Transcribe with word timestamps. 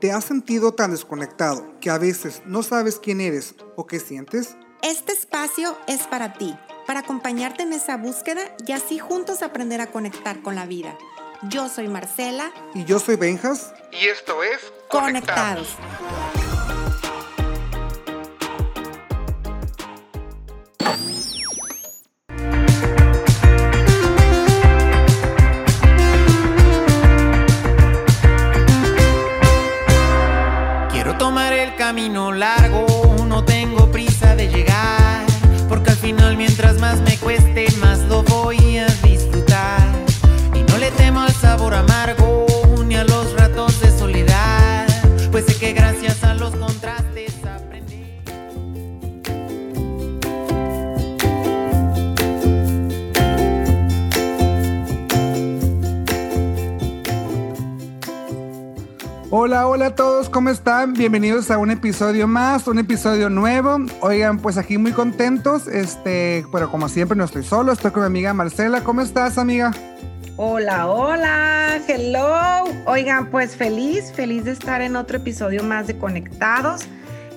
¿Te 0.00 0.12
has 0.12 0.24
sentido 0.24 0.74
tan 0.74 0.92
desconectado 0.92 1.74
que 1.80 1.90
a 1.90 1.98
veces 1.98 2.42
no 2.46 2.62
sabes 2.62 3.00
quién 3.00 3.20
eres 3.20 3.56
o 3.74 3.88
qué 3.88 3.98
sientes? 3.98 4.56
Este 4.80 5.10
espacio 5.10 5.76
es 5.88 6.06
para 6.06 6.34
ti, 6.34 6.56
para 6.86 7.00
acompañarte 7.00 7.64
en 7.64 7.72
esa 7.72 7.96
búsqueda 7.96 8.42
y 8.64 8.70
así 8.70 9.00
juntos 9.00 9.42
aprender 9.42 9.80
a 9.80 9.90
conectar 9.90 10.40
con 10.40 10.54
la 10.54 10.66
vida. 10.66 10.96
Yo 11.50 11.68
soy 11.68 11.88
Marcela. 11.88 12.52
Y 12.76 12.84
yo 12.84 13.00
soy 13.00 13.16
Benjas. 13.16 13.74
Y 13.90 14.06
esto 14.06 14.44
es 14.44 14.72
Conectados. 14.88 15.76
Bienvenidos 60.86 61.50
a 61.50 61.58
un 61.58 61.72
episodio 61.72 62.28
más, 62.28 62.68
un 62.68 62.78
episodio 62.78 63.28
nuevo. 63.28 63.78
Oigan, 64.00 64.38
pues 64.38 64.56
aquí 64.58 64.78
muy 64.78 64.92
contentos, 64.92 65.66
este, 65.66 66.46
pero 66.52 66.70
como 66.70 66.88
siempre 66.88 67.18
no 67.18 67.24
estoy 67.24 67.42
solo, 67.42 67.72
estoy 67.72 67.90
con 67.90 68.02
mi 68.02 68.06
amiga 68.06 68.32
Marcela. 68.32 68.84
¿Cómo 68.84 69.00
estás, 69.00 69.38
amiga? 69.38 69.72
Hola, 70.36 70.86
hola, 70.86 71.80
hello. 71.88 72.64
Oigan, 72.86 73.26
pues 73.26 73.56
feliz, 73.56 74.12
feliz 74.12 74.44
de 74.44 74.52
estar 74.52 74.80
en 74.80 74.94
otro 74.94 75.16
episodio 75.16 75.64
más 75.64 75.88
de 75.88 75.98
Conectados. 75.98 76.86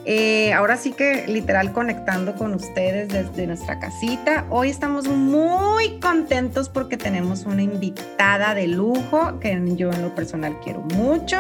Eh, 0.06 0.52
ahora 0.54 0.78
sí 0.78 0.94
que 0.94 1.28
literal 1.28 1.74
conectando 1.74 2.36
con 2.36 2.54
ustedes 2.54 3.10
desde 3.10 3.48
nuestra 3.48 3.80
casita. 3.80 4.46
Hoy 4.50 4.70
estamos 4.70 5.08
muy 5.08 6.00
contentos 6.00 6.70
porque 6.70 6.98
tenemos 6.98 7.46
una 7.46 7.64
invitada 7.64 8.54
de 8.54 8.68
lujo 8.68 9.40
que 9.40 9.60
yo 9.76 9.92
en 9.92 10.02
lo 10.04 10.14
personal 10.14 10.60
quiero 10.64 10.82
mucho. 10.82 11.38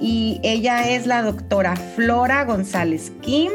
Y 0.00 0.40
ella 0.42 0.90
es 0.90 1.06
la 1.06 1.22
doctora 1.22 1.76
Flora 1.76 2.44
González 2.44 3.12
Kim. 3.20 3.52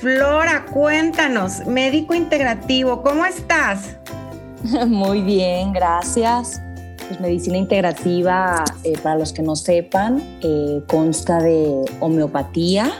Flora, 0.00 0.66
cuéntanos, 0.72 1.66
médico 1.66 2.14
integrativo, 2.14 3.02
¿cómo 3.02 3.24
estás? 3.24 3.96
Muy 4.86 5.22
bien, 5.22 5.72
gracias. 5.72 6.60
Pues 7.08 7.20
medicina 7.20 7.56
integrativa, 7.56 8.64
eh, 8.84 8.94
para 9.02 9.16
los 9.18 9.32
que 9.32 9.42
no 9.42 9.54
sepan, 9.56 10.22
consta 10.86 11.38
de 11.38 11.84
homeopatía, 12.00 12.92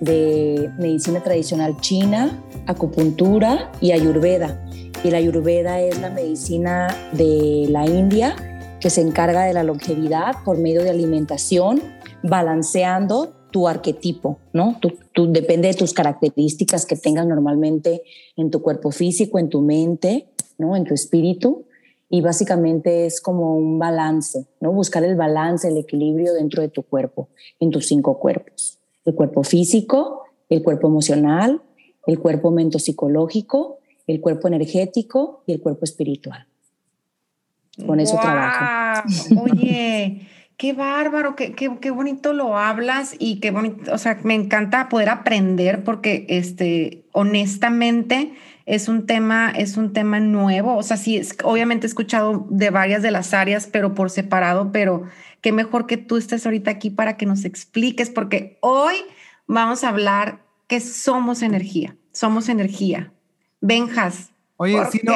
de 0.00 0.70
medicina 0.78 1.20
tradicional 1.20 1.76
china, 1.80 2.42
acupuntura 2.66 3.70
y 3.80 3.92
ayurveda. 3.92 4.60
Y 5.04 5.10
la 5.10 5.18
ayurveda 5.18 5.80
es 5.80 6.00
la 6.00 6.10
medicina 6.10 6.88
de 7.12 7.66
la 7.68 7.86
India 7.86 8.34
que 8.80 8.90
se 8.90 9.00
encarga 9.00 9.44
de 9.44 9.52
la 9.52 9.62
longevidad 9.62 10.34
por 10.44 10.58
medio 10.58 10.82
de 10.82 10.90
alimentación, 10.90 11.80
balanceando 12.22 13.32
tu 13.50 13.68
arquetipo, 13.68 14.38
¿no? 14.52 14.78
Tú, 14.80 15.32
depende 15.32 15.68
de 15.68 15.74
tus 15.74 15.94
características 15.94 16.84
que 16.84 16.96
tengas 16.96 17.26
normalmente 17.26 18.02
en 18.36 18.50
tu 18.50 18.60
cuerpo 18.60 18.90
físico, 18.90 19.38
en 19.38 19.48
tu 19.48 19.62
mente, 19.62 20.28
¿no? 20.58 20.76
En 20.76 20.84
tu 20.84 20.94
espíritu. 20.94 21.64
Y 22.10 22.20
básicamente 22.20 23.06
es 23.06 23.20
como 23.20 23.56
un 23.56 23.78
balance, 23.78 24.46
¿no? 24.60 24.72
Buscar 24.72 25.04
el 25.04 25.16
balance, 25.16 25.68
el 25.68 25.78
equilibrio 25.78 26.34
dentro 26.34 26.62
de 26.62 26.68
tu 26.68 26.82
cuerpo, 26.82 27.28
en 27.58 27.70
tus 27.70 27.86
cinco 27.86 28.18
cuerpos. 28.18 28.78
El 29.04 29.14
cuerpo 29.14 29.42
físico, 29.42 30.24
el 30.48 30.62
cuerpo 30.62 30.88
emocional, 30.88 31.62
el 32.06 32.18
cuerpo 32.20 32.54
psicológico, 32.78 33.78
el 34.06 34.20
cuerpo 34.20 34.48
energético 34.48 35.42
y 35.46 35.52
el 35.54 35.60
cuerpo 35.60 35.84
espiritual. 35.84 36.46
Con 37.84 38.00
eso 38.00 38.16
trabajo. 38.20 38.64
¡Guau! 39.34 39.42
Oye, 39.52 40.28
qué 40.56 40.72
bárbaro, 40.72 41.36
qué, 41.36 41.52
qué, 41.52 41.70
qué 41.80 41.90
bonito 41.90 42.32
lo 42.32 42.56
hablas 42.56 43.14
y 43.18 43.40
qué 43.40 43.50
bonito, 43.50 43.92
o 43.92 43.98
sea, 43.98 44.18
me 44.22 44.34
encanta 44.34 44.88
poder 44.88 45.08
aprender 45.10 45.84
porque, 45.84 46.24
este, 46.28 47.04
honestamente, 47.12 48.32
es 48.64 48.88
un 48.88 49.06
tema, 49.06 49.50
es 49.50 49.76
un 49.76 49.92
tema 49.92 50.18
nuevo. 50.20 50.76
O 50.76 50.82
sea, 50.82 50.96
sí, 50.96 51.16
es- 51.16 51.36
obviamente 51.44 51.86
he 51.86 51.88
escuchado 51.88 52.46
de 52.50 52.70
varias 52.70 53.02
de 53.02 53.10
las 53.10 53.34
áreas, 53.34 53.66
pero 53.70 53.94
por 53.94 54.10
separado, 54.10 54.72
pero 54.72 55.04
qué 55.40 55.52
mejor 55.52 55.86
que 55.86 55.96
tú 55.98 56.16
estés 56.16 56.46
ahorita 56.46 56.70
aquí 56.70 56.90
para 56.90 57.16
que 57.16 57.26
nos 57.26 57.44
expliques, 57.44 58.10
porque 58.10 58.58
hoy 58.62 58.94
vamos 59.46 59.84
a 59.84 59.90
hablar 59.90 60.40
que 60.66 60.80
somos 60.80 61.42
energía, 61.42 61.96
somos 62.12 62.48
energía. 62.48 63.12
Benjas. 63.60 64.30
Oye, 64.56 64.72
¿por 64.76 64.86
sí, 64.90 65.00
no? 65.04 65.12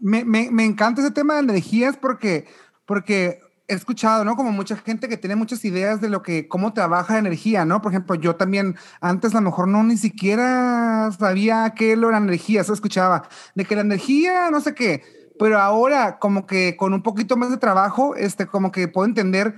Me, 0.00 0.64
encanta 0.64 1.00
ese 1.00 1.10
tema 1.10 1.34
de 1.34 1.40
energías 1.40 1.96
porque, 1.96 2.46
porque 2.84 3.40
he 3.68 3.74
escuchado, 3.74 4.24
¿no? 4.24 4.36
Como 4.36 4.52
mucha 4.52 4.76
gente 4.76 5.08
que 5.08 5.16
tiene 5.16 5.36
muchas 5.36 5.64
ideas 5.64 6.00
de 6.00 6.08
lo 6.08 6.22
que, 6.22 6.48
cómo 6.48 6.72
trabaja 6.72 7.14
la 7.14 7.20
energía, 7.20 7.64
¿no? 7.64 7.82
Por 7.82 7.92
ejemplo, 7.92 8.14
yo 8.14 8.36
también 8.36 8.76
antes 9.00 9.34
a 9.34 9.40
lo 9.40 9.50
mejor 9.50 9.68
no 9.68 9.82
ni 9.82 9.96
siquiera 9.96 11.10
sabía 11.18 11.72
qué 11.76 11.92
era 11.92 12.10
la 12.10 12.18
energía, 12.18 12.60
eso 12.60 12.72
escuchaba, 12.72 13.28
de 13.54 13.64
que 13.64 13.74
la 13.74 13.80
energía, 13.80 14.50
no 14.50 14.60
sé 14.60 14.74
qué, 14.74 15.02
pero 15.38 15.58
ahora 15.58 16.18
como 16.18 16.46
que 16.46 16.76
con 16.76 16.94
un 16.94 17.02
poquito 17.02 17.36
más 17.36 17.50
de 17.50 17.56
trabajo, 17.56 18.14
este, 18.16 18.46
como 18.46 18.72
que 18.72 18.88
puedo 18.88 19.06
entender 19.06 19.56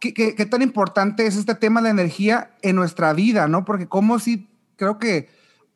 qué, 0.00 0.46
tan 0.46 0.62
importante 0.62 1.26
es 1.26 1.36
este 1.36 1.54
tema 1.54 1.82
de 1.82 1.90
energía 1.90 2.52
en 2.62 2.76
nuestra 2.76 3.12
vida, 3.12 3.48
¿no? 3.48 3.64
Porque 3.64 3.88
como 3.88 4.18
si, 4.18 4.48
creo 4.76 4.98
que 4.98 5.28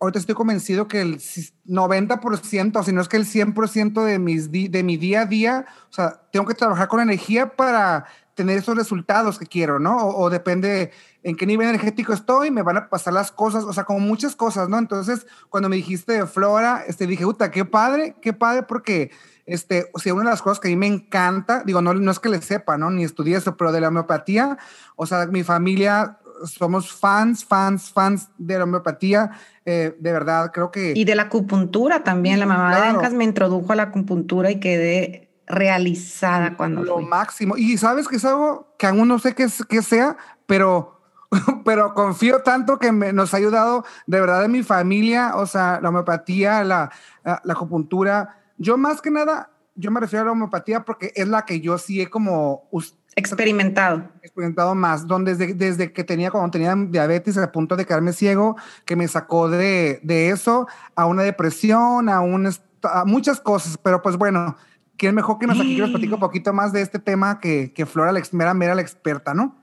ahorita 0.03 0.19
estoy 0.19 0.35
convencido 0.35 0.89
que 0.89 1.01
el 1.01 1.19
90%, 1.19 2.85
si 2.85 2.93
no 2.93 3.01
es 3.01 3.09
que 3.09 3.17
el 3.17 3.25
100% 3.25 4.05
de, 4.05 4.19
mis 4.19 4.51
de 4.51 4.83
mi 4.83 4.97
día 4.97 5.23
a 5.23 5.27
día, 5.27 5.67
o 5.91 5.93
sea, 5.93 6.23
tengo 6.33 6.45
que 6.45 6.55
trabajar 6.55 6.89
con 6.89 7.01
energía 7.01 7.55
para 7.55 8.07
tener 8.35 8.59
esos 8.59 8.77
resultados 8.77 9.39
que 9.39 9.47
quiero, 9.47 9.79
¿no? 9.79 9.97
O, 9.97 10.25
o 10.25 10.31
depende 10.31 10.91
en 11.23 11.37
qué 11.37 11.47
nivel 11.47 11.69
energético 11.69 12.13
estoy, 12.13 12.51
me 12.51 12.63
van 12.63 12.79
a 12.79 12.89
pasar 12.89 13.13
las 13.13 13.31
cosas, 13.31 13.63
o 13.63 13.73
sea, 13.73 13.85
como 13.85 14.01
muchas 14.01 14.35
cosas, 14.35 14.69
¿no? 14.69 14.77
Entonces, 14.77 15.25
cuando 15.49 15.69
me 15.69 15.77
dijiste 15.77 16.15
de 16.15 16.27
Flora, 16.27 16.83
este, 16.89 17.07
dije, 17.07 17.25
puta, 17.25 17.53
qué 17.53 17.65
padre, 17.65 18.17
qué 18.21 18.33
padre, 18.33 18.65
porque, 18.65 19.13
este, 19.47 19.89
o 19.93 20.01
sea, 20.01 20.15
una 20.15 20.25
de 20.25 20.31
las 20.31 20.43
cosas 20.43 20.59
que 20.59 20.67
a 20.67 20.71
mí 20.71 20.77
me 20.77 20.89
encanta, 20.89 21.63
digo, 21.65 21.81
no, 21.81 21.95
no 21.95 22.11
es 22.11 22.19
que 22.19 22.29
le 22.29 22.43
sepa, 22.43 22.77
¿no? 22.77 22.91
Ni 22.91 23.05
estudié 23.05 23.37
eso, 23.37 23.57
pero 23.57 23.71
de 23.71 23.81
la 23.81 23.89
homeopatía, 23.89 24.59
o 24.97 25.07
sea, 25.07 25.27
mi 25.27 25.45
familia 25.45 26.19
somos 26.45 26.93
fans, 26.93 27.45
fans, 27.45 27.91
fans 27.91 28.29
de 28.39 28.59
la 28.59 28.65
homeopatía, 28.65 29.31
eh, 29.65 29.97
de 29.99 30.13
verdad, 30.13 30.51
creo 30.53 30.71
que... 30.71 30.93
Y 30.97 31.05
de 31.05 31.15
la 31.15 31.25
acupuntura 31.25 32.03
también. 32.05 32.39
La 32.41 32.47
mamá 32.47 32.71
de 32.71 32.77
Claro. 32.77 32.93
Benjas 32.99 33.13
me 33.15 33.25
introdujo 33.25 33.73
a 33.73 33.77
la 33.77 33.85
acupuntura 33.85 34.51
y 34.51 34.61
quedé 34.61 35.31
realizada 35.47 36.57
cuando 36.57 36.83
lo 36.83 36.95
fui. 36.97 37.05
máximo. 37.05 37.57
Y 37.57 37.77
sabes 37.79 38.09
que 38.09 38.17
es 38.17 38.25
algo 38.25 38.75
que 38.79 38.87
aún 38.87 39.09
no 39.09 39.19
sé 39.19 39.35
qué, 39.35 39.47
qué 39.69 39.83
sea, 39.83 40.17
pero, 40.47 41.01
pero 41.65 41.95
confío 41.95 42.43
tanto 42.43 42.79
que 42.79 42.93
me- 42.93 43.13
nos 43.13 43.35
ha 43.35 43.39
ayudado 43.39 43.85
de 44.07 44.21
verdad 44.21 44.45
en 44.45 44.53
mi 44.53 44.63
familia, 44.63 45.33
o 45.37 45.47
sea, 45.47 45.81
la 45.83 45.89
homeopatía, 45.91 46.65
la, 46.65 46.91
la, 47.25 47.41
la 47.45 47.53
acupuntura. 47.53 48.39
Yo 48.59 48.77
más 48.77 49.01
que 49.01 49.11
nada, 49.11 49.51
yo 49.75 49.91
me 49.91 50.01
refiero 50.01 50.23
a 50.23 50.27
la 50.27 50.33
homeopatía 50.33 50.85
porque 50.85 51.13
es 51.15 51.27
la 51.29 51.45
que 51.45 51.61
yo 51.61 51.79
sí 51.79 52.01
he 52.01 52.11
como 52.11 52.69
us- 52.71 52.97
Experimentado. 53.15 54.09
experimentado 54.23 54.75
más, 54.75 55.07
donde 55.07 55.35
desde, 55.37 55.53
desde 55.55 55.93
que 55.93 56.03
tenía, 56.03 56.31
cuando 56.31 56.51
tenía 56.51 56.75
diabetes 56.75 57.37
a 57.37 57.53
punto 57.53 57.77
de 57.77 57.85
quedarme 57.85 58.13
ciego, 58.15 58.57
que 58.87 58.97
me 58.97 59.07
sacó 59.07 59.51
de, 59.51 60.01
de 60.03 60.31
eso 60.31 60.67
a 60.95 61.05
una 61.05 61.23
depresión, 61.23 62.09
a, 62.09 62.21
un, 62.21 62.51
a 62.83 63.05
muchas 63.05 63.39
cosas, 63.39 63.77
pero 63.77 64.01
pues 64.01 64.17
bueno, 64.17 64.57
¿quién 64.97 65.15
mejor 65.15 65.39
que 65.39 65.47
nos 65.47 65.61
aquí 65.61 65.77
que 65.77 65.83
nos 65.83 65.91
platique 65.91 66.15
un 66.15 66.21
poquito 66.21 66.53
más 66.55 66.73
de 66.73 66.81
este 66.81 66.99
tema 66.99 67.39
que, 67.39 67.73
que 67.75 67.85
Flora, 67.85 68.13
la 68.13 68.19
ex- 68.19 68.33
mera, 68.33 68.55
mera 68.55 68.75
la 68.75 68.83
experta, 68.83 69.35
¿no? 69.35 69.57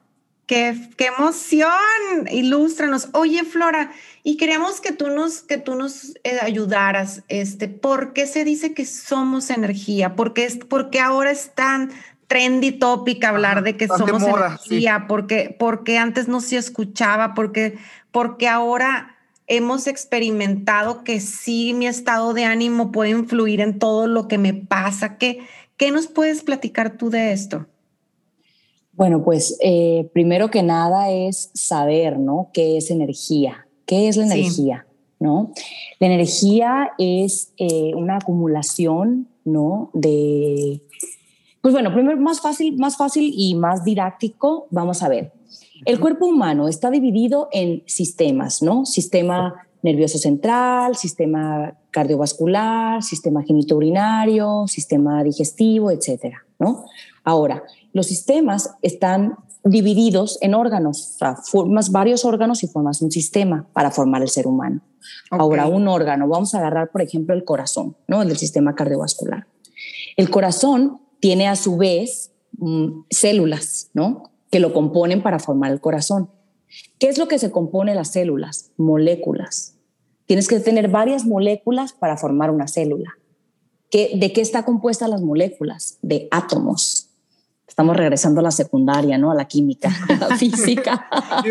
¡Qué, 0.45 0.89
qué 0.97 1.07
emoción! 1.15 1.69
Ilústranos. 2.31 3.09
Oye, 3.13 3.43
Flora, 3.43 3.91
y 4.23 4.35
queríamos 4.37 4.81
que 4.81 4.91
tú 4.91 5.09
nos, 5.09 5.41
que 5.41 5.59
tú 5.59 5.75
nos 5.75 6.15
eh, 6.23 6.39
ayudaras. 6.41 7.23
Este, 7.27 7.67
¿Por 7.67 8.13
qué 8.13 8.25
se 8.25 8.43
dice 8.43 8.73
que 8.73 8.85
somos 8.87 9.51
energía? 9.51 10.15
¿Por 10.15 10.33
qué, 10.33 10.45
es, 10.45 10.57
por 10.57 10.89
qué 10.89 11.01
ahora 11.01 11.29
es 11.29 11.53
tan 11.53 11.91
trendy 12.29 12.71
topic 12.71 13.25
hablar 13.25 13.57
Ajá, 13.57 13.61
de 13.63 13.75
que 13.75 13.87
de 13.87 13.97
somos 13.97 14.23
sí. 14.23 14.29
energía? 14.29 15.05
porque, 15.09 15.53
porque 15.59 15.97
antes 15.97 16.29
no 16.29 16.39
se 16.39 16.57
escuchaba, 16.57 17.33
porque, 17.33 17.77
porque 18.11 18.47
ahora 18.47 19.17
hemos 19.47 19.87
experimentado 19.87 21.03
que 21.03 21.19
sí 21.19 21.73
mi 21.73 21.87
estado 21.87 22.33
de 22.33 22.45
ánimo 22.45 22.91
puede 22.91 23.09
influir 23.09 23.61
en 23.61 23.79
todo 23.79 24.07
lo 24.07 24.27
que 24.27 24.37
me 24.37 24.53
pasa. 24.53 25.17
¿Qué, 25.17 25.39
qué 25.75 25.91
nos 25.91 26.07
puedes 26.07 26.43
platicar 26.43 26.97
tú 26.97 27.09
de 27.09 27.33
esto? 27.33 27.65
Bueno, 28.93 29.23
pues 29.23 29.57
eh, 29.61 30.07
primero 30.13 30.51
que 30.51 30.61
nada 30.61 31.09
es 31.09 31.49
saber, 31.55 32.19
¿no? 32.19 32.51
¿Qué 32.53 32.77
es 32.77 32.91
energía? 32.91 33.65
¿Qué 33.87 34.07
es 34.07 34.17
la 34.17 34.25
energía? 34.25 34.85
¿No? 35.19 35.51
La 35.99 36.07
energía 36.07 36.91
es 36.99 37.53
eh, 37.57 37.93
una 37.95 38.17
acumulación, 38.17 39.29
¿no? 39.45 39.89
De, 39.93 40.81
pues 41.61 41.73
bueno, 41.73 41.93
primero 41.93 42.19
más 42.19 42.41
fácil, 42.41 42.77
más 42.77 42.97
fácil 42.97 43.31
y 43.35 43.55
más 43.55 43.83
didáctico, 43.83 44.67
vamos 44.71 45.03
a 45.03 45.09
ver. 45.09 45.33
El 45.85 45.99
cuerpo 45.99 46.25
humano 46.25 46.67
está 46.67 46.89
dividido 46.89 47.49
en 47.51 47.83
sistemas, 47.85 48.61
¿no? 48.61 48.85
Sistema 48.85 49.67
nervioso 49.81 50.17
central, 50.17 50.95
sistema 50.95 51.73
cardiovascular, 51.91 53.01
sistema 53.01 53.43
genitourinario, 53.43 54.65
sistema 54.67 55.23
digestivo, 55.23 55.91
etcétera, 55.91 56.45
¿no? 56.59 56.85
Ahora, 57.23 57.63
los 57.93 58.07
sistemas 58.07 58.75
están 58.81 59.35
divididos 59.63 60.37
en 60.41 60.53
órganos, 60.53 61.15
o 61.15 61.17
sea, 61.17 61.35
formas 61.35 61.91
varios 61.91 62.25
órganos 62.25 62.63
y 62.63 62.67
formas 62.67 63.01
un 63.01 63.11
sistema 63.11 63.67
para 63.73 63.91
formar 63.91 64.21
el 64.21 64.29
ser 64.29 64.47
humano. 64.47 64.81
Ahora, 65.31 65.67
un 65.67 65.87
órgano, 65.87 66.27
vamos 66.27 66.53
a 66.55 66.59
agarrar, 66.59 66.91
por 66.91 67.01
ejemplo, 67.01 67.33
el 67.33 67.43
corazón, 67.43 67.95
¿no? 68.07 68.21
El 68.21 68.29
del 68.29 68.37
sistema 68.37 68.75
cardiovascular. 68.75 69.47
El 70.17 70.29
corazón 70.29 70.99
tiene 71.19 71.47
a 71.47 71.55
su 71.55 71.77
vez 71.77 72.31
mm, 72.57 73.01
células, 73.09 73.89
¿no? 73.93 74.31
Que 74.51 74.59
lo 74.59 74.73
componen 74.73 75.21
para 75.21 75.39
formar 75.39 75.71
el 75.71 75.81
corazón. 75.81 76.29
¿Qué 76.97 77.07
es 77.07 77.17
lo 77.17 77.27
que 77.27 77.39
se 77.39 77.51
compone 77.51 77.95
las 77.95 78.11
células? 78.11 78.71
Moléculas. 78.77 79.75
Tienes 80.25 80.47
que 80.47 80.59
tener 80.59 80.89
varias 80.89 81.25
moléculas 81.25 81.93
para 81.93 82.17
formar 82.17 82.51
una 82.51 82.67
célula. 82.67 83.17
¿De 83.91 84.31
qué 84.33 84.41
está 84.41 84.65
compuesta 84.65 85.07
las 85.07 85.21
moléculas? 85.21 85.97
De 86.03 86.27
átomos. 86.29 87.08
Estamos 87.79 87.95
regresando 87.95 88.41
a 88.41 88.43
la 88.43 88.51
secundaria, 88.51 89.17
¿no? 89.17 89.31
A 89.31 89.35
la 89.35 89.47
química, 89.47 89.89
a 90.09 90.27
la 90.27 90.35
física. 90.35 91.07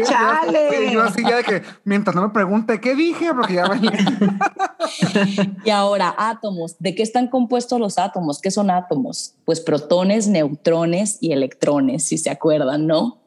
¡Chale! 0.07 0.93
Yo, 0.93 1.03
así 1.03 1.23
ya 1.23 1.37
de 1.37 1.43
que 1.43 1.63
mientras 1.85 2.15
no 2.15 2.21
me 2.21 2.29
pregunte 2.29 2.83
qué 2.83 2.95
dije, 2.95 3.33
porque 3.33 3.55
ya 3.55 3.67
me... 3.67 3.81
y 5.65 5.71
ahora, 5.71 6.15
átomos. 6.19 6.77
¿De 6.81 6.95
qué 6.95 7.03
están 7.03 7.29
compuestos 7.29 7.81
los 7.81 7.97
átomos? 7.97 8.43
¿Qué 8.43 8.51
son 8.51 8.71
átomos? 8.71 9.37
Pues 9.47 9.63
protones, 9.63 10.29
neutrones 10.29 11.17
y 11.23 11.33
electrones, 11.33 12.05
si 12.05 12.19
se 12.19 12.29
acuerdan, 12.29 12.87
¿no? 12.87 13.23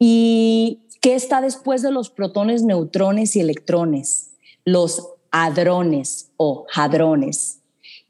¿Y 0.00 0.88
qué 1.00 1.14
está 1.14 1.40
después 1.40 1.82
de 1.82 1.92
los 1.92 2.10
protones, 2.10 2.64
neutrones 2.64 3.36
y 3.36 3.42
electrones? 3.42 4.32
Los 4.64 5.08
hadrones 5.30 6.32
o 6.36 6.66
hadrones. 6.74 7.60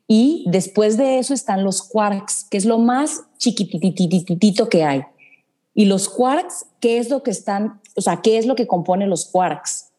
Y 0.07 0.45
después 0.49 0.97
de 0.97 1.19
eso 1.19 1.33
están 1.33 1.65
los 1.65 1.83
quarks, 1.83 2.47
que 2.51 2.59
es 2.59 2.65
lo 2.65 2.79
más 2.79 3.23
chiquitititito 3.39 4.69
que 4.69 4.85
hay. 4.85 5.03
Y 5.75 5.87
los 5.87 6.09
quarks, 6.09 6.67
¿qué 6.81 6.99
es 6.99 7.11
lo 7.11 7.23
que 7.23 7.31
están, 7.31 7.81
o 7.97 8.01
sea, 8.01 8.21
qué 8.23 8.39
es 8.39 8.47
lo 8.47 8.55
que 8.55 8.67
compone 8.67 9.07
los 9.07 9.27
quarks? 9.27 9.93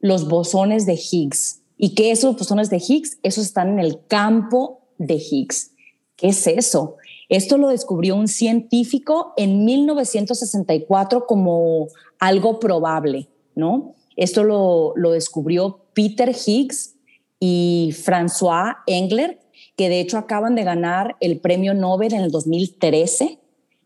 Los 0.00 0.28
bosones 0.28 0.86
de 0.86 0.94
Higgs. 0.94 1.60
¿Y 1.76 1.94
qué 1.94 2.10
esos 2.10 2.36
bosones 2.36 2.70
de 2.70 2.78
Higgs? 2.78 3.18
Esos 3.22 3.44
están 3.44 3.68
en 3.68 3.78
el 3.78 4.06
campo 4.06 4.80
de 4.98 5.14
Higgs. 5.14 5.72
¿Qué 6.16 6.28
es 6.28 6.46
eso? 6.46 6.96
Esto 7.28 7.58
lo 7.58 7.68
descubrió 7.68 8.16
un 8.16 8.28
científico 8.28 9.34
en 9.36 9.64
1964 9.64 11.26
como 11.26 11.88
algo 12.18 12.58
probable, 12.58 13.28
¿no? 13.54 13.94
Esto 14.16 14.42
lo, 14.42 14.92
lo 14.96 15.12
descubrió 15.12 15.84
Peter 15.94 16.34
Higgs 16.34 16.96
y 17.38 17.94
François 17.94 18.78
Engler 18.86 19.38
que 19.80 19.88
de 19.88 19.98
hecho 19.98 20.18
acaban 20.18 20.56
de 20.56 20.62
ganar 20.62 21.16
el 21.20 21.40
premio 21.40 21.72
Nobel 21.72 22.12
en 22.12 22.20
el 22.20 22.30
2013 22.30 23.38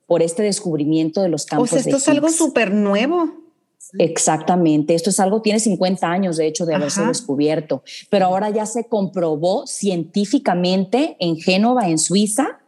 por 0.08 0.22
este 0.22 0.42
descubrimiento 0.42 1.22
de 1.22 1.28
los 1.28 1.46
campos. 1.46 1.70
O 1.70 1.70
sea, 1.70 1.78
esto 1.78 1.98
es 1.98 2.08
algo 2.08 2.30
súper 2.30 2.74
nuevo. 2.74 3.30
Exactamente, 4.00 4.96
esto 4.96 5.10
es 5.10 5.20
algo, 5.20 5.40
tiene 5.40 5.60
50 5.60 6.04
años 6.10 6.36
de 6.36 6.48
hecho 6.48 6.66
de 6.66 6.74
haberse 6.74 7.06
descubierto, 7.06 7.84
pero 8.10 8.26
ahora 8.26 8.50
ya 8.50 8.66
se 8.66 8.88
comprobó 8.88 9.68
científicamente 9.68 11.16
en 11.20 11.36
Génova, 11.36 11.88
en 11.88 11.98
Suiza, 11.98 12.58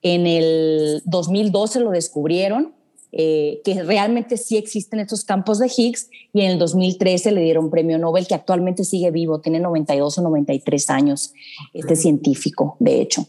en 0.00 0.26
el 0.26 1.02
2012 1.04 1.78
lo 1.78 1.90
descubrieron 1.92 2.74
eh, 3.14 3.60
que 3.62 3.82
realmente 3.82 4.38
sí 4.38 4.56
existen 4.56 4.98
estos 4.98 5.22
campos 5.22 5.58
de 5.58 5.70
Higgs 5.74 6.08
y 6.32 6.40
en 6.40 6.52
el 6.52 6.58
2013 6.58 7.32
le 7.32 7.42
dieron 7.42 7.68
premio 7.68 7.98
Nobel 7.98 8.26
que 8.26 8.34
actualmente 8.34 8.84
sigue 8.84 9.10
vivo, 9.10 9.38
tiene 9.38 9.60
92 9.60 10.16
o 10.16 10.22
93 10.22 10.88
años, 10.88 11.34
este 11.74 11.94
científico, 11.94 12.76
de 12.80 13.02
hecho. 13.02 13.26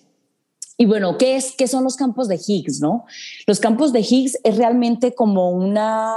Y 0.77 0.85
bueno, 0.85 1.17
¿qué, 1.17 1.35
es, 1.35 1.53
¿qué 1.57 1.67
son 1.67 1.83
los 1.83 1.97
campos 1.97 2.29
de 2.29 2.39
Higgs? 2.45 2.79
No? 2.79 3.03
Los 3.45 3.59
campos 3.59 3.91
de 3.91 3.99
Higgs 3.99 4.39
es 4.45 4.55
realmente 4.55 5.13
como 5.13 5.51
una, 5.51 6.15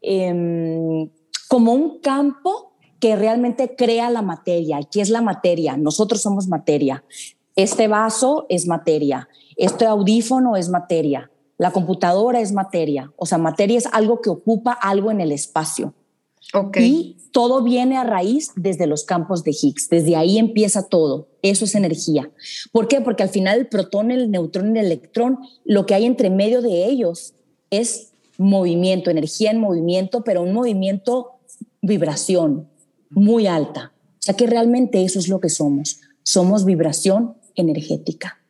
em, 0.00 1.10
como 1.48 1.72
un 1.72 1.98
campo 1.98 2.72
que 3.00 3.16
realmente 3.16 3.74
crea 3.74 4.10
la 4.10 4.22
materia. 4.22 4.78
¿Qué 4.88 5.00
es 5.00 5.10
la 5.10 5.22
materia? 5.22 5.76
Nosotros 5.76 6.22
somos 6.22 6.46
materia. 6.46 7.02
Este 7.56 7.88
vaso 7.88 8.46
es 8.48 8.68
materia. 8.68 9.28
Este 9.56 9.86
audífono 9.86 10.56
es 10.56 10.68
materia. 10.68 11.31
La 11.62 11.70
computadora 11.70 12.40
es 12.40 12.50
materia, 12.50 13.12
o 13.14 13.24
sea, 13.24 13.38
materia 13.38 13.78
es 13.78 13.86
algo 13.92 14.20
que 14.20 14.30
ocupa 14.30 14.72
algo 14.72 15.12
en 15.12 15.20
el 15.20 15.30
espacio. 15.30 15.94
Okay. 16.52 16.84
Y 16.84 17.16
todo 17.30 17.62
viene 17.62 17.96
a 17.96 18.02
raíz 18.02 18.50
desde 18.56 18.88
los 18.88 19.04
campos 19.04 19.44
de 19.44 19.52
Higgs, 19.52 19.88
desde 19.88 20.16
ahí 20.16 20.38
empieza 20.38 20.88
todo. 20.88 21.28
Eso 21.40 21.64
es 21.64 21.76
energía. 21.76 22.32
¿Por 22.72 22.88
qué? 22.88 23.00
Porque 23.00 23.22
al 23.22 23.28
final 23.28 23.60
el 23.60 23.68
protón, 23.68 24.10
el 24.10 24.32
neutrón 24.32 24.74
y 24.74 24.80
el 24.80 24.86
electrón, 24.86 25.38
lo 25.64 25.86
que 25.86 25.94
hay 25.94 26.04
entre 26.04 26.30
medio 26.30 26.62
de 26.62 26.86
ellos 26.86 27.34
es 27.70 28.10
movimiento, 28.38 29.12
energía 29.12 29.52
en 29.52 29.60
movimiento, 29.60 30.24
pero 30.24 30.42
un 30.42 30.52
movimiento 30.52 31.38
vibración 31.80 32.68
muy 33.08 33.46
alta. 33.46 33.92
O 34.14 34.18
sea 34.18 34.34
que 34.34 34.48
realmente 34.48 35.04
eso 35.04 35.20
es 35.20 35.28
lo 35.28 35.38
que 35.38 35.48
somos. 35.48 36.00
Somos 36.24 36.64
vibración 36.64 37.36
energética, 37.54 38.40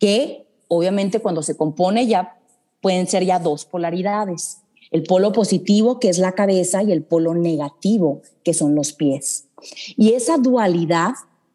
que 0.00 0.47
obviamente 0.68 1.20
cuando 1.20 1.42
se 1.42 1.56
compone 1.56 2.06
ya 2.06 2.38
pueden 2.80 3.06
ser 3.06 3.24
ya 3.24 3.38
dos 3.38 3.64
polaridades. 3.64 4.58
El 4.90 5.02
polo 5.02 5.32
positivo, 5.32 5.98
que 5.98 6.08
es 6.08 6.18
la 6.18 6.32
cabeza, 6.32 6.82
y 6.82 6.92
el 6.92 7.02
polo 7.02 7.34
negativo, 7.34 8.22
que 8.42 8.54
son 8.54 8.74
los 8.74 8.92
pies. 8.92 9.48
Y 9.96 10.12
esa 10.12 10.38
dualidad, 10.38 11.12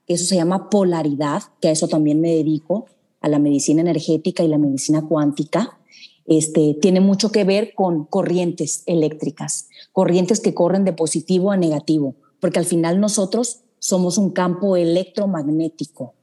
eso 0.08 0.26
se 0.26 0.36
llama 0.36 0.70
polaridad, 0.70 1.42
que 1.62 1.70
a 1.70 1.72
eso 1.72 1.88
también 1.88 2.22
me 2.22 2.36
dedico, 2.36 2.86
a 3.22 3.30
la 3.30 3.40
medicina 3.40 3.82
energética 3.82 4.44
y 4.44 4.50
la 4.50 4.58
medicina 4.58 5.08
cuántica, 5.08 5.80
este, 6.26 6.78
tiene 6.82 7.00
mucho 7.00 7.32
que 7.32 7.44
ver 7.44 7.74
con 7.74 8.06
corrientes 8.06 8.84
eléctricas, 8.86 9.70
corrientes 9.92 10.40
que 10.40 10.54
corren 10.54 10.84
de 10.84 10.94
positivo 10.94 11.52
a 11.52 11.58
negativo, 11.58 12.16
porque 12.40 12.60
al 12.60 12.66
final 12.66 13.00
nosotros 13.00 13.62
somos 13.80 14.18
un 14.18 14.32
campo 14.32 14.76
electromagnético 14.76 16.14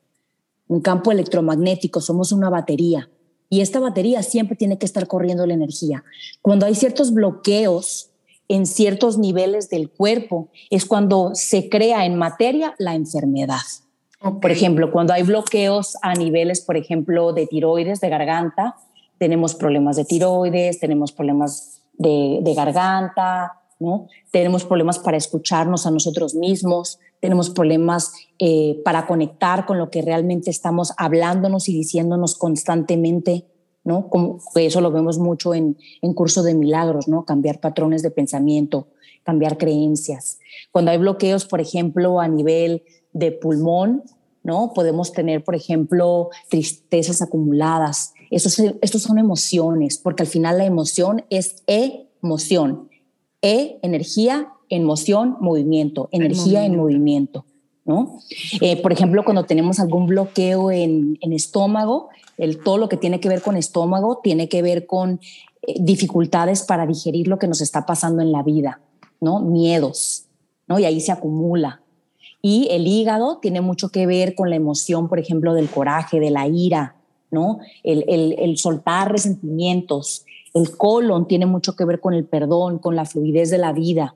un 0.70 0.80
campo 0.80 1.10
electromagnético, 1.10 2.00
somos 2.00 2.30
una 2.30 2.48
batería. 2.48 3.10
Y 3.48 3.60
esta 3.60 3.80
batería 3.80 4.22
siempre 4.22 4.54
tiene 4.54 4.78
que 4.78 4.86
estar 4.86 5.08
corriendo 5.08 5.44
la 5.44 5.54
energía. 5.54 6.04
Cuando 6.42 6.64
hay 6.64 6.76
ciertos 6.76 7.12
bloqueos 7.12 8.10
en 8.46 8.66
ciertos 8.66 9.18
niveles 9.18 9.68
del 9.68 9.90
cuerpo, 9.90 10.48
es 10.70 10.86
cuando 10.86 11.32
se 11.34 11.68
crea 11.68 12.06
en 12.06 12.16
materia 12.16 12.76
la 12.78 12.94
enfermedad. 12.94 13.66
Por 14.40 14.52
ejemplo, 14.52 14.92
cuando 14.92 15.12
hay 15.12 15.24
bloqueos 15.24 15.96
a 16.02 16.14
niveles, 16.14 16.60
por 16.60 16.76
ejemplo, 16.76 17.32
de 17.32 17.48
tiroides, 17.48 18.00
de 18.00 18.08
garganta, 18.08 18.76
tenemos 19.18 19.56
problemas 19.56 19.96
de 19.96 20.04
tiroides, 20.04 20.78
tenemos 20.78 21.10
problemas 21.10 21.82
de, 21.94 22.38
de 22.42 22.54
garganta, 22.54 23.60
¿no? 23.80 24.06
Tenemos 24.30 24.64
problemas 24.64 25.00
para 25.00 25.16
escucharnos 25.16 25.84
a 25.84 25.90
nosotros 25.90 26.36
mismos, 26.36 27.00
tenemos 27.20 27.50
problemas 27.50 28.12
eh, 28.38 28.80
para 28.84 29.06
conectar 29.06 29.66
con 29.66 29.78
lo 29.78 29.90
que 29.90 30.02
realmente 30.02 30.50
estamos 30.50 30.92
hablándonos 30.96 31.68
y 31.68 31.74
diciéndonos 31.74 32.34
constantemente, 32.36 33.46
¿no? 33.84 34.08
Como, 34.08 34.40
eso 34.54 34.80
lo 34.80 34.90
vemos 34.90 35.18
mucho 35.18 35.54
en, 35.54 35.76
en 36.02 36.14
curso 36.14 36.42
de 36.42 36.54
milagros, 36.54 37.08
¿no? 37.08 37.24
Cambiar 37.24 37.60
patrones 37.60 38.02
de 38.02 38.10
pensamiento, 38.10 38.88
cambiar 39.22 39.58
creencias. 39.58 40.38
Cuando 40.72 40.90
hay 40.90 40.98
bloqueos, 40.98 41.44
por 41.44 41.60
ejemplo, 41.60 42.20
a 42.20 42.28
nivel 42.28 42.82
de 43.12 43.32
pulmón, 43.32 44.02
¿no? 44.42 44.72
Podemos 44.74 45.12
tener, 45.12 45.44
por 45.44 45.54
ejemplo, 45.54 46.30
tristezas 46.48 47.20
acumuladas. 47.22 48.14
Estos, 48.30 48.58
estos 48.80 49.02
son 49.02 49.18
emociones, 49.18 49.98
porque 49.98 50.22
al 50.22 50.28
final 50.28 50.58
la 50.58 50.64
emoción 50.64 51.24
es 51.30 51.62
emoción. 51.66 52.88
E, 53.42 53.78
energía, 53.82 54.52
en 54.70 54.84
moción, 54.84 55.36
movimiento, 55.40 56.08
energía 56.12 56.64
en 56.64 56.76
movimiento. 56.76 57.44
¿no? 57.84 58.20
Eh, 58.60 58.80
por 58.80 58.92
ejemplo, 58.92 59.24
cuando 59.24 59.44
tenemos 59.44 59.80
algún 59.80 60.06
bloqueo 60.06 60.70
en, 60.70 61.18
estómago, 61.20 62.08
el, 62.38 62.62
todo 62.62 62.78
lo 62.78 62.88
que 62.88 62.96
tiene 62.96 63.20
que 63.20 63.28
ver 63.28 63.42
con 63.42 63.56
estómago 63.56 64.20
tiene 64.22 64.48
que 64.48 64.62
ver 64.62 64.86
con 64.86 65.20
eh, 65.62 65.74
dificultades 65.80 66.62
para 66.62 66.86
digerir 66.86 67.26
lo 67.26 67.38
que 67.38 67.48
nos 67.48 67.60
está 67.60 67.84
pasando 67.84 68.22
en 68.22 68.32
la 68.32 68.42
vida, 68.42 68.80
¿no? 69.20 69.40
Miedos, 69.40 70.26
¿no? 70.68 70.78
Y 70.78 70.84
ahí 70.84 71.00
se 71.00 71.12
acumula. 71.12 71.82
Y 72.40 72.68
el 72.70 72.86
hígado 72.86 73.38
tiene 73.38 73.60
mucho 73.60 73.90
que 73.90 74.06
ver 74.06 74.34
con 74.34 74.48
la 74.50 74.56
emoción, 74.56 75.08
por 75.08 75.18
ejemplo, 75.18 75.52
del 75.52 75.68
coraje, 75.68 76.20
de 76.20 76.30
la 76.30 76.46
ira, 76.46 76.96
¿no? 77.30 77.58
El, 77.82 78.04
el 78.38 78.56
soltar 78.56 79.10
resentimientos, 79.10 80.24
El 80.54 80.76
colon 80.76 81.26
tiene 81.26 81.46
mucho 81.46 81.76
que 81.76 81.84
ver 81.84 82.00
con 82.00 82.14
el 82.14 82.24
perdón, 82.24 82.78
con 82.78 82.96
la 82.96 83.04
fluidez 83.04 83.50
de 83.50 83.58
la 83.58 83.72
vida, 83.72 84.14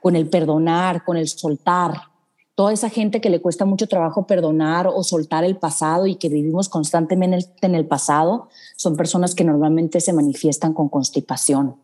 con 0.00 0.16
el 0.16 0.28
perdonar, 0.28 1.04
con 1.04 1.16
el 1.16 1.28
soltar. 1.28 1.94
Toda 2.54 2.72
esa 2.72 2.90
gente 2.90 3.20
que 3.20 3.30
le 3.30 3.40
cuesta 3.40 3.64
mucho 3.64 3.86
trabajo 3.86 4.26
perdonar 4.26 4.86
o 4.86 5.02
soltar 5.02 5.44
el 5.44 5.56
pasado 5.56 6.06
y 6.06 6.16
que 6.16 6.28
vivimos 6.28 6.68
constantemente 6.68 7.46
en 7.62 7.74
el 7.74 7.86
pasado, 7.86 8.48
son 8.76 8.96
personas 8.96 9.34
que 9.34 9.44
normalmente 9.44 10.00
se 10.00 10.12
manifiestan 10.12 10.74
con 10.74 10.88
constipación, 10.88 11.76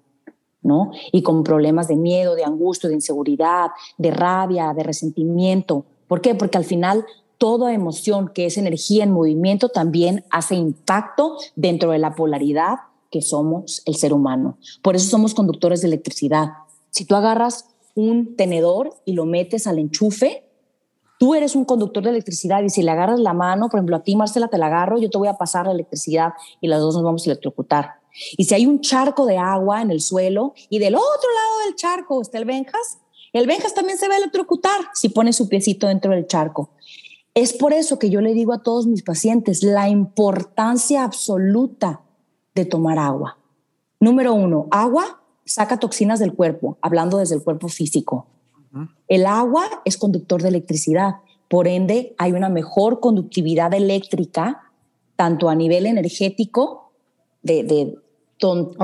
¿no? 0.63 0.91
Y 1.13 1.23
con 1.23 1.45
problemas 1.45 1.89
de 1.89 1.97
miedo, 1.97 2.35
de 2.35 2.45
angustia, 2.45 2.89
de 2.89 2.97
inseguridad, 2.97 3.69
de 3.97 4.11
rabia, 4.11 4.75
de 4.75 4.83
resentimiento. 4.83 5.87
¿Por 6.09 6.21
qué? 6.21 6.35
Porque 6.35 6.59
al 6.59 6.65
final 6.65 7.07
toda 7.39 7.73
emoción 7.73 8.29
que 8.29 8.47
es 8.47 8.59
energía 8.59 9.05
en 9.05 9.13
movimiento 9.13 9.69
también 9.69 10.25
hace 10.31 10.57
impacto 10.57 11.37
dentro 11.55 11.91
de 11.91 11.99
la 11.99 12.15
polaridad 12.15 12.77
que 13.11 13.23
somos 13.23 13.83
el 13.87 13.95
ser 13.95 14.13
humano. 14.13 14.59
Por 14.83 14.97
eso 14.97 15.09
somos 15.09 15.35
conductores 15.35 15.81
de 15.81 15.89
electricidad. 15.89 16.51
Si 16.91 17.05
tú 17.05 17.15
agarras 17.15 17.76
un 17.97 18.37
tenedor 18.37 18.95
y 19.05 19.15
lo 19.15 19.25
metes 19.25 19.67
al 19.67 19.81
enchufe, 19.81 20.45
tú 21.19 21.35
eres 21.35 21.57
un 21.57 21.65
conductor 21.65 22.05
de 22.05 22.11
electricidad 22.11 22.63
y 22.63 22.69
si 22.69 22.83
le 22.83 22.91
agarras 22.91 23.19
la 23.19 23.33
mano, 23.33 23.69
por 23.69 23.79
ejemplo, 23.79 23.97
a 23.97 24.03
ti 24.03 24.15
Marcela 24.15 24.49
te 24.49 24.59
la 24.59 24.67
agarro, 24.67 24.99
yo 24.99 25.11
te 25.11 25.19
voy 25.19 25.29
a 25.29 25.35
pasar 25.35 25.67
la 25.67 25.73
electricidad 25.73 26.35
y 26.61 26.69
las 26.69 26.81
dos 26.81 26.95
nos 26.95 27.03
vamos 27.03 27.27
a 27.27 27.31
electrocutar. 27.31 27.95
Y 28.37 28.45
si 28.45 28.55
hay 28.55 28.67
un 28.67 28.81
charco 28.81 29.27
de 29.27 29.39
agua 29.39 29.83
en 29.83 29.91
el 29.91 30.01
suelo 30.01 30.55
y 30.69 30.79
del 30.79 30.95
otro 30.95 31.05
lado 31.35 31.67
del 31.67 31.75
charco 31.75 32.21
está 32.21 32.39
el 32.39 32.45
Benjas, 32.45 32.99
el 33.33 33.47
Benjas 33.47 33.75
también 33.75 33.99
se 33.99 34.09
va 34.09 34.15
a 34.15 34.19
electrocutar 34.19 34.79
si 34.95 35.09
pone 35.09 35.33
su 35.33 35.49
piecito 35.49 35.89
dentro 35.89 36.13
del 36.13 36.27
charco. 36.27 36.71
Es 37.35 37.53
por 37.53 37.73
eso 37.73 37.99
que 37.99 38.09
yo 38.09 38.21
le 38.21 38.33
digo 38.33 38.53
a 38.53 38.63
todos 38.63 38.87
mis 38.87 39.03
pacientes 39.03 39.63
la 39.63 39.89
importancia 39.89 41.05
absoluta 41.05 42.03
de 42.55 42.65
tomar 42.65 42.99
agua. 42.99 43.39
Número 44.01 44.35
uno, 44.35 44.69
agua 44.71 45.23
saca 45.47 45.79
toxinas 45.79 46.19
del 46.19 46.35
cuerpo, 46.35 46.77
hablando 46.83 47.19
desde 47.19 47.37
el 47.37 47.43
cuerpo 47.43 47.69
físico. 47.69 48.27
El 49.09 49.25
agua 49.25 49.65
es 49.87 49.97
conductor 49.97 50.43
de 50.43 50.49
electricidad, 50.49 51.15
por 51.49 51.69
ende 51.69 52.15
hay 52.19 52.33
una 52.33 52.49
mejor 52.49 53.01
conductividad 53.01 53.73
eléctrica, 53.73 54.65
tanto 55.15 55.49
a 55.49 55.55
nivel 55.55 55.87
energético, 55.87 56.93
de, 57.43 57.97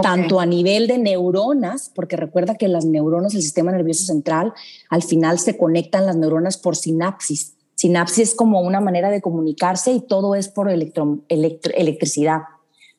tanto 0.02 0.40
a 0.40 0.46
nivel 0.46 0.86
de 0.86 0.98
neuronas, 0.98 1.90
porque 1.94 2.16
recuerda 2.16 2.54
que 2.54 2.68
las 2.68 2.84
neuronas 2.84 3.32
del 3.32 3.42
sistema 3.42 3.72
nervioso 3.72 4.06
central, 4.06 4.54
al 4.88 5.02
final 5.02 5.38
se 5.38 5.58
conectan 5.58 6.06
las 6.06 6.16
neuronas 6.16 6.56
por 6.56 6.76
sinapsis. 6.76 7.54
Sinapsis 7.74 8.30
es 8.30 8.34
como 8.34 8.60
una 8.60 8.80
manera 8.80 9.10
de 9.10 9.20
comunicarse 9.20 9.92
y 9.92 10.00
todo 10.00 10.36
es 10.36 10.48
por 10.48 10.70
electricidad. 10.70 12.42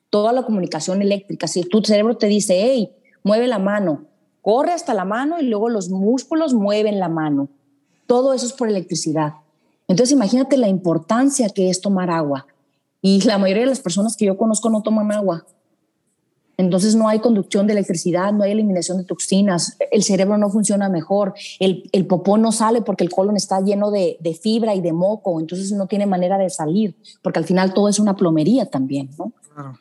Toda 0.10 0.34
la 0.34 0.44
comunicación 0.44 1.02
eléctrica. 1.02 1.48
Si 1.48 1.64
tu 1.64 1.82
cerebro 1.82 2.18
te 2.18 2.28
dice, 2.28 2.60
hey, 2.62 2.92
mueve 3.24 3.48
la 3.48 3.60
mano, 3.60 4.06
corre 4.42 4.74
hasta 4.74 4.94
la 4.94 5.06
mano 5.06 5.40
y 5.40 5.46
luego 5.46 5.70
los 5.70 5.90
músculos 5.90 6.54
mueven 6.54 7.00
la 7.00 7.10
mano. 7.10 7.50
Todo 8.08 8.34
eso 8.34 8.46
es 8.46 8.54
por 8.54 8.70
electricidad. 8.70 9.34
Entonces 9.88 10.14
imagínate 10.14 10.58
la 10.58 10.68
importancia 10.68 11.50
que 11.50 11.70
es 11.70 11.82
tomar 11.82 12.10
agua. 12.10 12.48
Y 13.02 13.22
la 13.22 13.38
mayoría 13.38 13.64
de 13.64 13.70
las 13.70 13.82
personas 13.82 14.16
que 14.16 14.26
yo 14.26 14.38
conozco 14.38 14.70
no 14.70 14.82
toman 14.82 15.12
agua. 15.12 15.46
Entonces 16.58 16.96
no 16.96 17.08
hay 17.08 17.20
conducción 17.20 17.66
de 17.66 17.74
electricidad, 17.74 18.32
no 18.32 18.44
hay 18.44 18.52
eliminación 18.52 18.98
de 19.00 19.06
toxinas, 19.06 19.76
el 19.92 20.04
cerebro 20.04 20.38
no 20.38 20.50
funciona 20.50 20.88
mejor, 20.88 21.34
el, 21.60 21.90
el 21.92 22.06
popó 22.06 22.38
no 22.38 22.52
sale 22.52 22.82
porque 22.82 23.04
el 23.04 23.10
colon 23.10 23.36
está 23.36 23.60
lleno 23.62 23.90
de, 23.90 24.18
de, 24.20 24.36
fibra 24.36 24.76
y 24.76 24.82
de 24.82 24.94
moco, 24.94 25.40
entonces 25.40 25.72
no 25.72 25.88
tiene 25.88 26.06
manera 26.06 26.38
de 26.38 26.52
salir, 26.52 26.96
porque 27.24 27.40
al 27.40 27.46
final 27.46 27.74
todo 27.74 27.90
es 27.90 27.98
una 27.98 28.16
plomería 28.16 28.68
también. 28.68 29.10
Claro. 29.54 29.80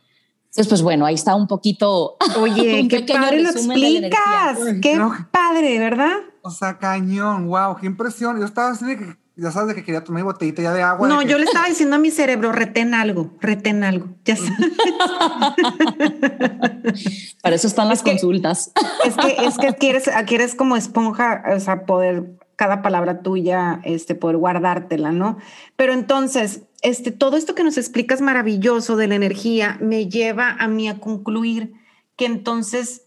Entonces, 0.53 0.69
pues 0.69 0.83
bueno, 0.83 1.07
ahí 1.07 1.15
está 1.15 1.35
un 1.35 1.47
poquito. 1.47 2.19
Oye, 2.39 2.87
qué 2.87 3.07
padre 3.11 3.41
lo 3.41 3.49
explicas, 3.49 4.59
qué 4.83 5.01
padre, 5.31 5.79
¿verdad? 5.79 6.13
O 6.43 6.51
sea, 6.51 6.77
cañón, 6.77 7.49
wow, 7.49 7.77
qué 7.81 7.87
impresión. 7.87 8.39
Yo 8.39 8.45
estaba 8.45 8.73
así 8.73 8.85
de 8.85 8.99
que 8.99 9.17
ya 9.35 9.51
sabes 9.51 9.69
de 9.69 9.77
que 9.77 9.83
quería 9.83 10.05
tomar 10.05 10.23
mi 10.23 10.27
botellita 10.27 10.61
ya 10.61 10.75
de 10.75 10.83
agua. 10.83 11.09
No, 11.09 11.23
yo 11.23 11.39
le 11.39 11.45
estaba 11.45 11.67
diciendo 11.69 11.97
a 11.97 11.99
mi 11.99 12.11
cerebro, 12.11 12.53
retén 12.53 12.93
algo, 12.93 13.31
retén 13.41 13.83
algo. 13.83 14.09
Ya 14.27 14.37
sabes. 14.37 14.53
Para 17.43 17.57
eso 17.57 17.67
están 17.67 17.89
las 17.89 18.03
consultas. 18.03 18.73
es 19.07 19.17
que, 19.17 19.37
es 19.47 19.57
que 19.57 19.75
quieres, 19.77 20.11
quieres 20.27 20.55
como 20.55 20.77
esponja, 20.77 21.45
o 21.57 21.61
sea, 21.61 21.87
poder 21.87 22.37
cada 22.57 22.83
palabra 22.83 23.23
tuya, 23.23 23.81
este, 23.85 24.15
poder 24.15 24.37
guardártela, 24.37 25.13
¿no? 25.13 25.39
Pero 25.77 25.95
entonces, 25.95 26.65
este, 26.83 27.13
todo 27.13 27.37
esto 27.37 27.55
que 27.55 27.65
nos 27.65 27.79
explicas 27.79 28.21
maravilloso 28.21 28.97
de 28.97 29.07
la 29.07 29.15
energía 29.15 29.79
me 29.81 30.09
lleva 30.09 30.51
a 30.51 30.69
mí 30.69 30.89
a 30.89 30.99
concluir 30.99 31.75
que 32.17 32.27
entonces, 32.27 33.07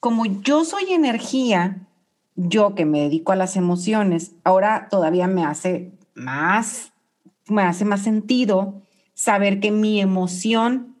como 0.00 0.26
yo 0.26 0.64
soy 0.64 0.92
energía, 0.92 1.86
yo 2.34 2.74
que 2.74 2.86
me 2.86 3.02
dedico 3.02 3.32
a 3.32 3.36
las 3.36 3.56
emociones, 3.56 4.32
ahora 4.42 4.88
todavía 4.90 5.26
me 5.26 5.44
hace 5.44 5.92
más, 6.14 6.92
me 7.46 7.62
hace 7.62 7.84
más 7.84 8.02
sentido 8.02 8.82
saber 9.14 9.60
que 9.60 9.70
mi 9.70 10.00
emoción 10.00 10.96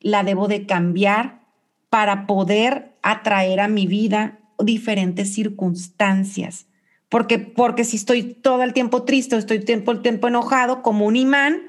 la 0.00 0.24
debo 0.24 0.48
de 0.48 0.66
cambiar 0.66 1.40
para 1.88 2.26
poder 2.26 2.96
atraer 3.02 3.60
a 3.60 3.68
mi 3.68 3.86
vida 3.86 4.40
diferentes 4.58 5.32
circunstancias. 5.34 6.66
Porque, 7.10 7.38
porque 7.38 7.84
si 7.84 7.96
estoy 7.96 8.22
todo 8.34 8.62
el 8.62 8.72
tiempo 8.72 9.02
triste, 9.02 9.36
estoy 9.36 9.60
todo 9.60 9.92
el 9.92 10.02
tiempo 10.02 10.28
enojado, 10.28 10.80
como 10.80 11.04
un 11.04 11.16
imán, 11.16 11.60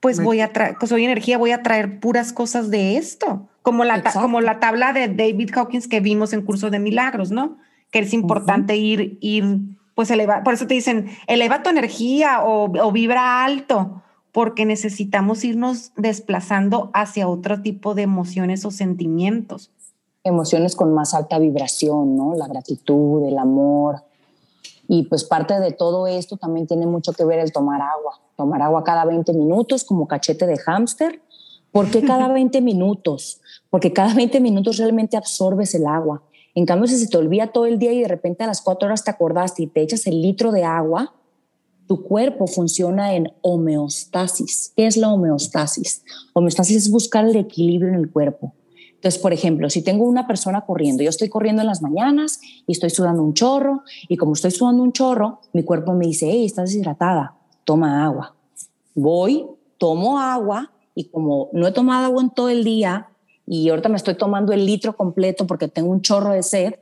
pues 0.00 0.20
voy 0.20 0.40
a 0.40 0.52
traer, 0.52 0.74
soy 0.84 1.04
energía, 1.04 1.38
voy 1.38 1.52
a 1.52 1.62
traer 1.62 2.00
puras 2.00 2.32
cosas 2.32 2.70
de 2.70 2.96
esto, 2.96 3.48
como 3.62 3.84
la, 3.84 4.02
como 4.02 4.40
la 4.40 4.58
tabla 4.58 4.92
de 4.92 5.08
David 5.08 5.50
Hawkins 5.54 5.86
que 5.86 6.00
vimos 6.00 6.32
en 6.32 6.42
Curso 6.42 6.70
de 6.70 6.78
Milagros, 6.78 7.30
¿no? 7.30 7.58
que 7.90 8.00
es 8.00 8.12
importante 8.12 8.76
ir, 8.76 9.18
ir, 9.20 9.58
pues 9.94 10.10
elevar, 10.10 10.42
por 10.42 10.54
eso 10.54 10.66
te 10.66 10.74
dicen, 10.74 11.10
eleva 11.26 11.62
tu 11.62 11.70
energía 11.70 12.42
o, 12.42 12.70
o 12.70 12.92
vibra 12.92 13.44
alto, 13.44 14.02
porque 14.32 14.64
necesitamos 14.64 15.44
irnos 15.44 15.92
desplazando 15.96 16.90
hacia 16.94 17.28
otro 17.28 17.62
tipo 17.62 17.94
de 17.94 18.02
emociones 18.02 18.64
o 18.64 18.70
sentimientos. 18.70 19.72
Emociones 20.22 20.76
con 20.76 20.94
más 20.94 21.14
alta 21.14 21.38
vibración, 21.38 22.16
¿no? 22.16 22.34
La 22.36 22.46
gratitud, 22.46 23.26
el 23.26 23.38
amor. 23.38 24.04
Y 24.92 25.04
pues 25.04 25.22
parte 25.22 25.60
de 25.60 25.70
todo 25.70 26.08
esto 26.08 26.36
también 26.36 26.66
tiene 26.66 26.84
mucho 26.84 27.12
que 27.12 27.24
ver 27.24 27.38
el 27.38 27.52
tomar 27.52 27.80
agua. 27.80 28.20
Tomar 28.36 28.60
agua 28.60 28.82
cada 28.82 29.04
20 29.04 29.32
minutos 29.34 29.84
como 29.84 30.08
cachete 30.08 30.48
de 30.48 30.58
hámster. 30.58 31.22
¿Por 31.70 31.92
qué 31.92 32.02
cada 32.02 32.26
20 32.32 32.60
minutos? 32.60 33.40
Porque 33.70 33.92
cada 33.92 34.12
20 34.14 34.40
minutos 34.40 34.78
realmente 34.78 35.16
absorbes 35.16 35.76
el 35.76 35.86
agua. 35.86 36.24
En 36.56 36.66
cambio, 36.66 36.88
si 36.88 36.98
se 36.98 37.06
te 37.06 37.16
olvida 37.16 37.52
todo 37.52 37.66
el 37.66 37.78
día 37.78 37.92
y 37.92 38.00
de 38.00 38.08
repente 38.08 38.42
a 38.42 38.48
las 38.48 38.62
cuatro 38.62 38.88
horas 38.88 39.04
te 39.04 39.12
acordaste 39.12 39.62
y 39.62 39.68
te 39.68 39.80
echas 39.80 40.08
el 40.08 40.20
litro 40.20 40.50
de 40.50 40.64
agua, 40.64 41.14
tu 41.86 42.02
cuerpo 42.02 42.48
funciona 42.48 43.14
en 43.14 43.32
homeostasis. 43.42 44.72
¿Qué 44.76 44.88
es 44.88 44.96
la 44.96 45.12
homeostasis? 45.12 46.02
Homeostasis 46.32 46.76
es 46.76 46.90
buscar 46.90 47.26
el 47.26 47.36
equilibrio 47.36 47.90
en 47.90 47.94
el 47.94 48.10
cuerpo. 48.10 48.54
Entonces, 49.00 49.18
por 49.18 49.32
ejemplo, 49.32 49.70
si 49.70 49.80
tengo 49.80 50.04
una 50.04 50.26
persona 50.26 50.60
corriendo, 50.66 51.02
yo 51.02 51.08
estoy 51.08 51.30
corriendo 51.30 51.62
en 51.62 51.68
las 51.68 51.80
mañanas 51.80 52.38
y 52.66 52.72
estoy 52.72 52.90
sudando 52.90 53.22
un 53.22 53.32
chorro, 53.32 53.82
y 54.08 54.18
como 54.18 54.34
estoy 54.34 54.50
sudando 54.50 54.82
un 54.82 54.92
chorro, 54.92 55.40
mi 55.54 55.62
cuerpo 55.62 55.94
me 55.94 56.06
dice, 56.06 56.28
hey, 56.30 56.44
estás 56.44 56.68
deshidratada, 56.68 57.34
toma 57.64 58.04
agua. 58.04 58.36
Voy, 58.94 59.46
tomo 59.78 60.20
agua, 60.20 60.70
y 60.94 61.04
como 61.04 61.48
no 61.54 61.66
he 61.66 61.72
tomado 61.72 62.04
agua 62.04 62.22
en 62.22 62.28
todo 62.28 62.50
el 62.50 62.62
día, 62.62 63.08
y 63.46 63.70
ahorita 63.70 63.88
me 63.88 63.96
estoy 63.96 64.16
tomando 64.16 64.52
el 64.52 64.66
litro 64.66 64.94
completo 64.94 65.46
porque 65.46 65.66
tengo 65.66 65.90
un 65.90 66.02
chorro 66.02 66.34
de 66.34 66.42
sed, 66.42 66.74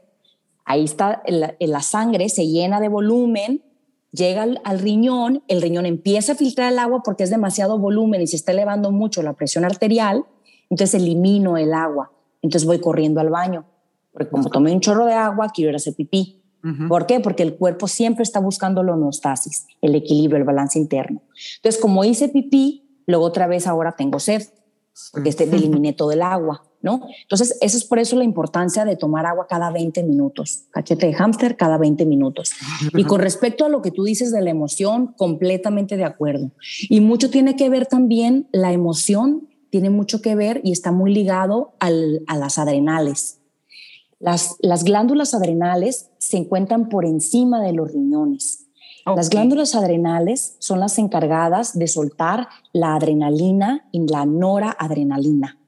ahí 0.64 0.82
está 0.82 1.22
la, 1.28 1.82
sangre, 1.82 2.28
se 2.28 2.48
llena 2.48 2.80
de 2.80 2.88
volumen, 2.88 3.62
llega 4.10 4.42
al, 4.42 4.78
riñón, 4.80 5.44
el 5.46 5.62
riñón 5.62 5.86
empieza 5.86 6.32
a 6.32 6.34
filtrar 6.34 6.72
el 6.72 6.80
agua 6.80 7.02
porque 7.04 7.22
es 7.22 7.30
demasiado 7.30 7.78
volumen 7.78 8.22
y 8.22 8.26
se 8.26 8.34
está 8.34 8.50
elevando 8.50 8.90
mucho 8.90 9.22
la 9.22 9.34
presión 9.34 9.64
arterial, 9.64 10.24
entonces 10.70 11.00
elimino 11.00 11.56
el 11.56 11.72
agua, 11.72 12.12
entonces 12.42 12.66
voy 12.66 12.80
corriendo 12.80 13.20
al 13.20 13.30
baño, 13.30 13.64
porque 14.12 14.30
como 14.30 14.48
tomé 14.50 14.72
un 14.72 14.80
chorro 14.80 15.06
de 15.06 15.14
agua, 15.14 15.50
quiero 15.54 15.70
ir 15.70 15.74
a 15.74 15.76
hacer 15.76 15.94
pipí. 15.94 16.42
¿Por 16.88 17.06
qué? 17.06 17.20
Porque 17.20 17.44
el 17.44 17.56
cuerpo 17.56 17.86
siempre 17.86 18.24
está 18.24 18.40
buscando 18.40 18.82
la 18.82 18.92
homeostasis, 18.92 19.66
el 19.80 19.94
equilibrio, 19.94 20.38
el 20.38 20.44
balance 20.44 20.78
interno. 20.78 21.22
Entonces, 21.56 21.80
como 21.80 22.04
hice 22.04 22.28
pipí, 22.28 23.02
luego 23.06 23.24
otra 23.24 23.46
vez 23.46 23.66
ahora 23.66 23.94
tengo 23.96 24.18
sed 24.18 24.42
porque 25.12 25.28
este 25.28 25.44
eliminé 25.44 25.92
todo 25.92 26.12
el 26.12 26.22
agua, 26.22 26.64
¿no? 26.82 27.02
Entonces, 27.22 27.56
eso 27.60 27.76
es 27.76 27.84
por 27.84 27.98
eso 27.98 28.16
la 28.16 28.24
importancia 28.24 28.84
de 28.84 28.96
tomar 28.96 29.26
agua 29.26 29.46
cada 29.48 29.70
20 29.70 30.02
minutos, 30.02 30.64
cachete 30.70 31.06
de 31.06 31.14
hámster 31.14 31.56
cada 31.56 31.78
20 31.78 32.04
minutos. 32.04 32.52
Y 32.94 33.04
con 33.04 33.20
respecto 33.20 33.64
a 33.64 33.68
lo 33.68 33.80
que 33.80 33.90
tú 33.90 34.04
dices 34.04 34.32
de 34.32 34.42
la 34.42 34.50
emoción, 34.50 35.14
completamente 35.16 35.96
de 35.96 36.04
acuerdo. 36.04 36.50
Y 36.88 37.00
mucho 37.00 37.30
tiene 37.30 37.56
que 37.56 37.68
ver 37.68 37.86
también, 37.86 38.48
la 38.52 38.72
emoción 38.72 39.48
tiene 39.70 39.90
mucho 39.90 40.22
que 40.22 40.34
ver 40.34 40.60
y 40.64 40.72
está 40.72 40.92
muy 40.92 41.12
ligado 41.12 41.74
al, 41.78 42.22
a 42.26 42.36
las 42.36 42.58
adrenales. 42.58 43.38
Las, 44.18 44.56
las 44.60 44.84
glándulas 44.84 45.34
adrenales 45.34 46.10
se 46.18 46.38
encuentran 46.38 46.88
por 46.88 47.04
encima 47.04 47.62
de 47.62 47.72
los 47.72 47.92
riñones. 47.92 48.68
Las 49.16 49.30
glándulas 49.30 49.74
adrenales 49.74 50.56
son 50.58 50.80
las 50.80 50.98
encargadas 50.98 51.78
de 51.78 51.86
soltar 51.86 52.48
la 52.72 52.94
adrenalina 52.94 53.88
y 53.90 54.06
la 54.06 54.26
noradrenalina. 54.26 55.58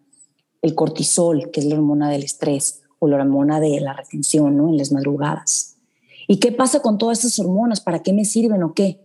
el 0.62 0.74
cortisol, 0.74 1.50
que 1.50 1.60
es 1.60 1.66
la 1.66 1.76
hormona 1.76 2.10
del 2.10 2.22
estrés 2.22 2.82
o 2.98 3.08
la 3.08 3.16
hormona 3.16 3.60
de 3.60 3.80
la 3.80 3.94
retención 3.94 4.58
¿no? 4.58 4.68
en 4.68 4.76
las 4.76 4.92
madrugadas. 4.92 5.78
¿Y 6.28 6.36
qué 6.36 6.52
pasa 6.52 6.82
con 6.82 6.98
todas 6.98 7.24
estas 7.24 7.38
hormonas? 7.38 7.80
¿Para 7.80 8.02
qué 8.02 8.12
me 8.12 8.26
sirven 8.26 8.62
o 8.62 8.74
qué? 8.74 9.00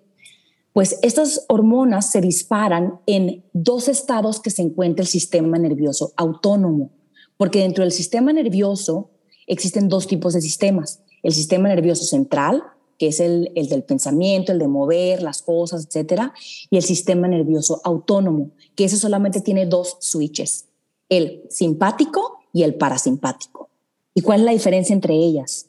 Pues 0.75 0.99
estas 1.03 1.45
hormonas 1.47 2.11
se 2.11 2.19
disparan 2.19 2.99
en 3.05 3.45
dos 3.53 3.87
estados 3.87 4.41
que 4.41 4.49
se 4.49 4.61
encuentra 4.61 5.03
el 5.03 5.07
sistema 5.07 5.57
nervioso 5.57 6.11
autónomo, 6.17 6.91
porque 7.37 7.59
dentro 7.59 7.85
del 7.85 7.93
sistema 7.93 8.33
nervioso 8.33 9.09
existen 9.47 9.87
dos 9.87 10.05
tipos 10.05 10.33
de 10.33 10.41
sistemas. 10.41 10.99
El 11.23 11.31
sistema 11.31 11.69
nervioso 11.69 12.03
central, 12.03 12.61
que 12.99 13.07
es 13.07 13.21
el, 13.21 13.53
el, 13.55 13.69
del 13.69 13.85
pensamiento, 13.85 14.51
el 14.51 14.59
de 14.59 14.67
mover 14.67 15.21
las 15.21 15.41
cosas, 15.41 15.85
etcétera, 15.85 16.33
y 16.69 16.75
el 16.75 16.83
sistema 16.83 17.29
nervioso 17.29 17.79
autónomo, 17.85 18.51
que 18.75 18.83
ese 18.83 18.97
solamente 18.97 19.39
tiene 19.39 19.67
dos 19.67 19.95
switches, 20.01 20.65
el 21.07 21.43
simpático 21.49 22.39
y 22.51 22.63
el 22.63 22.75
parasimpático. 22.75 23.69
¿Y 24.13 24.23
cuál 24.23 24.41
es 24.41 24.45
la 24.45 24.51
diferencia 24.51 24.91
entre 24.91 25.15
ellas? 25.15 25.67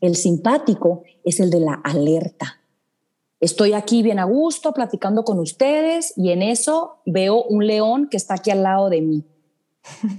El 0.00 0.16
simpático 0.16 1.02
es 1.24 1.40
el 1.40 1.50
de 1.50 1.60
la 1.60 1.74
alerta. 1.74 2.62
Estoy 3.40 3.74
aquí 3.74 4.02
bien 4.02 4.18
a 4.18 4.24
gusto 4.24 4.72
platicando 4.72 5.24
con 5.24 5.38
ustedes 5.38 6.14
y 6.16 6.30
en 6.30 6.42
eso 6.42 6.98
veo 7.04 7.42
un 7.42 7.66
león 7.66 8.08
que 8.10 8.16
está 8.16 8.34
aquí 8.34 8.50
al 8.50 8.62
lado 8.62 8.88
de 8.88 9.02
mí. 9.02 9.24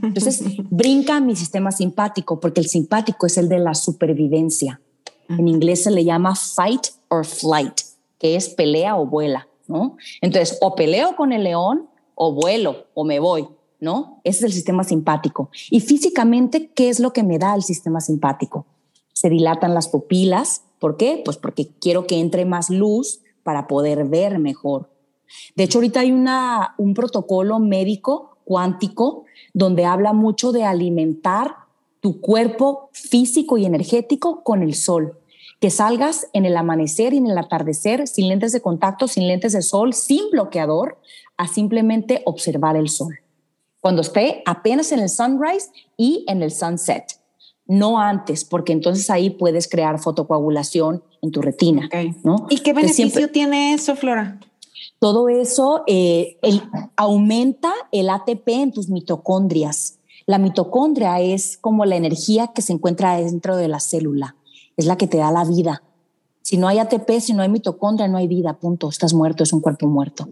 Entonces 0.03 0.43
brinca 0.69 1.19
mi 1.19 1.35
sistema 1.35 1.71
simpático 1.71 2.39
porque 2.39 2.61
el 2.61 2.67
simpático 2.67 3.25
es 3.25 3.37
el 3.37 3.49
de 3.49 3.59
la 3.59 3.73
supervivencia. 3.73 4.81
En 5.29 5.47
inglés 5.47 5.83
se 5.83 5.91
le 5.91 6.05
llama 6.05 6.35
fight 6.35 6.87
or 7.09 7.25
flight, 7.25 7.81
que 8.17 8.35
es 8.35 8.49
pelea 8.49 8.95
o 8.95 9.05
vuela, 9.05 9.47
¿no? 9.67 9.97
Entonces, 10.21 10.57
o 10.61 10.73
peleo 10.75 11.15
con 11.17 11.33
el 11.33 11.43
león 11.43 11.89
o 12.15 12.31
vuelo 12.31 12.85
o 12.93 13.03
me 13.03 13.19
voy, 13.19 13.47
¿no? 13.81 14.21
Ese 14.23 14.39
es 14.39 14.43
el 14.45 14.53
sistema 14.53 14.83
simpático. 14.85 15.49
Y 15.69 15.81
físicamente, 15.81 16.71
¿qué 16.73 16.87
es 16.87 16.99
lo 16.99 17.11
que 17.11 17.23
me 17.23 17.39
da 17.39 17.55
el 17.55 17.63
sistema 17.63 17.99
simpático? 17.99 18.65
Se 19.17 19.31
dilatan 19.31 19.73
las 19.73 19.87
pupilas. 19.87 20.61
¿Por 20.77 20.95
qué? 20.95 21.23
Pues 21.25 21.37
porque 21.37 21.69
quiero 21.81 22.05
que 22.05 22.19
entre 22.19 22.45
más 22.45 22.69
luz 22.69 23.21
para 23.41 23.65
poder 23.65 24.05
ver 24.05 24.37
mejor. 24.37 24.91
De 25.55 25.63
hecho, 25.63 25.79
ahorita 25.79 26.01
hay 26.01 26.11
una, 26.11 26.75
un 26.77 26.93
protocolo 26.93 27.57
médico 27.57 28.37
cuántico 28.43 29.23
donde 29.55 29.85
habla 29.85 30.13
mucho 30.13 30.51
de 30.51 30.65
alimentar 30.65 31.55
tu 31.99 32.21
cuerpo 32.21 32.91
físico 32.91 33.57
y 33.57 33.65
energético 33.65 34.43
con 34.43 34.61
el 34.61 34.75
sol. 34.75 35.17
Que 35.59 35.71
salgas 35.71 36.27
en 36.33 36.45
el 36.45 36.55
amanecer 36.55 37.15
y 37.15 37.17
en 37.17 37.25
el 37.25 37.39
atardecer 37.39 38.07
sin 38.07 38.27
lentes 38.27 38.51
de 38.51 38.61
contacto, 38.61 39.07
sin 39.07 39.27
lentes 39.27 39.53
de 39.53 39.63
sol, 39.63 39.95
sin 39.95 40.29
bloqueador, 40.29 40.99
a 41.37 41.47
simplemente 41.47 42.21
observar 42.25 42.75
el 42.75 42.87
sol. 42.87 43.17
Cuando 43.81 44.03
esté 44.03 44.43
apenas 44.45 44.91
en 44.91 44.99
el 44.99 45.09
sunrise 45.09 45.71
y 45.97 46.23
en 46.27 46.43
el 46.43 46.51
sunset, 46.51 47.16
no 47.67 47.99
antes, 47.99 48.45
porque 48.45 48.73
entonces 48.73 49.09
ahí 49.09 49.29
puedes 49.29 49.67
crear 49.67 49.99
fotocoagulación 49.99 51.03
en 51.21 51.31
tu 51.31 51.41
retina. 51.41 51.89
¿no? 52.23 52.47
¿Y 52.49 52.59
qué 52.59 52.73
beneficio 52.73 53.29
tiene 53.29 53.73
eso, 53.73 53.95
Flora? 53.95 54.39
Todo 54.99 55.29
eso 55.29 55.83
eh, 55.85 56.39
aumenta 56.95 57.71
el 57.91 58.09
ATP 58.09 58.47
en 58.47 58.71
tus 58.71 58.89
mitocondrias. 58.89 59.99
La 60.25 60.39
mitocondria 60.39 61.19
es 61.19 61.57
como 61.57 61.85
la 61.85 61.95
energía 61.95 62.47
que 62.47 62.61
se 62.61 62.73
encuentra 62.73 63.17
dentro 63.17 63.57
de 63.57 63.67
la 63.67 63.79
célula, 63.79 64.35
es 64.75 64.85
la 64.85 64.97
que 64.97 65.07
te 65.07 65.17
da 65.17 65.31
la 65.31 65.45
vida. 65.45 65.83
Si 66.41 66.57
no 66.57 66.67
hay 66.67 66.79
ATP, 66.79 67.19
si 67.19 67.33
no 67.33 67.43
hay 67.43 67.49
mitocondria, 67.49 68.07
no 68.07 68.17
hay 68.17 68.27
vida, 68.27 68.57
punto. 68.57 68.89
Estás 68.89 69.13
muerto, 69.13 69.43
es 69.43 69.53
un 69.53 69.61
cuerpo 69.61 69.87
muerto. 69.87 70.29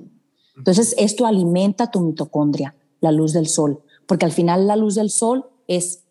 Entonces, 0.57 0.95
esto 0.97 1.25
alimenta 1.25 1.91
tu 1.91 1.99
mitocondria, 1.99 2.75
la 3.01 3.11
luz 3.11 3.33
del 3.33 3.47
sol, 3.47 3.81
porque 4.07 4.25
al 4.25 4.31
final 4.31 4.67
la 4.67 4.77
luz 4.77 4.95
del 4.95 5.09
sol 5.09 5.45
es 5.67 6.04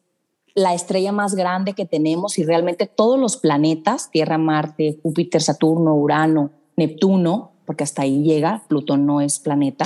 la 0.55 0.73
estrella 0.75 1.13
más 1.13 1.35
grande 1.35 1.75
que 1.75 1.85
tenemos 1.85 2.39
y 2.39 2.45
realmente 2.45 2.87
todos 2.87 3.19
los 3.19 3.37
planetas, 3.37 4.11
Tierra, 4.11 4.39
Marte, 4.39 4.99
Júpiter, 5.03 5.43
Saturno, 5.43 5.95
Urano, 5.95 6.51
Neptuno, 6.77 7.53
porque 7.67 7.85
hasta 7.85 8.03
ahí 8.03 8.23
llega, 8.23 8.65
Plutón 8.69 9.05
no 9.07 9.21
es 9.21 9.41
planeta, 9.41 9.85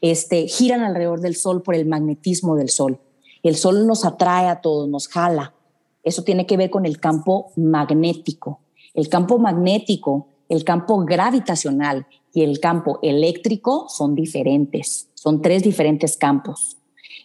este, 0.00 0.46
giran 0.46 0.82
alrededor 0.82 1.20
del 1.20 1.36
Sol 1.36 1.62
por 1.62 1.74
el 1.74 1.86
magnetismo 1.86 2.56
del 2.56 2.68
Sol. 2.68 3.00
El 3.42 3.56
Sol 3.56 3.86
nos 3.86 4.04
atrae 4.04 4.48
a 4.48 4.60
todos, 4.60 4.88
nos 4.88 5.08
jala. 5.08 5.54
Eso 6.02 6.22
tiene 6.22 6.46
que 6.46 6.56
ver 6.56 6.70
con 6.70 6.86
el 6.86 6.98
campo 6.98 7.52
magnético. 7.56 8.60
El 8.94 9.08
campo 9.08 9.38
magnético, 9.38 10.28
el 10.48 10.64
campo 10.64 11.04
gravitacional 11.04 12.06
y 12.32 12.42
el 12.42 12.60
campo 12.60 12.98
eléctrico 13.02 13.86
son 13.88 14.14
diferentes. 14.14 15.08
Son 15.14 15.42
tres 15.42 15.62
diferentes 15.62 16.16
campos. 16.16 16.77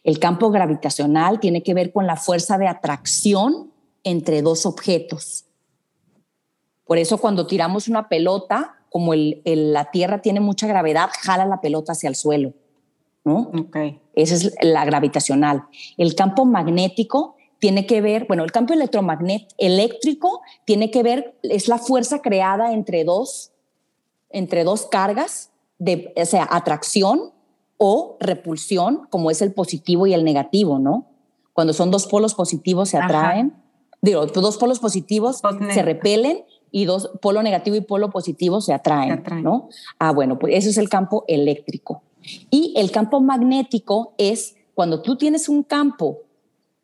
El 0.04 0.20
campo 0.20 0.52
gravitacional 0.52 1.40
tiene 1.40 1.64
que 1.64 1.74
ver 1.74 1.92
con 1.92 2.08
la 2.08 2.18
fuerza 2.18 2.58
de 2.58 2.68
atracción 2.68 3.72
entre 4.04 4.42
dos 4.42 4.66
objetos. 4.66 5.46
Por 6.86 6.98
eso 6.98 7.18
cuando 7.18 7.48
tiramos 7.48 7.88
una 7.88 8.10
pelota, 8.10 8.76
como 8.90 9.14
el, 9.14 9.42
la 9.46 9.92
Tierra 9.92 10.22
tiene 10.22 10.42
mucha 10.42 10.68
gravedad, 10.68 11.10
jala 11.22 11.46
la 11.46 11.62
pelota 11.62 11.94
hacia 11.94 12.10
el 12.10 12.16
suelo. 12.16 12.54
¿no? 13.24 13.52
Okay. 13.68 14.02
Esa 14.14 14.36
es 14.36 14.56
la 14.62 14.84
gravitacional. 14.84 15.64
El 15.98 16.14
campo 16.16 16.46
magnético 16.46 17.38
tiene 17.60 17.86
que 17.86 18.02
ver, 18.02 18.26
bueno, 18.28 18.44
el 18.44 18.52
campo 18.52 18.74
electromagnético 18.74 19.56
eléctrico 19.58 20.42
tiene 20.66 20.92
que 20.92 21.02
ver, 21.02 21.38
es 21.44 21.70
la 21.70 21.78
fuerza 21.78 22.22
creada 22.22 22.74
entre 22.74 23.06
dos, 23.06 23.54
entre 24.30 24.66
dos 24.66 24.86
cargas, 24.88 25.50
de, 25.80 26.14
o 26.18 26.26
sea, 26.26 26.46
atracción 26.52 27.32
o 27.78 28.18
repulsión, 28.20 29.08
como 29.10 29.32
es 29.32 29.42
el 29.42 29.54
positivo 29.54 30.08
y 30.08 30.14
el 30.14 30.24
negativo, 30.24 30.80
¿no? 30.80 31.08
Cuando 31.54 31.74
son 31.74 31.92
dos 31.92 32.08
polos 32.08 32.34
positivos 32.34 32.90
se 32.90 32.98
atraen, 32.98 33.54
digo, 34.02 34.26
dos 34.26 34.58
polos 34.58 34.80
positivos 34.80 35.42
se 35.74 35.82
repelen 35.82 36.44
y 36.72 36.86
dos, 36.86 37.12
polo 37.22 37.44
negativo 37.44 37.76
y 37.76 37.82
polo 37.82 38.10
positivo 38.10 38.60
se 38.60 38.74
atraen, 38.74 39.24
¿no? 39.44 39.70
Ah, 40.00 40.12
bueno, 40.12 40.40
pues 40.40 40.56
eso 40.56 40.70
es 40.70 40.78
el 40.78 40.90
campo 40.90 41.24
eléctrico. 41.28 42.02
Y 42.50 42.74
el 42.78 42.90
campo 42.92 43.22
magnético 43.22 44.14
es 44.18 44.56
cuando 44.74 45.02
tú 45.02 45.16
tienes 45.16 45.50
un 45.50 45.64
campo, 45.64 46.20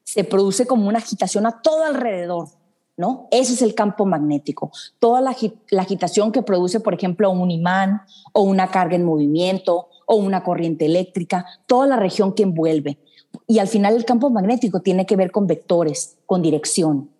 se 0.03 0.23
produce 0.23 0.67
como 0.67 0.87
una 0.87 0.99
agitación 0.99 1.45
a 1.47 1.61
todo 1.61 1.83
alrededor, 1.83 2.49
¿no? 2.97 3.27
Ese 3.31 3.53
es 3.53 3.61
el 3.61 3.73
campo 3.73 4.05
magnético. 4.05 4.71
Toda 4.99 5.21
la, 5.21 5.35
la 5.69 5.81
agitación 5.81 6.31
que 6.31 6.43
produce, 6.43 6.79
por 6.79 6.93
ejemplo, 6.93 7.31
un 7.31 7.49
imán 7.49 8.01
o 8.33 8.41
una 8.41 8.69
carga 8.69 8.95
en 8.95 9.05
movimiento 9.05 9.87
o 10.11 10.15
una 10.15 10.43
corriente 10.43 10.85
eléctrica, 10.85 11.45
toda 11.67 11.85
la 11.85 11.95
región 11.95 12.33
que 12.33 12.41
envuelve. 12.41 12.97
Y 13.45 13.59
al 13.59 13.67
final 13.67 13.95
el 13.95 14.05
campo 14.05 14.31
magnético 14.31 14.79
tiene 14.79 15.05
que 15.05 15.15
ver 15.15 15.31
con 15.31 15.45
vectores, 15.45 16.17
con 16.25 16.41
dirección. 16.41 17.11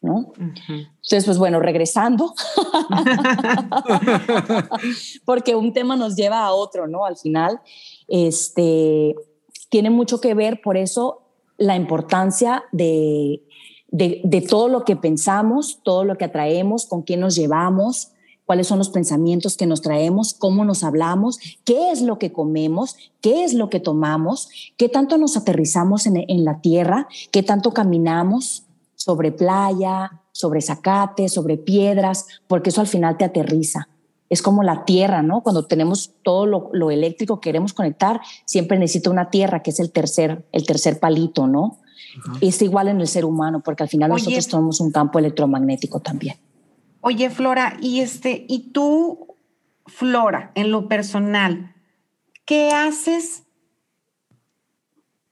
¿no? 0.00 0.32
Entonces, 0.36 1.24
pues 1.24 1.38
bueno, 1.38 1.60
regresando, 1.60 2.34
porque 5.24 5.54
un 5.54 5.72
tema 5.72 5.94
nos 5.94 6.16
lleva 6.16 6.44
a 6.44 6.52
otro, 6.52 6.88
¿no? 6.88 7.04
Al 7.04 7.16
final, 7.16 7.60
este, 8.08 9.14
tiene 9.68 9.90
mucho 9.90 10.20
que 10.20 10.34
ver, 10.34 10.62
por 10.62 10.76
eso, 10.76 11.22
la 11.58 11.76
importancia 11.76 12.64
de, 12.72 13.44
de, 13.88 14.20
de 14.24 14.40
todo 14.40 14.68
lo 14.68 14.84
que 14.84 14.96
pensamos, 14.96 15.80
todo 15.84 16.02
lo 16.02 16.16
que 16.16 16.24
atraemos, 16.24 16.86
con 16.86 17.02
quién 17.02 17.20
nos 17.20 17.36
llevamos, 17.36 18.12
cuáles 18.50 18.66
son 18.66 18.78
los 18.78 18.90
pensamientos 18.90 19.56
que 19.56 19.64
nos 19.64 19.80
traemos, 19.80 20.34
cómo 20.34 20.64
nos 20.64 20.82
hablamos, 20.82 21.38
qué 21.62 21.92
es 21.92 22.02
lo 22.02 22.18
que 22.18 22.32
comemos, 22.32 22.96
qué 23.20 23.44
es 23.44 23.54
lo 23.54 23.70
que 23.70 23.78
tomamos, 23.78 24.48
qué 24.76 24.88
tanto 24.88 25.18
nos 25.18 25.36
aterrizamos 25.36 26.04
en, 26.06 26.24
en 26.26 26.44
la 26.44 26.60
tierra, 26.60 27.06
qué 27.30 27.44
tanto 27.44 27.70
caminamos, 27.70 28.64
sobre 28.96 29.30
playa, 29.30 30.20
sobre 30.32 30.62
zacate, 30.62 31.28
sobre 31.28 31.58
piedras, 31.58 32.26
porque 32.48 32.70
eso 32.70 32.80
al 32.80 32.88
final 32.88 33.16
te 33.16 33.24
aterriza. 33.24 33.88
Es 34.28 34.42
como 34.42 34.64
la 34.64 34.84
tierra, 34.84 35.22
¿no? 35.22 35.44
Cuando 35.44 35.66
tenemos 35.66 36.10
todo 36.24 36.44
lo, 36.72 36.90
eléctrico 36.90 37.38
que 37.38 37.50
queremos 37.50 37.72
conectar, 37.72 38.20
siempre 38.46 38.80
necesita 38.80 39.10
una 39.10 39.30
tierra, 39.30 39.62
que 39.62 39.70
es 39.70 39.78
el 39.78 39.92
tercer, 39.92 40.44
el 40.50 40.66
tercer 40.66 40.98
palito, 40.98 41.46
¿no? 41.46 41.78
Es 42.40 42.60
igual 42.62 42.88
en 42.88 43.00
el 43.00 43.06
ser 43.06 43.24
humano, 43.24 43.62
porque 43.64 43.84
al 43.84 43.88
final 43.88 44.10
nosotros 44.10 44.48
tenemos 44.48 44.80
un 44.80 44.90
campo 44.90 45.20
electromagnético 45.20 46.00
también. 46.00 46.34
Oye, 47.00 47.30
Flora, 47.30 47.76
y 47.80 48.00
este, 48.00 48.44
y 48.48 48.70
tú, 48.72 49.36
Flora, 49.86 50.52
en 50.54 50.70
lo 50.70 50.88
personal, 50.88 51.74
¿qué 52.44 52.72
haces 52.72 53.44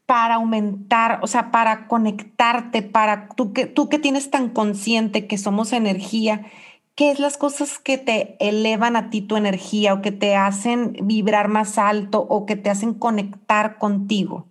para 0.08 0.36
aumentar, 0.36 1.20
o 1.22 1.26
sea, 1.26 1.50
para 1.50 1.86
conectarte, 1.86 2.80
para 2.80 3.28
tú 3.28 3.52
que, 3.52 3.66
tú 3.66 3.90
que 3.90 3.98
tienes 3.98 4.30
tan 4.30 4.48
consciente 4.48 5.26
que 5.26 5.36
somos 5.36 5.74
energía, 5.74 6.46
¿qué 6.94 7.10
es 7.10 7.20
las 7.20 7.36
cosas 7.36 7.78
que 7.78 7.98
te 7.98 8.36
elevan 8.40 8.96
a 8.96 9.10
ti 9.10 9.20
tu 9.20 9.36
energía 9.36 9.92
o 9.92 10.00
que 10.00 10.10
te 10.10 10.34
hacen 10.34 10.96
vibrar 11.02 11.48
más 11.48 11.76
alto 11.76 12.26
o 12.26 12.46
que 12.46 12.56
te 12.56 12.70
hacen 12.70 12.94
conectar 12.94 13.76
contigo? 13.76 14.46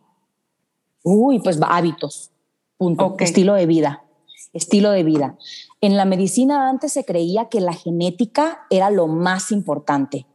Uy, 1.01 1.39
pues 1.39 1.59
hábitos, 1.67 2.29
punto, 2.77 3.15
estilo 3.17 3.55
de 3.55 3.65
vida, 3.65 4.03
estilo 4.53 4.91
de 4.91 5.03
vida. 5.03 5.37
En 5.79 5.95
la 5.95 6.05
medicina 6.05 6.69
antes 6.69 6.93
se 6.93 7.05
creía 7.05 7.49
que 7.49 7.61
la 7.61 7.73
genética 7.73 8.65
era 8.69 8.89
lo 8.89 9.07
más 9.07 9.51
importante. 9.51 10.25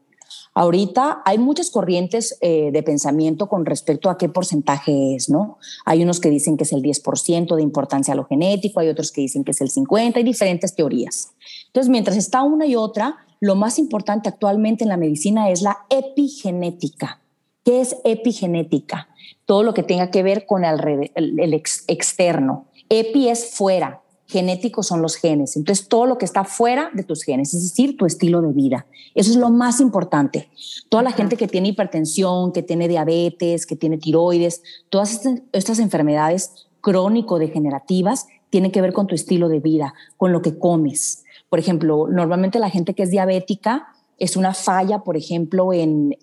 Ahorita 0.54 1.22
hay 1.24 1.38
muchas 1.38 1.70
corrientes 1.70 2.38
eh, 2.42 2.70
de 2.72 2.82
pensamiento 2.82 3.48
con 3.48 3.64
respecto 3.64 4.10
a 4.10 4.18
qué 4.18 4.28
porcentaje 4.28 5.14
es, 5.14 5.28
¿no? 5.30 5.58
Hay 5.84 6.02
unos 6.02 6.20
que 6.20 6.30
dicen 6.30 6.56
que 6.56 6.64
es 6.64 6.72
el 6.72 6.82
10% 6.82 7.56
de 7.56 7.62
importancia 7.62 8.12
a 8.12 8.16
lo 8.16 8.24
genético, 8.26 8.80
hay 8.80 8.88
otros 8.88 9.12
que 9.12 9.22
dicen 9.22 9.44
que 9.44 9.52
es 9.52 9.60
el 9.60 9.70
50%, 9.70 10.16
hay 10.16 10.22
diferentes 10.22 10.74
teorías. 10.74 11.32
Entonces, 11.66 11.90
mientras 11.90 12.16
está 12.16 12.42
una 12.42 12.66
y 12.66 12.76
otra, 12.76 13.16
lo 13.40 13.56
más 13.56 13.78
importante 13.78 14.28
actualmente 14.28 14.84
en 14.84 14.90
la 14.90 14.96
medicina 14.96 15.50
es 15.50 15.62
la 15.62 15.78
epigenética. 15.90 17.20
¿Qué 17.64 17.80
es 17.80 17.96
epigenética? 18.04 19.08
Todo 19.46 19.62
lo 19.62 19.72
que 19.74 19.82
tenga 19.82 20.10
que 20.10 20.22
ver 20.22 20.46
con 20.46 20.64
el, 20.64 21.10
el, 21.14 21.54
externo. 21.54 22.66
Epi 22.88 23.28
es 23.28 23.54
fuera, 23.54 24.02
genéticos 24.26 24.86
son 24.86 25.02
los 25.02 25.16
genes. 25.16 25.56
Entonces, 25.56 25.88
todo 25.88 26.06
lo 26.06 26.18
que 26.18 26.24
está 26.24 26.44
fuera 26.44 26.90
de 26.94 27.02
tus 27.02 27.22
genes, 27.22 27.54
es 27.54 27.62
decir, 27.62 27.96
tu 27.96 28.06
estilo 28.06 28.40
de 28.40 28.52
vida. 28.52 28.86
Eso 29.14 29.30
es 29.30 29.36
lo 29.36 29.50
más 29.50 29.80
importante. 29.80 30.48
Toda 30.88 31.02
la 31.02 31.12
gente 31.12 31.36
que 31.36 31.48
tiene 31.48 31.68
hipertensión, 31.68 32.52
que 32.52 32.62
tiene 32.62 32.88
diabetes, 32.88 33.66
que 33.66 33.76
tiene 33.76 33.98
tiroides, 33.98 34.62
todas 34.88 35.26
estas, 35.52 35.78
enfermedades 35.78 36.66
crónico-degenerativas 36.80 38.26
tienen 38.50 38.72
que 38.72 38.80
ver 38.80 38.92
con 38.92 39.06
tu 39.06 39.14
estilo 39.14 39.48
de 39.48 39.60
vida, 39.60 39.94
con 40.16 40.32
lo 40.32 40.42
que 40.42 40.58
comes. 40.58 41.24
Por 41.48 41.58
ejemplo, 41.58 42.08
normalmente 42.08 42.58
la 42.58 42.70
gente 42.70 42.94
que 42.94 43.04
es 43.04 43.10
diabética 43.10 43.88
es 44.18 44.36
una 44.36 44.54
falla, 44.54 45.00
por 45.00 45.16
ejemplo, 45.16 45.72
en, 45.72 46.16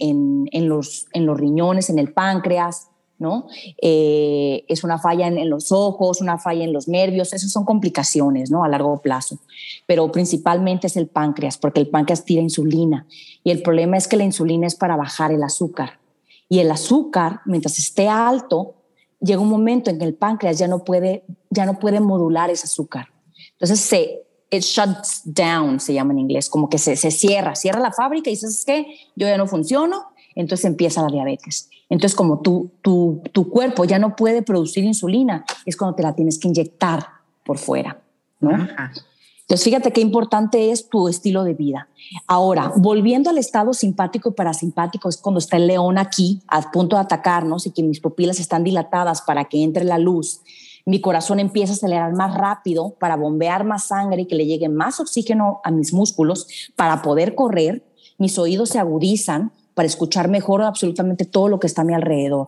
los, 0.54 1.08
en 1.14 1.26
los 1.26 1.40
riñones, 1.40 1.90
en 1.90 2.00
el 2.00 2.14
páncreas, 2.14 2.89
¿no? 3.20 3.48
Eh, 3.82 4.66
es 4.68 4.84
una 4.84 4.98
falla 4.98 5.28
en, 5.28 5.50
los 5.50 5.72
ojos, 5.72 6.22
una 6.22 6.38
falla 6.38 6.64
en 6.64 6.74
los 6.74 6.88
nervios, 6.88 7.34
esas 7.34 7.52
son 7.52 7.66
complicaciones, 7.66 8.50
¿no? 8.50 8.64
A 8.64 8.70
largo 8.70 9.02
plazo. 9.02 9.38
Pero 9.86 10.12
principalmente 10.12 10.88
es 10.88 10.98
el 10.98 11.08
páncreas, 11.08 11.58
porque 11.58 11.80
el 11.80 11.90
páncreas 11.90 12.26
tira 12.26 12.42
insulina. 12.42 13.06
Y 13.44 13.52
el 13.52 13.62
problema 13.62 13.98
es 13.98 14.08
que 14.08 14.18
la 14.18 14.24
insulina 14.24 14.66
es 14.66 14.76
para 14.76 14.96
bajar 14.96 15.32
el 15.32 15.44
azúcar. 15.44 16.00
Y 16.48 16.60
el 16.60 16.72
azúcar, 16.72 17.42
mientras 17.46 17.78
esté 17.78 18.08
alto, 18.08 18.76
llega 19.20 19.42
un 19.42 19.50
momento 19.50 19.90
en 19.90 20.00
que 20.00 20.06
el 20.06 20.16
páncreas 20.16 20.58
ya 20.58 20.68
no 20.68 20.84
puede, 20.84 21.24
ya 21.50 21.66
no 21.66 21.78
puede 21.78 22.00
modular 22.00 22.50
ese 22.50 22.66
azúcar. 22.66 23.10
Entonces 23.52 23.80
se 23.80 24.24
it 24.52 24.64
shuts 24.64 25.22
down, 25.26 25.80
se 25.80 25.94
llama 25.94 26.14
en 26.14 26.20
inglés, 26.20 26.50
como 26.50 26.70
que 26.70 26.78
se, 26.78 26.96
se 26.96 27.12
cierra, 27.12 27.56
cierra 27.56 27.80
la 27.80 27.92
fábrica 27.92 28.30
y 28.30 28.34
dices, 28.34 28.64
que 28.66 28.86
yo 29.16 29.28
ya 29.28 29.38
no 29.38 29.48
funciono, 29.48 30.08
entonces 30.42 30.66
empieza 30.66 31.02
la 31.02 31.10
diabetes. 31.10 31.70
Entonces, 31.90 32.16
como 32.16 32.40
tu, 32.40 32.72
tu, 32.82 33.22
tu 33.34 33.50
cuerpo 33.50 33.84
ya 33.84 34.00
no 34.00 34.16
puede 34.16 34.42
producir 34.42 34.84
insulina, 34.86 35.44
es 35.66 35.76
cuando 35.76 35.96
te 35.96 36.04
la 36.04 36.16
tienes 36.16 36.40
que 36.40 36.48
inyectar 36.48 37.06
por 37.44 37.58
fuera, 37.58 38.02
¿no? 38.40 38.52
Entonces, 38.52 39.66
fíjate 39.66 39.92
qué 39.92 40.00
importante 40.00 40.72
es 40.72 40.88
tu 40.88 41.10
estilo 41.10 41.44
de 41.44 41.56
vida. 41.56 41.90
Ahora, 42.28 42.72
volviendo 42.76 43.32
al 43.32 43.38
estado 43.38 43.74
simpático 43.74 44.30
y 44.30 44.34
parasimpático, 44.34 45.10
es 45.10 45.18
cuando 45.18 45.40
está 45.40 45.58
el 45.58 45.68
león 45.68 45.98
aquí, 45.98 46.42
a 46.48 46.72
punto 46.72 46.96
de 46.96 47.02
atacarnos 47.02 47.66
y 47.66 47.72
que 47.72 47.84
mis 47.84 48.00
pupilas 48.00 48.40
están 48.40 48.64
dilatadas 48.64 49.24
para 49.24 49.46
que 49.46 49.64
entre 49.64 49.84
la 49.84 49.98
luz. 49.98 50.42
Mi 50.86 51.02
corazón 51.02 51.40
empieza 51.40 51.74
a 51.74 51.76
acelerar 51.76 52.14
más 52.14 52.34
rápido 52.36 52.96
para 53.00 53.18
bombear 53.18 53.66
más 53.66 53.88
sangre 53.88 54.22
y 54.22 54.26
que 54.26 54.36
le 54.36 54.46
llegue 54.46 54.70
más 54.70 55.00
oxígeno 55.00 55.60
a 55.64 55.72
mis 55.72 55.92
músculos 55.92 56.48
para 56.76 57.02
poder 57.02 57.36
correr. 57.36 57.84
Mis 58.18 58.38
oídos 58.38 58.70
se 58.70 58.80
agudizan 58.80 59.52
para 59.80 59.88
escuchar 59.88 60.28
mejor 60.28 60.62
absolutamente 60.62 61.24
todo 61.24 61.48
lo 61.48 61.58
que 61.58 61.68
está 61.68 61.84
a 61.84 61.86
mi 61.86 61.94
alrededor, 61.94 62.48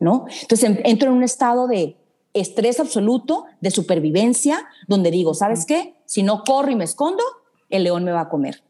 ¿no? 0.00 0.24
Entonces 0.40 0.78
entro 0.84 1.10
en 1.10 1.16
un 1.16 1.22
estado 1.22 1.66
de 1.66 1.98
estrés 2.32 2.80
absoluto, 2.80 3.44
de 3.60 3.70
supervivencia, 3.70 4.64
donde 4.88 5.10
digo, 5.10 5.34
¿sabes 5.34 5.66
qué? 5.66 5.96
Si 6.06 6.22
no 6.22 6.44
corro 6.44 6.70
y 6.70 6.76
me 6.76 6.84
escondo, 6.84 7.22
el 7.68 7.84
león 7.84 8.04
me 8.04 8.12
va 8.12 8.22
a 8.22 8.28
comer. 8.30 8.62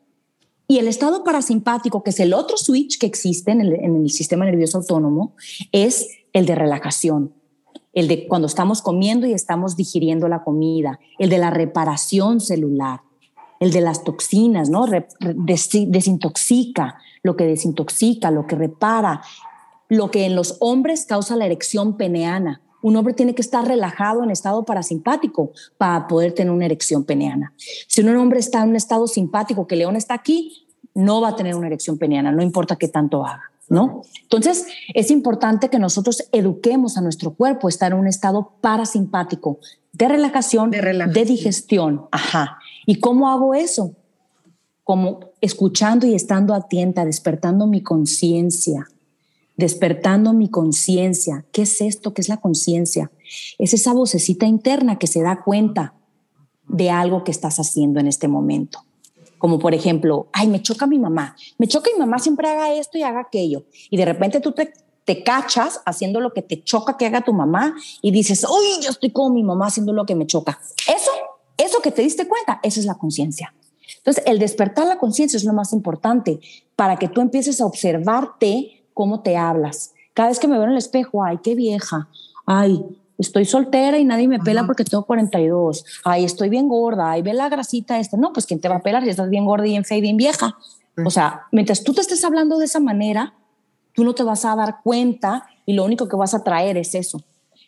Y 0.66 0.78
el 0.78 0.88
estado 0.88 1.22
parasimpático, 1.22 2.02
que 2.02 2.10
es 2.10 2.18
el 2.18 2.34
otro 2.34 2.56
switch 2.56 2.98
que 2.98 3.06
existe 3.06 3.52
en 3.52 3.60
el, 3.60 3.74
en 3.74 3.94
el 4.02 4.10
sistema 4.10 4.46
nervioso 4.46 4.78
autónomo, 4.78 5.36
es 5.70 6.08
el 6.32 6.44
de 6.44 6.56
relajación, 6.56 7.32
el 7.92 8.08
de 8.08 8.26
cuando 8.26 8.48
estamos 8.48 8.82
comiendo 8.82 9.28
y 9.28 9.32
estamos 9.32 9.76
digiriendo 9.76 10.26
la 10.26 10.42
comida, 10.42 10.98
el 11.20 11.30
de 11.30 11.38
la 11.38 11.50
reparación 11.50 12.40
celular, 12.40 13.02
el 13.62 13.70
de 13.70 13.80
las 13.80 14.02
toxinas, 14.02 14.70
¿no? 14.70 14.86
desintoxica, 15.20 16.98
lo 17.22 17.36
que 17.36 17.46
desintoxica, 17.46 18.32
lo 18.32 18.44
que 18.44 18.56
repara, 18.56 19.22
lo 19.88 20.10
que 20.10 20.24
en 20.24 20.34
los 20.34 20.56
hombres 20.58 21.06
causa 21.06 21.36
la 21.36 21.46
erección 21.46 21.96
peneana. 21.96 22.60
Un 22.82 22.96
hombre 22.96 23.14
tiene 23.14 23.36
que 23.36 23.42
estar 23.42 23.64
relajado 23.64 24.24
en 24.24 24.32
estado 24.32 24.64
parasimpático 24.64 25.52
para 25.78 26.08
poder 26.08 26.32
tener 26.32 26.52
una 26.52 26.64
erección 26.64 27.04
peneana. 27.04 27.52
Si 27.86 28.00
un 28.00 28.16
hombre 28.16 28.40
está 28.40 28.64
en 28.64 28.70
un 28.70 28.76
estado 28.76 29.06
simpático, 29.06 29.68
que 29.68 29.76
León 29.76 29.94
está 29.94 30.14
aquí, 30.14 30.66
no 30.92 31.20
va 31.20 31.28
a 31.28 31.36
tener 31.36 31.54
una 31.54 31.68
erección 31.68 31.98
peneana, 31.98 32.32
no 32.32 32.42
importa 32.42 32.74
qué 32.74 32.88
tanto 32.88 33.24
haga. 33.24 33.44
¿No? 33.68 34.02
Entonces, 34.24 34.66
es 34.92 35.10
importante 35.12 35.70
que 35.70 35.78
nosotros 35.78 36.28
eduquemos 36.32 36.98
a 36.98 37.00
nuestro 37.00 37.32
cuerpo 37.32 37.68
a 37.68 37.70
estar 37.70 37.92
en 37.92 38.00
un 38.00 38.08
estado 38.08 38.54
parasimpático 38.60 39.60
de 39.92 40.08
relajación, 40.08 40.70
de, 40.70 40.80
relajación. 40.80 41.14
de 41.14 41.30
digestión. 41.30 42.06
Ajá. 42.10 42.58
¿Y 42.86 43.00
cómo 43.00 43.28
hago 43.28 43.54
eso? 43.54 43.94
como 44.84 45.20
escuchando 45.40 46.06
y 46.06 46.14
estando 46.14 46.54
atenta, 46.54 47.04
despertando 47.04 47.66
mi 47.66 47.82
conciencia, 47.82 48.88
despertando 49.56 50.32
mi 50.32 50.48
conciencia. 50.48 51.44
¿Qué 51.52 51.62
es 51.62 51.80
esto? 51.80 52.12
¿Qué 52.14 52.20
es 52.20 52.28
la 52.28 52.38
conciencia? 52.38 53.10
Es 53.58 53.74
esa 53.74 53.92
vocecita 53.92 54.46
interna 54.46 54.98
que 54.98 55.06
se 55.06 55.22
da 55.22 55.42
cuenta 55.42 55.94
de 56.68 56.90
algo 56.90 57.24
que 57.24 57.30
estás 57.30 57.58
haciendo 57.58 58.00
en 58.00 58.08
este 58.08 58.28
momento. 58.28 58.80
Como 59.38 59.58
por 59.58 59.74
ejemplo, 59.74 60.28
ay, 60.32 60.48
me 60.48 60.62
choca 60.62 60.86
mi 60.86 60.98
mamá, 60.98 61.36
me 61.58 61.66
choca 61.66 61.90
mi 61.92 61.98
mamá 61.98 62.18
siempre 62.18 62.48
haga 62.48 62.74
esto 62.74 62.98
y 62.98 63.02
haga 63.02 63.20
aquello. 63.20 63.64
Y 63.90 63.96
de 63.96 64.04
repente 64.04 64.40
tú 64.40 64.52
te, 64.52 64.72
te 65.04 65.24
cachas 65.24 65.80
haciendo 65.84 66.20
lo 66.20 66.32
que 66.32 66.42
te 66.42 66.62
choca 66.62 66.96
que 66.96 67.06
haga 67.06 67.22
tu 67.22 67.32
mamá 67.32 67.74
y 68.00 68.12
dices, 68.12 68.44
uy, 68.44 68.82
yo 68.82 68.90
estoy 68.90 69.10
como 69.10 69.34
mi 69.34 69.42
mamá 69.42 69.66
haciendo 69.66 69.92
lo 69.92 70.06
que 70.06 70.14
me 70.14 70.26
choca. 70.26 70.60
Eso, 70.88 71.01
eso 71.72 71.82
que 71.82 71.90
te 71.90 72.02
diste 72.02 72.28
cuenta, 72.28 72.60
eso 72.62 72.80
es 72.80 72.86
la 72.86 72.94
conciencia. 72.94 73.54
Entonces, 73.98 74.22
el 74.26 74.38
despertar 74.38 74.86
la 74.86 74.98
conciencia 74.98 75.36
es 75.36 75.44
lo 75.44 75.52
más 75.52 75.72
importante 75.72 76.40
para 76.76 76.96
que 76.96 77.08
tú 77.08 77.20
empieces 77.20 77.60
a 77.60 77.66
observarte 77.66 78.84
cómo 78.94 79.20
te 79.20 79.36
hablas. 79.36 79.92
Cada 80.14 80.28
vez 80.28 80.38
que 80.38 80.48
me 80.48 80.56
veo 80.56 80.64
en 80.64 80.72
el 80.72 80.78
espejo, 80.78 81.24
ay, 81.24 81.38
qué 81.42 81.54
vieja, 81.54 82.08
ay, 82.46 82.84
estoy 83.18 83.44
soltera 83.44 83.98
y 83.98 84.04
nadie 84.04 84.28
me 84.28 84.38
pela 84.38 84.66
porque 84.66 84.84
tengo 84.84 85.04
42, 85.04 85.84
ay, 86.04 86.24
estoy 86.24 86.48
bien 86.48 86.68
gorda, 86.68 87.12
ay, 87.12 87.22
ve 87.22 87.32
la 87.32 87.48
grasita 87.48 87.98
esta. 87.98 88.16
No, 88.16 88.32
pues 88.32 88.46
¿quién 88.46 88.60
te 88.60 88.68
va 88.68 88.76
a 88.76 88.82
pelar 88.82 89.04
si 89.04 89.10
estás 89.10 89.30
bien 89.30 89.44
gorda 89.44 89.66
y 89.66 89.70
bien 89.70 89.84
fea 89.84 89.98
y 89.98 90.02
bien 90.02 90.16
vieja? 90.16 90.56
O 91.06 91.10
sea, 91.10 91.46
mientras 91.52 91.82
tú 91.84 91.94
te 91.94 92.02
estés 92.02 92.22
hablando 92.24 92.58
de 92.58 92.66
esa 92.66 92.80
manera, 92.80 93.34
tú 93.94 94.04
no 94.04 94.14
te 94.14 94.22
vas 94.22 94.44
a 94.44 94.54
dar 94.56 94.78
cuenta 94.82 95.46
y 95.64 95.72
lo 95.72 95.84
único 95.84 96.08
que 96.08 96.16
vas 96.16 96.34
a 96.34 96.44
traer 96.44 96.76
es 96.76 96.94
eso. 96.94 97.22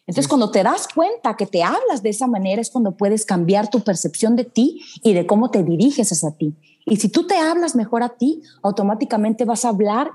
Entonces, 0.06 0.28
cuando 0.28 0.50
te 0.50 0.62
das 0.62 0.86
cuenta 0.94 1.36
que 1.36 1.46
te 1.46 1.62
hablas 1.62 2.02
de 2.02 2.10
esa 2.10 2.26
manera 2.26 2.60
es 2.60 2.70
cuando 2.70 2.96
puedes 2.96 3.24
cambiar 3.24 3.70
tu 3.70 3.80
percepción 3.80 4.36
de 4.36 4.44
ti 4.44 4.82
y 5.02 5.14
de 5.14 5.26
cómo 5.26 5.50
te 5.50 5.62
diriges 5.62 6.12
hacia 6.12 6.30
ti. 6.32 6.54
Y 6.84 6.96
si 6.96 7.08
tú 7.08 7.26
te 7.26 7.38
hablas 7.38 7.74
mejor 7.74 8.02
a 8.02 8.10
ti, 8.10 8.42
automáticamente 8.62 9.44
vas 9.44 9.64
a 9.64 9.70
hablar 9.70 10.10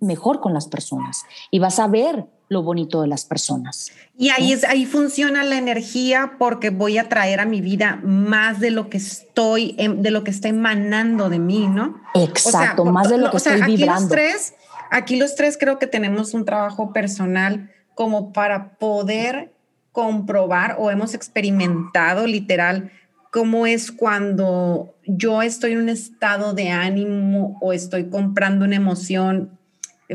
mejor 0.00 0.40
con 0.40 0.52
las 0.54 0.66
personas 0.66 1.24
y 1.50 1.58
vas 1.58 1.78
a 1.78 1.86
ver 1.86 2.26
lo 2.48 2.62
bonito 2.62 3.00
de 3.00 3.06
las 3.06 3.24
personas. 3.24 3.92
Y 4.18 4.30
ahí 4.30 4.52
es 4.52 4.64
ahí 4.64 4.84
funciona 4.84 5.44
la 5.44 5.56
energía 5.56 6.32
porque 6.38 6.70
voy 6.70 6.98
a 6.98 7.08
traer 7.08 7.38
a 7.38 7.46
mi 7.46 7.60
vida 7.60 8.00
más 8.02 8.58
de 8.60 8.72
lo 8.72 8.90
que 8.90 8.96
estoy 8.96 9.74
em, 9.78 10.02
de 10.02 10.10
lo 10.10 10.24
que 10.24 10.32
está 10.32 10.48
emanando 10.48 11.28
de 11.28 11.38
mí, 11.38 11.68
¿no? 11.68 12.00
Exacto, 12.14 12.84
más 12.84 13.08
de 13.08 13.18
lo 13.18 13.30
que 13.30 13.36
estoy 13.36 13.60
aquí 13.60 13.76
vibrando. 13.76 14.00
Los 14.00 14.10
tres, 14.10 14.54
aquí 14.90 15.16
los 15.16 15.36
tres 15.36 15.56
creo 15.58 15.78
que 15.78 15.86
tenemos 15.86 16.34
un 16.34 16.44
trabajo 16.44 16.92
personal 16.92 17.70
como 17.94 18.32
para 18.32 18.78
poder 18.78 19.52
comprobar 19.92 20.76
o 20.78 20.90
hemos 20.90 21.14
experimentado 21.14 22.26
literal 22.26 22.92
cómo 23.30 23.66
es 23.66 23.92
cuando 23.92 24.94
yo 25.06 25.42
estoy 25.42 25.72
en 25.72 25.78
un 25.78 25.88
estado 25.88 26.52
de 26.52 26.70
ánimo 26.70 27.58
o 27.60 27.72
estoy 27.72 28.08
comprando 28.08 28.64
una 28.64 28.76
emoción, 28.76 29.58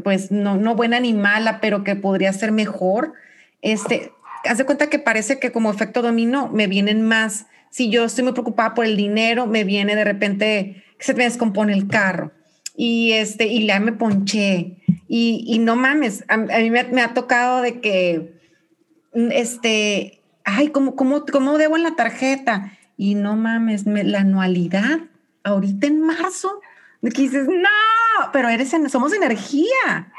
pues 0.04 0.32
no, 0.32 0.58
no 0.58 0.76
buena 0.76 1.00
ni 1.00 1.14
mala, 1.14 1.60
pero 1.62 1.84
que 1.84 1.96
podría 1.96 2.34
ser 2.34 2.52
mejor. 2.52 3.14
Este, 3.62 4.12
haz 4.44 4.58
de 4.58 4.66
cuenta 4.66 4.88
que 4.88 5.00
parece 5.00 5.40
que 5.40 5.52
como 5.52 5.72
efecto 5.72 6.02
dominó 6.02 6.50
me 6.50 6.68
vienen 6.68 7.02
más. 7.02 7.48
Si 7.70 7.90
yo 7.90 8.06
estoy 8.06 8.24
muy 8.24 8.34
preocupada 8.34 8.74
por 8.74 8.86
el 8.86 8.98
dinero, 8.98 9.48
me 9.48 9.64
viene 9.64 9.96
de 9.96 10.04
repente 10.04 10.84
que 10.98 11.06
se 11.06 11.14
me 11.14 11.24
descompone 11.24 11.74
el 11.74 11.88
carro 11.88 12.32
y 12.78 13.14
este, 13.14 13.48
y 13.48 13.66
ya 13.66 13.80
me 13.80 13.94
ponché 13.94 14.78
y, 15.08 15.60
no 15.60 15.76
mames, 15.76 16.26
a, 16.28 16.38
mí 16.38 16.70
me, 16.70 17.02
ha 17.02 17.14
tocado 17.14 17.62
de 17.62 17.80
que, 17.80 18.40
mm, 19.14 19.32
este, 19.32 20.22
ay, 20.44 20.70
¿cómo, 20.70 20.96
cómo, 20.96 21.26
cómo 21.26 21.58
debo 21.58 21.78
en 21.78 21.84
la 21.84 21.96
tarjeta? 21.96 22.74
Y 22.98 23.16
no 23.16 23.36
mames, 23.36 23.86
la 23.86 24.20
anualidad, 24.20 25.00
ahorita 25.44 25.88
en 25.88 26.02
marzo, 26.02 26.60
de 27.02 27.12
que 27.12 27.24
dices, 27.24 27.48
no, 27.48 28.32
pero 28.34 28.50
eres 28.50 28.74
somos 28.90 29.14
energía. 29.14 30.12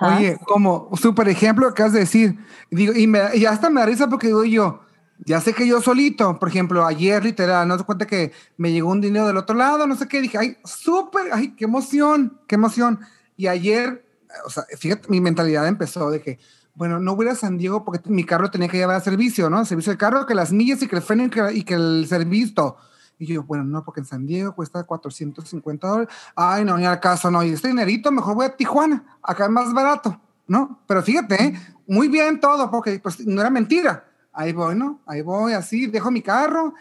Oye, 0.00 0.38
como 0.44 0.90
súper 0.96 1.28
ejemplo 1.28 1.68
acabas 1.68 1.92
de 1.92 2.00
decir, 2.00 2.38
digo, 2.70 2.94
y, 2.94 3.06
me, 3.06 3.20
y 3.34 3.44
hasta 3.44 3.70
me 3.70 3.80
da 3.80 3.86
risa 3.86 4.08
porque 4.08 4.28
digo 4.28 4.44
yo, 4.44 4.80
ya 5.24 5.40
sé 5.40 5.54
que 5.54 5.66
yo 5.66 5.80
solito, 5.80 6.38
por 6.38 6.48
ejemplo, 6.48 6.84
ayer 6.86 7.24
literal, 7.24 7.66
no 7.66 7.78
se 7.78 7.84
cuenta 7.84 8.06
que 8.06 8.32
me 8.56 8.72
llegó 8.72 8.90
un 8.90 9.00
dinero 9.00 9.26
del 9.26 9.36
otro 9.36 9.56
lado, 9.56 9.86
no 9.86 9.96
sé 9.96 10.08
qué, 10.08 10.20
dije, 10.20 10.38
ay, 10.38 10.56
súper, 10.64 11.32
ay, 11.32 11.54
qué 11.56 11.64
emoción, 11.64 12.38
qué 12.46 12.56
emoción 12.56 13.00
Y 13.36 13.46
ayer, 13.46 14.04
o 14.46 14.50
sea, 14.50 14.64
fíjate, 14.78 15.08
mi 15.08 15.20
mentalidad 15.20 15.66
empezó 15.66 16.10
de 16.10 16.20
que, 16.20 16.38
bueno, 16.74 17.00
no 17.00 17.16
voy 17.16 17.28
a 17.28 17.34
San 17.34 17.56
Diego 17.56 17.84
porque 17.84 18.10
mi 18.10 18.24
carro 18.24 18.50
tenía 18.50 18.68
que 18.68 18.76
llevar 18.76 18.96
a 18.96 19.00
servicio, 19.00 19.48
¿no? 19.48 19.64
servicio 19.64 19.90
del 19.90 19.98
carro, 19.98 20.26
que 20.26 20.34
las 20.34 20.52
millas 20.52 20.82
y 20.82 20.88
que 20.88 20.96
el 20.96 21.02
freno 21.02 21.24
y 21.52 21.62
que 21.62 21.74
el 21.74 22.06
servicio. 22.08 22.76
Y 23.18 23.26
yo, 23.26 23.42
bueno, 23.44 23.64
no, 23.64 23.82
porque 23.82 24.00
en 24.00 24.06
San 24.06 24.26
Diego 24.26 24.54
cuesta 24.54 24.84
450 24.84 25.88
dólares. 25.88 26.14
Ay, 26.34 26.64
no, 26.64 26.76
ni 26.76 26.84
al 26.84 27.00
caso, 27.00 27.30
no. 27.30 27.42
Y 27.42 27.50
este 27.50 27.68
dinerito, 27.68 28.12
mejor 28.12 28.34
voy 28.34 28.46
a 28.46 28.56
Tijuana. 28.56 29.18
Acá 29.22 29.44
es 29.44 29.50
más 29.50 29.72
barato, 29.72 30.20
¿no? 30.46 30.80
Pero 30.86 31.02
fíjate, 31.02 31.42
¿eh? 31.42 31.60
muy 31.86 32.08
bien 32.08 32.40
todo, 32.40 32.70
porque 32.70 33.00
pues 33.02 33.26
no 33.26 33.40
era 33.40 33.48
mentira. 33.48 34.04
Ahí 34.36 34.52
voy, 34.52 34.76
¿no? 34.76 35.00
Ahí 35.06 35.22
voy, 35.22 35.54
así, 35.54 35.86
dejo 35.86 36.10
mi 36.10 36.22
carro 36.22 36.74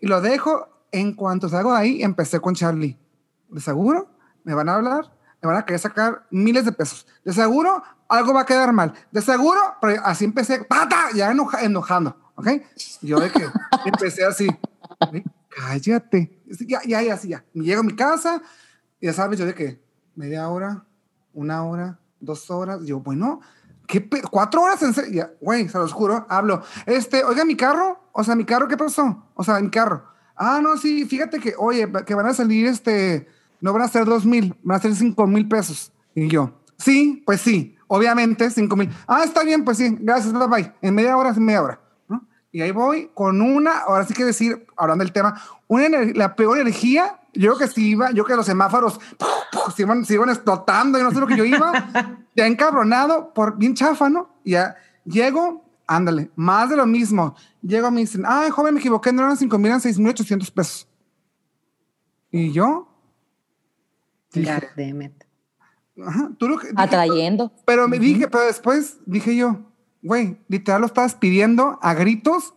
y 0.00 0.06
lo 0.06 0.20
dejo. 0.20 0.68
En 0.90 1.14
cuanto 1.14 1.48
salgo 1.48 1.72
de 1.72 1.78
ahí, 1.78 2.02
empecé 2.02 2.40
con 2.40 2.54
Charlie. 2.54 2.96
De 3.48 3.60
seguro, 3.60 4.08
me 4.44 4.54
van 4.54 4.68
a 4.68 4.76
hablar, 4.76 5.12
me 5.42 5.48
van 5.48 5.56
a 5.56 5.64
querer 5.64 5.80
sacar 5.80 6.26
miles 6.30 6.64
de 6.64 6.72
pesos. 6.72 7.06
De 7.24 7.32
seguro, 7.32 7.82
algo 8.08 8.32
va 8.32 8.42
a 8.42 8.46
quedar 8.46 8.72
mal. 8.72 8.94
De 9.10 9.20
seguro, 9.20 9.60
pero 9.80 10.00
así 10.04 10.24
empecé, 10.24 10.64
¡pata! 10.64 11.08
Ya 11.14 11.32
enojando, 11.62 12.16
¿ok? 12.36 12.48
Yo 13.02 13.18
de 13.18 13.30
que 13.30 13.44
empecé 13.84 14.24
así 14.24 14.48
cállate. 15.54 16.42
Ya, 16.66 16.80
ya, 16.86 17.02
ya, 17.02 17.16
sí, 17.16 17.28
ya. 17.28 17.44
Llego 17.54 17.80
a 17.80 17.84
mi 17.84 17.94
casa 17.94 18.42
y 19.00 19.06
ya 19.06 19.12
sabes, 19.12 19.38
yo 19.38 19.46
de 19.46 19.54
que 19.54 19.80
media 20.14 20.48
hora, 20.48 20.84
una 21.32 21.64
hora, 21.64 21.98
dos 22.20 22.50
horas. 22.50 22.84
Yo, 22.84 23.00
bueno, 23.00 23.40
¿qué? 23.86 24.08
¿Cuatro 24.30 24.62
horas 24.62 24.82
en 24.82 24.94
serio? 24.94 25.30
Güey, 25.40 25.68
se 25.68 25.78
los 25.78 25.92
juro, 25.92 26.26
hablo. 26.28 26.62
Este, 26.86 27.24
oiga, 27.24 27.44
mi 27.44 27.56
carro, 27.56 27.98
o 28.12 28.24
sea, 28.24 28.34
mi 28.34 28.44
carro, 28.44 28.68
¿qué 28.68 28.76
pasó? 28.76 29.24
O 29.34 29.44
sea, 29.44 29.60
mi 29.60 29.70
carro. 29.70 30.04
Ah, 30.36 30.60
no, 30.62 30.76
sí, 30.76 31.04
fíjate 31.04 31.38
que, 31.38 31.54
oye, 31.58 31.90
que 32.06 32.14
van 32.14 32.26
a 32.26 32.34
salir, 32.34 32.66
este, 32.66 33.28
no 33.60 33.72
van 33.72 33.82
a 33.82 33.88
ser 33.88 34.04
dos 34.04 34.26
mil, 34.26 34.56
van 34.62 34.78
a 34.78 34.82
ser 34.82 34.94
cinco 34.94 35.26
mil 35.26 35.48
pesos. 35.48 35.92
Y 36.14 36.28
yo, 36.28 36.52
sí, 36.78 37.22
pues 37.24 37.40
sí, 37.40 37.76
obviamente, 37.86 38.50
cinco 38.50 38.76
mil. 38.76 38.90
Ah, 39.06 39.22
está 39.24 39.44
bien, 39.44 39.64
pues 39.64 39.78
sí, 39.78 39.96
gracias, 40.00 40.32
bye 40.32 40.48
bye. 40.48 40.72
En 40.82 40.94
media 40.94 41.16
hora, 41.16 41.30
en 41.30 41.44
media 41.44 41.62
hora. 41.62 41.80
Y 42.54 42.60
ahí 42.60 42.70
voy 42.70 43.10
con 43.14 43.40
una, 43.42 43.78
ahora 43.78 44.06
sí 44.06 44.14
que 44.14 44.24
decir, 44.24 44.64
hablando 44.76 45.02
del 45.02 45.12
tema, 45.12 45.42
una 45.66 45.88
la 46.14 46.36
peor 46.36 46.58
energía. 46.58 47.18
Yo 47.34 47.56
que 47.56 47.68
si 47.68 47.90
iba, 47.90 48.10
yo 48.12 48.24
que 48.24 48.36
los 48.36 48.46
semáforos 48.46 49.00
se 49.74 49.82
iban, 49.82 50.04
se 50.04 50.14
iban 50.14 50.30
explotando, 50.30 50.98
y 50.98 51.02
no 51.02 51.10
sé 51.10 51.20
lo 51.20 51.26
que 51.26 51.36
yo 51.36 51.44
iba, 51.44 51.72
ya 52.36 52.46
encabronado, 52.46 53.32
por 53.34 53.56
bien 53.56 53.74
chafa, 53.74 54.08
¿no? 54.08 54.30
Ya 54.44 54.76
llego, 55.04 55.64
ándale, 55.86 56.30
más 56.36 56.70
de 56.70 56.76
lo 56.76 56.86
mismo. 56.86 57.34
Llego, 57.62 57.90
me 57.90 58.00
dicen, 58.00 58.24
ay, 58.26 58.50
joven, 58.50 58.74
me 58.74 58.80
equivoqué, 58.80 59.12
no 59.12 59.22
eran 59.22 59.36
5 59.36 59.58
mil, 59.58 59.66
eran 59.68 59.80
6 59.80 59.98
mil 59.98 60.08
800 60.10 60.50
pesos. 60.50 60.88
Y 62.30 62.52
yo. 62.52 62.88
Dije, 64.32 64.50
Ajá, 66.04 66.30
tú 66.38 66.48
lo 66.48 66.58
que, 66.58 66.68
Atrayendo. 66.74 67.52
pero 67.64 67.86
me 67.86 68.00
dije, 68.00 68.26
pero 68.26 68.44
después 68.44 68.98
dije 69.06 69.36
yo, 69.36 69.60
güey, 70.02 70.38
literal 70.48 70.80
lo 70.80 70.88
estabas 70.88 71.14
pidiendo 71.14 71.78
a 71.80 71.94
gritos, 71.94 72.54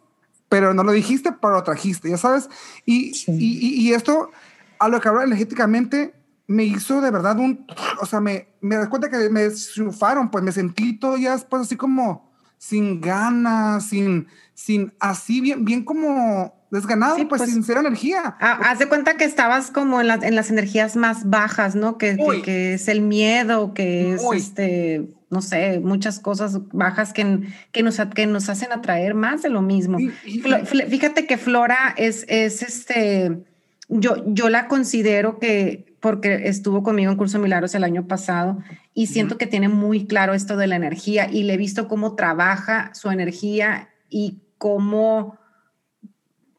pero 0.50 0.74
no 0.74 0.84
lo 0.84 0.92
dijiste, 0.92 1.32
pero 1.34 1.54
lo 1.54 1.64
trajiste, 1.64 2.10
ya 2.10 2.18
sabes. 2.18 2.50
Y, 2.86 3.12
y, 3.28 3.88
y, 3.88 3.94
esto, 3.94 4.32
a 4.80 4.90
lo 4.90 5.00
que 5.00 5.08
hablo 5.08 5.24
energéticamente, 5.24 6.14
me 6.48 6.64
hizo 6.64 7.02
de 7.02 7.12
verdad 7.12 7.38
un, 7.38 7.68
o 8.02 8.06
sea, 8.06 8.22
me, 8.22 8.48
me 8.62 8.76
das 8.76 8.88
cuenta 8.88 9.10
que 9.10 9.30
me 9.30 9.50
sufaron, 9.52 10.32
pues 10.32 10.44
me 10.44 10.52
sentí 10.52 10.98
todo 10.98 11.18
ya 11.18 11.34
después 11.34 11.64
así 11.64 11.76
como 11.76 12.28
sin 12.58 13.02
ganas, 13.02 13.88
sin, 13.88 14.28
sin, 14.54 14.94
así 15.00 15.42
bien, 15.42 15.64
bien 15.66 15.84
como 15.84 16.56
desganado, 16.72 17.16
pues, 17.16 17.42
pues, 17.42 17.52
sin 17.52 17.64
ser 17.64 17.78
energía. 17.78 18.36
haz 18.40 18.80
de 18.80 18.88
cuenta 18.88 19.16
que 19.16 19.24
estabas 19.24 19.72
como 19.72 20.02
en, 20.02 20.10
en 20.24 20.36
las 20.36 20.50
energías 20.50 20.96
más 20.96 21.30
bajas, 21.30 21.76
¿no? 21.76 21.98
Que, 21.98 22.18
que, 22.44 22.74
es 22.74 22.88
el 22.88 23.02
miedo, 23.02 23.74
que 23.74 24.14
es 24.14 24.24
este, 24.34 25.08
no 25.30 25.42
sé, 25.42 25.80
muchas 25.80 26.20
cosas 26.20 26.60
bajas 26.72 27.14
que, 27.14 27.42
que, 27.72 27.84
nos, 27.84 28.00
que 28.14 28.26
nos 28.26 28.50
hacen 28.50 28.72
atraer 28.72 29.14
más 29.14 29.42
de 29.44 29.50
lo 29.50 29.62
mismo. 29.62 29.98
Fíjate 30.26 31.26
que 31.26 31.38
Flora 31.38 31.94
es, 31.96 32.26
es 32.28 32.62
este, 32.64 33.46
yo, 33.90 34.24
yo 34.26 34.50
la 34.50 34.68
considero 34.68 35.40
que, 35.40 35.96
porque 36.00 36.48
estuvo 36.48 36.84
conmigo 36.84 37.12
en 37.12 37.18
Curso 37.18 37.40
Milagros 37.40 37.76
el 37.76 37.84
año 37.84 38.08
pasado 38.08 38.60
y 38.94 39.08
siento 39.08 39.38
que 39.38 39.48
tiene 39.48 39.70
muy 39.70 40.06
claro 40.06 40.34
esto 40.34 40.58
de 40.58 40.68
la 40.68 40.76
energía 40.76 41.30
y 41.32 41.44
le 41.44 41.54
he 41.54 41.58
visto 41.58 41.88
cómo 41.88 42.16
trabaja 42.16 42.92
su 42.94 43.10
energía 43.10 43.90
y 44.10 44.42
cómo 44.58 45.38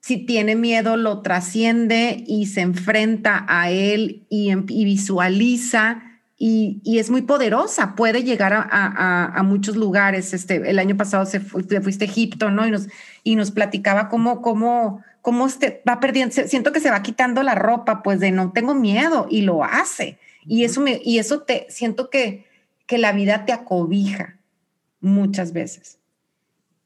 si 0.00 0.16
tiene 0.16 0.56
miedo, 0.56 0.96
lo 0.96 1.20
trasciende 1.20 2.24
y 2.26 2.46
se 2.46 2.62
enfrenta 2.62 3.44
a 3.46 3.70
él 3.70 4.24
y, 4.30 4.48
em, 4.48 4.64
visualiza. 4.64 6.07
Y, 6.40 6.80
es 6.98 7.10
muy 7.10 7.22
poderosa, 7.22 7.96
puede 7.96 8.22
llegar 8.22 8.52
a, 8.54 9.42
muchos 9.44 9.76
lugares. 9.76 10.32
Este, 10.32 10.70
el 10.70 10.78
año 10.78 10.96
pasado 10.96 11.26
se 11.26 11.40
fuiste 11.40 12.04
a 12.04 12.08
Egipto, 12.08 12.50
¿no? 12.50 12.66
Y 12.66 12.70
nos, 12.70 12.86
y 13.24 13.34
nos 13.34 13.50
platicaba 13.50 14.08
cómo, 14.08 14.40
cómo, 14.40 15.02
cómo 15.20 15.46
este 15.46 15.82
va 15.88 15.98
perdiendo, 15.98 16.34
siento 16.46 16.72
que 16.72 16.80
se 16.80 16.90
va 16.90 17.02
quitando 17.02 17.42
la 17.42 17.56
ropa, 17.56 18.02
pues 18.04 18.20
de 18.20 18.30
no 18.30 18.52
tengo 18.52 18.74
miedo, 18.74 19.26
y 19.28 19.42
lo 19.42 19.64
hace. 19.64 20.18
Y 20.46 20.62
eso, 20.62 20.80
me, 20.80 21.00
y 21.04 21.18
eso 21.18 21.40
te, 21.40 21.66
siento 21.70 22.08
que, 22.08 22.46
que 22.86 22.98
la 22.98 23.12
vida 23.12 23.44
te 23.44 23.52
acobija 23.52 24.38
muchas 25.00 25.52
veces. 25.52 25.98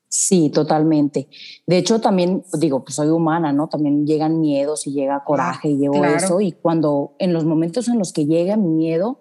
Sí, 0.08 0.50
totalmente. 0.50 1.28
De 1.66 1.78
hecho, 1.78 2.00
también 2.00 2.44
digo, 2.58 2.84
pues 2.84 2.96
soy 2.96 3.08
humana, 3.08 3.52
¿no? 3.52 3.68
También 3.68 4.06
llegan 4.06 4.40
miedos 4.40 4.86
y 4.86 4.92
llega 4.92 5.24
coraje 5.24 5.68
y 5.68 5.78
llevo 5.78 6.04
eso. 6.04 6.40
Y 6.42 6.52
cuando, 6.52 7.14
en 7.18 7.32
los 7.32 7.44
momentos 7.44 7.88
en 7.88 7.98
los 7.98 8.12
que 8.12 8.26
llega 8.26 8.56
mi 8.56 8.68
miedo, 8.68 9.20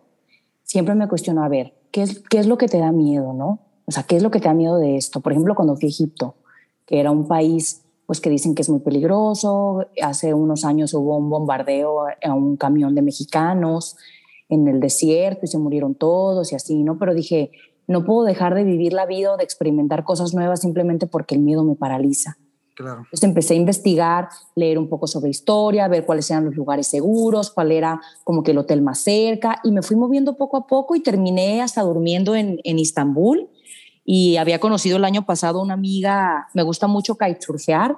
siempre 0.71 0.95
me 0.95 1.09
cuestiono, 1.09 1.43
a 1.43 1.49
ver, 1.49 1.73
¿qué 1.91 2.03
es, 2.03 2.23
¿qué 2.29 2.39
es 2.39 2.47
lo 2.47 2.57
que 2.57 2.69
te 2.69 2.77
da 2.77 2.93
miedo, 2.93 3.33
no? 3.33 3.59
O 3.87 3.91
sea, 3.91 4.03
¿qué 4.03 4.15
es 4.15 4.23
lo 4.23 4.31
que 4.31 4.39
te 4.39 4.47
da 4.47 4.53
miedo 4.53 4.77
de 4.77 4.95
esto? 4.95 5.19
Por 5.19 5.33
ejemplo, 5.33 5.53
cuando 5.53 5.75
fui 5.75 5.87
a 5.87 5.89
Egipto, 5.89 6.35
que 6.85 7.01
era 7.01 7.11
un 7.11 7.27
país, 7.27 7.83
pues 8.05 8.21
que 8.21 8.29
dicen 8.29 8.55
que 8.55 8.61
es 8.61 8.69
muy 8.69 8.79
peligroso. 8.79 9.85
Hace 10.01 10.33
unos 10.33 10.63
años 10.63 10.93
hubo 10.93 11.17
un 11.17 11.29
bombardeo 11.29 12.05
a 12.23 12.33
un 12.33 12.55
camión 12.55 12.95
de 12.95 13.01
mexicanos 13.01 13.97
en 14.47 14.65
el 14.69 14.79
desierto 14.79 15.41
y 15.43 15.49
se 15.49 15.57
murieron 15.57 15.93
todos 15.93 16.53
y 16.53 16.55
así, 16.55 16.83
¿no? 16.83 16.97
Pero 16.97 17.13
dije, 17.13 17.51
no 17.87 18.05
puedo 18.05 18.23
dejar 18.23 18.55
de 18.55 18.63
vivir 18.63 18.93
la 18.93 19.05
vida 19.05 19.33
o 19.33 19.37
de 19.37 19.43
experimentar 19.43 20.05
cosas 20.05 20.33
nuevas 20.33 20.61
simplemente 20.61 21.05
porque 21.05 21.35
el 21.35 21.41
miedo 21.41 21.65
me 21.65 21.75
paraliza. 21.75 22.37
Claro. 22.81 23.01
Entonces 23.01 23.23
empecé 23.23 23.53
a 23.53 23.57
investigar, 23.57 24.29
leer 24.55 24.77
un 24.77 24.89
poco 24.89 25.07
sobre 25.07 25.29
historia, 25.29 25.87
ver 25.87 26.05
cuáles 26.05 26.29
eran 26.31 26.45
los 26.45 26.55
lugares 26.55 26.87
seguros, 26.87 27.51
cuál 27.51 27.71
era 27.71 28.01
como 28.23 28.43
que 28.43 28.51
el 28.51 28.57
hotel 28.57 28.81
más 28.81 28.99
cerca 28.99 29.59
y 29.63 29.71
me 29.71 29.81
fui 29.81 29.95
moviendo 29.95 30.35
poco 30.35 30.57
a 30.57 30.67
poco 30.67 30.95
y 30.95 31.01
terminé 31.01 31.61
hasta 31.61 31.81
durmiendo 31.81 32.35
en, 32.35 32.59
en 32.63 32.79
Istambul 32.79 33.49
y 34.03 34.37
había 34.37 34.59
conocido 34.59 34.97
el 34.97 35.05
año 35.05 35.25
pasado 35.25 35.61
una 35.61 35.75
amiga, 35.75 36.47
me 36.53 36.63
gusta 36.63 36.87
mucho 36.87 37.17
kitesurfear, 37.17 37.97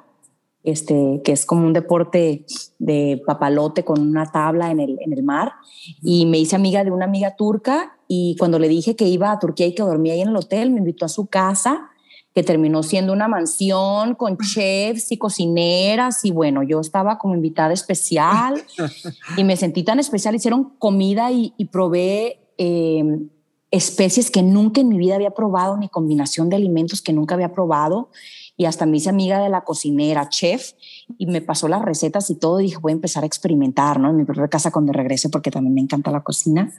este, 0.64 1.22
que 1.24 1.34
es 1.34 1.46
como 1.46 1.66
un 1.66 1.74
deporte 1.74 2.46
de 2.80 3.22
papalote 3.26 3.84
con 3.84 4.00
una 4.00 4.32
tabla 4.32 4.72
en 4.72 4.80
el, 4.80 4.98
en 5.02 5.12
el 5.12 5.24
mar 5.24 5.54
y 6.02 6.26
me 6.26 6.38
hice 6.38 6.56
amiga 6.56 6.84
de 6.84 6.92
una 6.92 7.06
amiga 7.06 7.36
turca 7.36 7.98
y 8.08 8.36
cuando 8.38 8.60
le 8.60 8.70
dije 8.70 8.96
que 8.96 9.08
iba 9.08 9.32
a 9.32 9.40
Turquía 9.40 9.68
y 9.68 9.76
que 9.76 9.84
dormía 9.84 10.14
ahí 10.14 10.22
en 10.22 10.30
el 10.30 10.36
hotel, 10.36 10.72
me 10.72 10.80
invitó 10.80 11.06
a 11.06 11.10
su 11.10 11.26
casa, 11.26 11.90
que 12.34 12.44
terminó 12.44 12.82
siendo 12.82 13.14
una 13.14 13.28
mansión 13.28 14.16
con 14.16 14.38
chefs 14.38 15.12
y 15.12 15.18
cocineras 15.18 16.26
y 16.26 16.32
bueno, 16.32 16.64
yo 16.64 16.80
estaba 16.80 17.18
como 17.20 17.36
invitada 17.36 17.74
especial 17.74 18.64
y 19.38 19.44
me 19.44 19.56
sentí 19.56 19.84
tan 19.84 20.00
especial, 20.00 20.36
hicieron 20.36 20.76
comida 20.80 21.32
y, 21.32 21.54
probé 21.72 22.40
em, 22.58 23.30
especies 23.70 24.32
que 24.32 24.42
nunca 24.42 24.82
en 24.82 24.90
mi 24.90 24.98
vida 24.98 25.16
había 25.16 25.32
probado, 25.32 25.78
ni 25.78 25.90
combinación 25.90 26.50
de 26.50 26.56
alimentos 26.56 27.02
que 27.02 27.14
nunca 27.14 27.36
había 27.36 27.54
probado 27.54 28.10
y 28.56 28.66
hasta 28.66 28.86
me 28.86 28.98
hice 28.98 29.10
amiga 29.10 29.40
de 29.40 29.50
la 29.50 29.64
cocinera, 29.64 30.30
chef, 30.30 30.74
y 31.18 31.26
me 31.26 31.42
pasó 31.42 31.68
las 31.68 31.82
recetas 31.82 32.30
y 32.30 32.36
todo, 32.36 32.60
y 32.60 32.66
dije, 32.66 32.78
voy 32.80 32.92
a 32.92 32.96
empezar 32.96 33.24
a 33.24 33.26
experimentar, 33.26 34.00
¿no? 34.00 34.12
En 34.12 34.16
mi 34.16 34.26
propia 34.26 34.48
casa 34.48 34.72
cuando 34.72 34.94
regrese, 34.94 35.30
porque 35.30 35.50
también 35.50 35.74
me 35.74 35.82
encanta 35.82 36.12
la 36.12 36.22
cocina. 36.22 36.72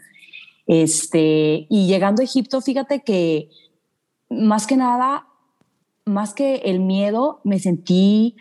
Este, 0.67 1.67
y 1.69 1.87
llegando 1.87 2.23
a 2.23 2.25
Egipto, 2.25 2.61
fíjate 2.61 3.03
que 3.03 3.51
más 4.31 4.67
que 4.67 4.77
nada, 4.77 5.27
más 6.07 6.35
que 6.35 6.57
el 6.57 6.81
miedo, 6.81 7.40
me 7.45 7.59
sentí 7.59 8.37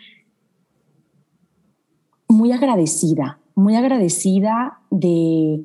muy 2.28 2.52
agradecida, 2.52 3.40
muy 3.54 3.76
agradecida 3.76 4.80
de, 4.90 5.64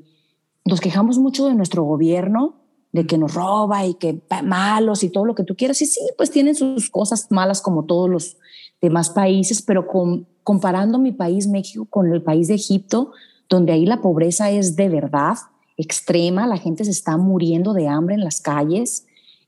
nos 0.65 0.81
quejamos 0.81 1.17
mucho 1.17 1.47
de 1.47 1.55
nuestro 1.55 1.83
gobierno, 1.83 2.55
de 2.91 3.05
que 3.05 3.17
nos 3.17 3.35
roba 3.35 3.85
y 3.85 3.93
que 3.95 4.21
malos 4.43 5.03
y 5.03 5.09
todo 5.09 5.25
lo 5.25 5.35
que 5.35 5.43
tú 5.43 5.55
quieras. 5.55 5.81
Y 5.81 5.85
sí, 5.85 6.01
pues 6.17 6.31
tienen 6.31 6.55
sus 6.55 6.89
cosas 6.89 7.27
malas 7.29 7.61
como 7.61 7.85
todos 7.85 8.09
los 8.09 8.37
demás 8.81 9.09
países, 9.09 9.61
pero 9.61 9.87
comparando 10.43 10.97
mi 10.97 11.11
país, 11.11 11.47
México, 11.47 11.85
con 11.89 12.11
el 12.11 12.23
país 12.23 12.47
de 12.47 12.55
Egipto, 12.55 13.11
donde 13.49 13.73
ahí 13.73 13.85
la 13.85 14.01
pobreza 14.01 14.49
es 14.49 14.75
de 14.75 14.89
verdad, 14.89 15.37
extrema, 15.77 16.47
la 16.47 16.57
gente 16.57 16.83
se 16.85 16.91
está 16.91 17.17
muriendo 17.17 17.73
de 17.73 17.87
hambre 17.87 18.15
en 18.15 18.23
las 18.23 18.41
calles, 18.41 19.05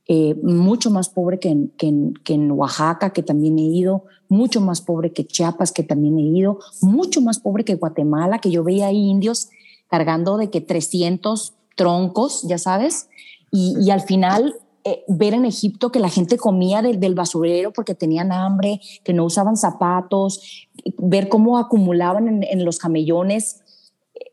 eh, 0.07 0.35
mucho 0.43 0.89
más 0.89 1.09
pobre 1.09 1.39
que 1.39 1.49
en, 1.49 1.71
que, 1.77 2.33
en, 2.33 2.51
Oaxaca, 2.51 3.11
que 3.11 3.23
también 3.23 3.59
he 3.59 3.63
ido, 3.63 4.05
mucho 4.29 4.59
más 4.59 4.81
pobre 4.81 5.13
que 5.13 5.25
Chiapas, 5.25 5.71
que 5.71 5.83
también 5.83 6.17
he 6.17 6.23
ido, 6.23 6.59
mucho 6.81 7.21
más 7.21 7.39
pobre 7.39 7.63
que 7.63 7.75
Guatemala, 7.75 8.39
que 8.39 8.51
yo 8.51 8.63
veía 8.63 8.87
ahí 8.87 9.09
indios 9.09 9.49
cargando 9.89 10.37
de 10.37 10.49
que 10.49 10.61
300 10.61 11.53
troncos, 11.75 12.43
ya 12.43 12.57
sabes, 12.57 13.09
y, 13.51 13.89
al 13.91 14.01
final 14.01 14.55
eh, 14.83 15.03
ver 15.07 15.33
en 15.33 15.45
Egipto 15.45 15.91
que 15.91 15.99
la 15.99 16.09
gente 16.09 16.37
comía 16.37 16.81
del 16.81 17.15
basurero 17.15 17.71
porque 17.71 17.93
tenían 17.93 18.31
hambre, 18.31 18.79
que 19.03 19.13
no 19.13 19.25
usaban 19.25 19.57
zapatos, 19.57 20.67
ver 20.97 21.29
cómo 21.29 21.57
acumulaban 21.57 22.43
en, 22.43 22.65
los 22.65 22.79
camellones 22.79 23.60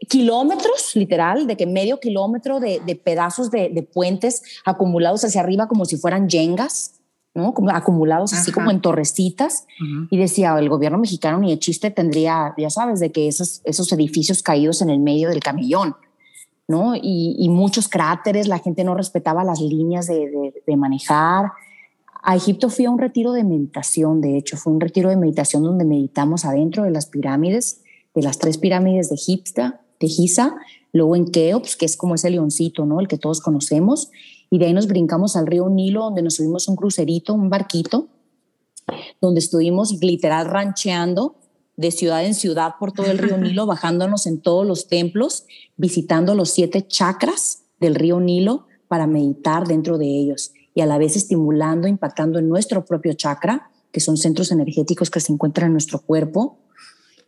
kilómetros, 0.06 0.94
literal, 0.94 1.46
de 1.46 1.56
que 1.56 1.66
medio 1.66 1.98
kilómetro 2.00 2.60
de, 2.60 3.00
pedazos 3.02 3.50
de, 3.50 3.88
puentes 3.92 4.42
acumulados 4.64 5.24
hacia 5.24 5.40
arriba 5.40 5.68
como 5.68 5.84
si 5.84 5.96
fueran 5.96 6.28
yengas. 6.28 6.94
¿no? 7.34 7.54
Como 7.54 7.70
acumulados 7.70 8.32
así 8.32 8.50
como 8.50 8.70
en 8.72 8.80
torrecitas. 8.80 9.66
Y 10.10 10.16
decía, 10.16 10.58
el 10.58 10.68
gobierno 10.68 10.98
mexicano 10.98 11.38
ni 11.38 11.50
de 11.50 11.58
chiste 11.58 11.90
tendría, 11.90 12.52
ya 12.58 12.70
sabes, 12.70 12.98
de 12.98 13.12
que 13.12 13.28
esos, 13.28 13.60
esos 13.64 13.92
edificios 13.92 14.42
caídos 14.42 14.82
en 14.82 14.90
el 14.90 14.98
medio 14.98 15.28
del 15.28 15.40
camellón. 15.40 15.94
¿no? 16.68 16.94
Y, 16.94 17.48
muchos 17.48 17.88
cráteres, 17.88 18.46
la 18.46 18.58
gente 18.58 18.84
no 18.84 18.94
respetaba 18.94 19.42
las 19.42 19.60
líneas 19.60 20.06
de, 20.06 20.76
manejar. 20.76 21.52
A 22.22 22.36
Egipto 22.36 22.68
fui 22.68 22.84
a 22.84 22.90
un 22.90 22.98
retiro 22.98 23.32
de 23.32 23.42
meditación, 23.42 24.20
de 24.20 24.36
hecho, 24.36 24.56
fue 24.58 24.72
un 24.72 24.80
retiro 24.80 25.08
de 25.08 25.16
meditación 25.16 25.62
donde 25.62 25.84
meditamos 25.84 26.44
adentro 26.44 26.82
de 26.82 26.90
las 26.90 27.06
pirámides, 27.06 27.82
de 28.14 28.22
las 28.22 28.38
tres 28.38 28.58
pirámides 28.58 29.08
de 29.08 29.14
Egipto, 29.14 29.74
de 30.00 30.08
Giza, 30.08 30.56
luego 30.92 31.16
en 31.16 31.30
Keops, 31.30 31.76
que 31.76 31.86
es 31.86 31.96
como 31.96 32.14
ese 32.14 32.30
leoncito, 32.30 32.86
¿no? 32.86 33.00
El 33.00 33.08
que 33.08 33.18
todos 33.18 33.40
conocemos, 33.40 34.10
y 34.50 34.58
de 34.58 34.66
ahí 34.66 34.72
nos 34.72 34.86
brincamos 34.86 35.36
al 35.36 35.46
río 35.46 35.68
Nilo, 35.68 36.04
donde 36.04 36.22
nos 36.22 36.36
subimos 36.36 36.68
un 36.68 36.76
crucerito, 36.76 37.34
un 37.34 37.50
barquito, 37.50 38.08
donde 39.20 39.40
estuvimos 39.40 39.92
literal 40.00 40.46
rancheando 40.46 41.36
de 41.76 41.90
ciudad 41.90 42.24
en 42.24 42.34
ciudad 42.34 42.74
por 42.80 42.92
todo 42.92 43.06
el 43.06 43.18
río 43.18 43.36
Nilo, 43.38 43.66
bajándonos 43.66 44.26
en 44.26 44.40
todos 44.40 44.66
los 44.66 44.88
templos, 44.88 45.44
visitando 45.76 46.34
los 46.34 46.50
siete 46.50 46.86
chakras 46.86 47.64
del 47.78 47.94
río 47.94 48.20
Nilo 48.20 48.66
para 48.88 49.06
meditar 49.06 49.66
dentro 49.66 49.98
de 49.98 50.06
ellos 50.06 50.52
y 50.74 50.80
a 50.80 50.86
la 50.86 50.98
vez 50.98 51.16
estimulando, 51.16 51.88
impactando 51.88 52.38
en 52.38 52.48
nuestro 52.48 52.84
propio 52.84 53.12
chakra, 53.12 53.70
que 53.92 54.00
son 54.00 54.16
centros 54.16 54.52
energéticos 54.52 55.10
que 55.10 55.20
se 55.20 55.32
encuentran 55.32 55.66
en 55.66 55.72
nuestro 55.72 55.98
cuerpo, 55.98 56.58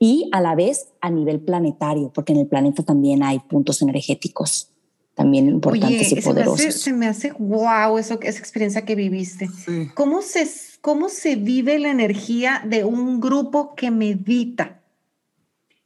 y 0.01 0.29
a 0.33 0.41
la 0.41 0.57
vez 0.57 0.89
a 1.01 1.11
nivel 1.11 1.41
planetario, 1.41 2.11
porque 2.13 2.33
en 2.33 2.41
el 2.41 2.47
planeta 2.49 2.83
también 2.83 3.23
hay 3.23 3.39
puntos 3.39 3.83
energéticos 3.83 4.67
también 5.15 5.49
importantes 5.49 6.13
y 6.13 6.21
poderosos. 6.21 6.75
Se 6.75 6.93
me, 6.93 7.07
hace, 7.07 7.33
wow 7.39 7.99
eso, 7.99 8.19
esa 8.23 8.39
experiencia 8.39 8.87
que 8.87 8.95
viviste. 8.95 9.51
¿Cómo 9.95 10.23
se 10.23 10.49
cómo 10.81 11.09
se 11.09 11.37
vive 11.37 11.79
la 11.79 11.91
energía 11.91 12.63
de 12.67 12.85
un 12.85 13.21
grupo 13.21 13.75
que 13.75 13.91
medita 13.91 14.81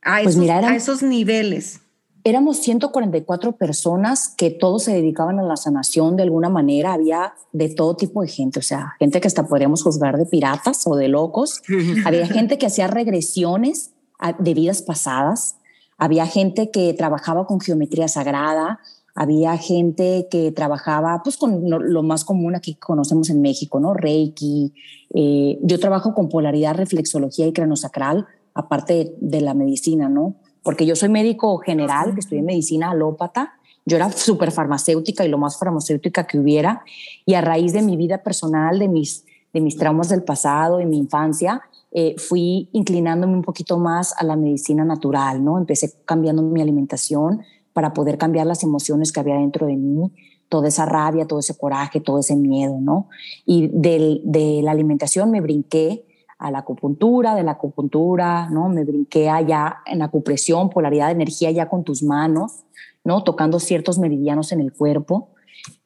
a, 0.03 0.22
pues 0.22 0.37
esos, 0.37 0.48
a 0.48 0.77
esos 0.77 1.03
niveles. 1.03 1.81
Éramos 2.22 2.59
144 2.59 3.57
personas 3.57 4.29
que 4.29 4.50
todos 4.50 4.85
se 4.85 4.92
dedicaban 4.92 5.38
a 5.38 5.42
la 5.42 5.57
sanación 5.57 6.16
de 6.16 6.22
alguna 6.22 6.48
manera. 6.48 6.94
Había 6.94 7.35
de 7.53 7.68
todo 7.68 7.96
tipo 7.96 8.22
de 8.22 8.29
gente, 8.29 8.61
o 8.61 8.62
sea, 8.62 8.94
gente 8.98 9.20
que 9.20 9.29
hasta 9.29 9.46
podríamos 9.46 9.83
juzgar 9.83 10.16
de 10.16 10.24
piratas 10.24 10.87
o 10.87 10.96
de 10.96 11.09
locos. 11.09 11.62
Había 12.05 12.27
gente 12.27 12.57
que 12.57 12.66
hacía 12.66 12.87
regresiones 12.87 13.94
de 14.38 14.55
vidas 14.55 14.83
pasadas. 14.83 15.57
Había 15.98 16.27
gente 16.27 16.70
que 16.70 16.94
trabajaba 16.94 17.46
con 17.46 17.61
geometría 17.61 18.09
sagrada 18.09 18.81
había 19.14 19.57
gente 19.57 20.27
que 20.29 20.50
trabajaba 20.50 21.22
pues 21.22 21.37
con 21.37 21.62
lo 21.68 22.03
más 22.03 22.24
común 22.24 22.57
aquí 22.57 22.74
que 22.74 22.81
conocemos 22.81 23.31
en 23.31 23.40
México, 23.42 23.79
¿no? 23.79 23.94
Reiki. 23.94 24.74
Eh, 25.14 25.59
yo 25.62 25.79
trabajo 25.79 26.14
con 26.14 26.29
polaridad, 26.29 26.74
reflexología 26.74 27.46
y 27.46 27.53
cronosacral, 27.53 28.27
aparte 28.55 29.14
de, 29.20 29.40
la 29.40 29.55
medicina, 29.55 30.09
¿no? 30.09 30.35
Porque 30.64 30.85
yo 30.85 30.96
soy 30.96 31.11
médico 31.11 31.59
general, 31.59 32.14
que 32.14 32.20
estudié 32.20 32.42
medicina 32.42 32.90
alópata. 32.90 33.53
Yo 33.87 33.96
era 33.96 34.11
súper 34.11 34.50
farmacéutica 34.50 35.24
y 35.24 35.29
lo 35.29 35.38
más 35.38 35.59
farmacéutica 35.59 36.27
que 36.27 36.38
hubiera. 36.38 36.83
Y 37.24 37.35
a 37.35 37.40
raíz 37.40 37.72
de 37.72 37.83
mi 37.83 37.96
vida 37.96 38.22
personal, 38.24 38.81
de 38.81 38.88
mis, 38.88 39.27
de 39.53 39.61
mis 39.61 39.77
traumas 39.77 40.09
del 40.09 40.24
pasado, 40.24 40.79
de 40.79 40.87
mi 40.87 40.98
infancia, 40.98 41.62
eh, 41.95 42.15
fui 42.19 42.69
inclinándome 42.73 43.33
un 43.33 43.43
poquito 43.43 43.79
más 43.79 44.15
a 44.19 44.25
la 44.25 44.37
medicina 44.37 44.85
natural, 44.85 45.43
¿no? 45.43 45.57
Empecé 45.57 45.95
cambiando 46.05 46.43
mi 46.43 46.61
alimentación, 46.61 47.41
para 47.75 47.93
poder 47.93 48.17
cambiar 48.17 48.47
las 48.47 48.63
emociones 48.63 49.13
que 49.13 49.21
había 49.21 49.35
dentro 49.35 49.67
de 49.67 49.77
mí, 49.77 50.11
toda 50.49 50.69
esa 50.69 50.87
rabia, 50.87 51.27
todo 51.27 51.41
ese 51.41 51.59
coraje, 51.59 52.01
todo 52.01 52.21
ese 52.21 52.37
miedo, 52.37 52.79
¿no? 52.81 53.09
Y 53.45 53.69
de 53.69 54.61
la 54.63 54.71
alimentación 54.71 55.31
me 55.31 55.43
brinqué 55.43 56.07
a 56.39 56.51
la 56.51 56.59
acupuntura, 56.59 57.35
de 57.35 57.43
la 57.43 57.53
acupuntura, 57.53 58.49
¿no? 58.49 58.69
Me 58.69 58.85
brinqué 58.85 59.29
allá 59.29 59.79
en 59.87 60.03
acupresión, 60.03 60.71
polaridad 60.71 61.07
de 61.07 61.13
energía 61.13 61.51
ya 61.51 61.69
con 61.69 61.83
tus 61.83 62.03
manos, 62.03 62.65
¿no? 63.03 63.25
Tocando 63.25 63.59
ciertos 63.59 63.99
meridianos 63.99 64.53
en 64.53 64.61
el 64.61 64.73
cuerpo. 64.73 65.31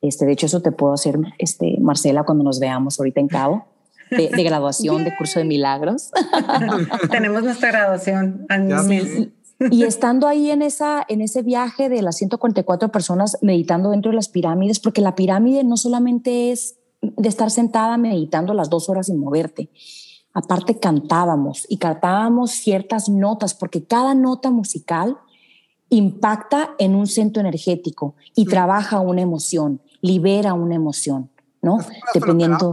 Este, 0.03 0.27
de 0.27 0.33
hecho, 0.33 0.47
eso 0.47 0.61
te 0.61 0.73
puedo 0.73 0.93
hacer, 0.93 1.19
este, 1.39 1.79
Marcela, 1.81 2.25
cuando 2.25 2.45
nos 2.45 2.61
veamos 2.61 3.01
ahorita 3.01 3.21
en 3.21 3.29
Cabo. 3.29 3.65
De, 4.11 4.29
graduación, 4.45 5.05
de 5.05 5.17
curso 5.17 5.39
de 5.39 5.45
milagros. 5.45 6.11
Tenemos 7.11 7.43
nuestra 7.43 7.71
graduación 7.71 8.47
al 8.49 8.85
mes. 8.85 9.29
Y 9.71 9.83
estando 9.83 10.29
ahí 10.29 10.51
en, 10.51 10.63
esa, 10.63 11.05
en 11.09 11.21
ese 11.21 11.43
viaje 11.43 11.89
de 11.89 12.01
las 12.01 12.17
144 12.17 12.93
personas 12.93 13.39
meditando 13.43 13.91
dentro 13.91 14.11
de 14.11 14.17
las 14.17 14.29
pirámides, 14.29 14.79
porque 14.79 15.01
la 15.01 15.17
pirámide 15.17 15.65
no 15.65 15.77
solamente 15.77 16.53
es 16.53 16.77
de 17.01 17.29
estar 17.29 17.51
sentada 17.51 17.97
meditando 17.97 18.55
las 18.55 18.71
dos 18.71 18.89
horas 18.89 19.07
sin 19.07 19.19
moverte, 19.19 19.71
aparte 20.33 20.79
cantábamos 20.79 21.67
y 21.69 21.79
cantábamos 21.79 22.53
ciertas 22.53 23.09
notas, 23.09 23.55
porque 23.55 23.85
cada 23.85 24.15
nota 24.15 24.51
musical 24.51 25.19
impacta 25.91 26.71
en 26.79 26.95
un 26.95 27.07
centro 27.07 27.41
energético 27.41 28.15
y 28.37 28.45
trabaja 28.45 29.01
una 29.01 29.23
emoción, 29.23 29.81
libera 30.01 30.55
una 30.55 30.77
emoción. 30.77 31.31
¿no? 31.61 31.79
Dependiendo. 32.15 32.73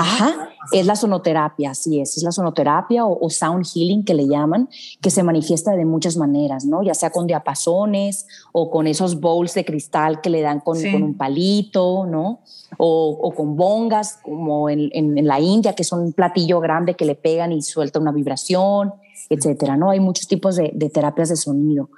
Ajá, 0.00 0.48
es 0.72 0.86
la 0.86 0.96
sonoterapia, 0.96 1.70
así 1.70 2.00
es, 2.00 2.16
es 2.16 2.22
la 2.22 2.32
sonoterapia 2.32 3.04
o, 3.04 3.30
sound 3.30 3.64
healing 3.66 4.04
que 4.04 4.14
le 4.14 4.26
llaman, 4.26 4.68
que 5.00 5.10
se 5.10 5.22
manifiesta 5.22 5.72
de 5.72 5.84
muchas 5.84 6.16
maneras, 6.16 6.64
¿no? 6.64 6.82
Ya 6.82 6.94
sea 6.94 7.10
con 7.10 7.26
diapasones 7.26 8.26
o 8.52 8.70
con 8.70 8.86
esos 8.86 9.20
bowls 9.20 9.54
de 9.54 9.64
cristal 9.64 10.20
que 10.20 10.30
le 10.30 10.40
dan 10.40 10.60
con, 10.60 10.78
un 10.78 11.16
palito, 11.16 12.06
¿no? 12.06 12.40
O, 12.78 13.32
con 13.36 13.56
bongas, 13.56 14.18
como 14.22 14.68
en, 14.68 14.90
la 15.26 15.40
India, 15.40 15.74
que 15.74 15.84
son 15.84 16.00
un 16.00 16.12
platillo 16.12 16.60
grande 16.60 16.94
que 16.94 17.04
le 17.04 17.14
pegan 17.14 17.52
y 17.52 17.62
suelta 17.62 17.98
una 17.98 18.12
vibración, 18.12 18.92
etcétera, 19.30 19.76
¿no? 19.76 19.90
Hay 19.90 20.00
muchos 20.00 20.26
tipos 20.26 20.56
de, 20.56 20.72
de 20.74 20.90
terapias 20.90 21.28
de 21.28 21.36
sonido 21.36 21.88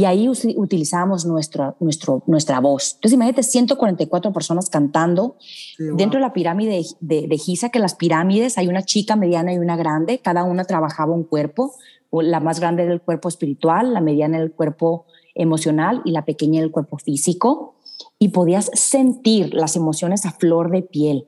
y 0.00 0.06
ahí 0.06 0.30
utilizamos 0.30 1.26
nuestra, 1.26 1.76
nuestro, 1.78 2.22
nuestra 2.26 2.58
voz. 2.58 2.94
Entonces, 2.94 3.12
imagínate 3.12 3.42
144 3.42 4.32
personas 4.32 4.70
cantando 4.70 5.36
dentro 5.78 6.18
de 6.18 6.22
la 6.22 6.32
pirámide 6.32 6.82
de, 7.00 7.26
de, 7.28 7.36
Giza, 7.36 7.68
que 7.68 7.80
las 7.80 7.96
pirámides 7.96 8.56
hay 8.56 8.68
una 8.68 8.82
chica, 8.82 9.14
mediana 9.14 9.52
y 9.52 9.58
una 9.58 9.76
grande, 9.76 10.18
cada 10.20 10.44
una 10.44 10.64
trabajaba 10.64 11.12
un 11.12 11.24
cuerpo, 11.24 11.74
la 12.12 12.40
más 12.40 12.60
grande 12.60 12.86
del 12.86 13.02
cuerpo 13.02 13.28
espiritual, 13.28 13.92
la 13.92 14.00
mediana 14.00 14.38
del 14.38 14.52
cuerpo 14.52 15.04
emocional 15.34 16.00
y 16.06 16.12
la 16.12 16.24
pequeña 16.24 16.62
del 16.62 16.70
cuerpo 16.70 16.96
físico. 16.96 17.74
Y 18.18 18.28
podías 18.28 18.70
sentir 18.72 19.52
las 19.52 19.76
emociones 19.76 20.24
a 20.24 20.32
flor 20.32 20.70
de 20.70 20.80
piel. 20.80 21.26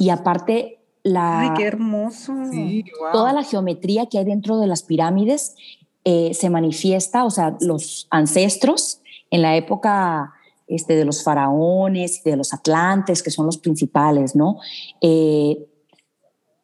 Y 0.00 0.08
aparte, 0.08 0.80
la, 1.04 1.40
Ay, 1.42 1.50
qué 1.56 1.64
hermoso. 1.66 2.34
Toda 3.12 3.32
la 3.32 3.44
geometría 3.44 4.06
que 4.06 4.18
hay 4.18 4.24
dentro 4.24 4.58
de 4.58 4.66
las 4.66 4.82
pirámides 4.82 5.54
eh, 6.10 6.32
se 6.32 6.48
manifiesta, 6.48 7.26
o 7.26 7.30
sea, 7.30 7.58
los 7.60 8.06
ancestros 8.08 9.02
en 9.30 9.42
la 9.42 9.56
época 9.56 10.32
este, 10.66 10.96
de 10.96 11.04
los 11.04 11.22
faraones 11.22 12.24
de 12.24 12.34
los 12.34 12.54
atlantes, 12.54 13.22
que 13.22 13.30
son 13.30 13.44
los 13.44 13.58
principales, 13.58 14.34
¿no? 14.34 14.56
Eh, 15.02 15.68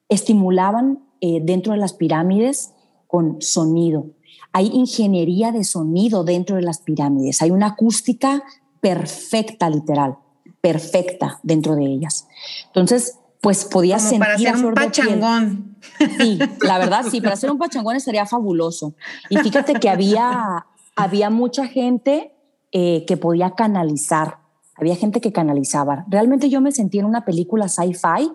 estimulaban 0.09 1.01
eh, 1.21 1.41
dentro 1.43 1.75
de 1.75 1.79
las 1.79 1.93
pirámides 1.93 2.73
con 3.07 3.43
sonido. 3.43 4.07
Hay 4.53 4.69
ingeniería 4.69 5.53
de 5.53 5.65
sonido 5.65 6.25
dentro 6.25 6.57
de 6.57 6.63
las 6.63 6.79
pirámides, 6.79 7.43
hay 7.43 7.51
una 7.51 7.67
acústica 7.67 8.43
perfecta, 8.81 9.69
literal, 9.69 10.17
perfecta 10.63 11.39
dentro 11.43 11.77
de 11.77 11.85
ellas. 11.85 12.29
Entonces, 12.69 13.19
pues 13.45 13.67
podía 13.67 13.99
sentir 13.99 14.21
para 14.21 14.35
hacer 14.35 14.65
un 14.65 14.75
pachangón. 14.75 15.77
Sí, 16.19 16.39
la 16.63 16.79
verdad 16.79 17.05
sí, 17.11 17.21
para 17.21 17.35
hacer 17.35 17.51
un 17.51 17.59
pachangón 17.59 17.95
estaría 17.95 18.25
fabuloso. 18.25 18.95
Y 19.29 19.37
fíjate 19.37 19.75
que 19.75 19.91
había, 19.91 20.65
había 20.97 21.29
mucha 21.29 21.67
gente 21.67 22.33
eh, 22.73 23.05
que 23.07 23.19
podía 23.19 23.51
canalizar, 23.51 24.39
había 24.77 24.97
gente 24.97 25.21
que 25.21 25.31
canalizaba. 25.31 26.07
Realmente 26.09 26.49
yo 26.49 26.63
me 26.63 26.73
sentí 26.73 26.99
en 26.99 27.05
una 27.05 27.27
película 27.27 27.69
sci-fi, 27.69 28.33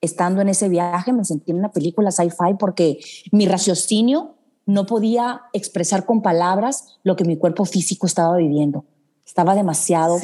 estando 0.00 0.40
en 0.40 0.50
ese 0.50 0.68
viaje, 0.68 1.12
me 1.12 1.24
sentí 1.24 1.50
en 1.50 1.58
una 1.58 1.72
película 1.72 2.12
sci-fi 2.12 2.54
porque 2.60 3.00
mi 3.32 3.46
raciocinio 3.46 4.36
no 4.66 4.86
podía 4.86 5.42
expresar 5.52 6.06
con 6.06 6.22
palabras 6.22 7.00
lo 7.02 7.16
que 7.16 7.24
mi 7.24 7.36
cuerpo 7.36 7.64
físico 7.64 8.06
estaba 8.06 8.36
viviendo. 8.36 8.84
Estaba 9.26 9.56
demasiado 9.56 10.16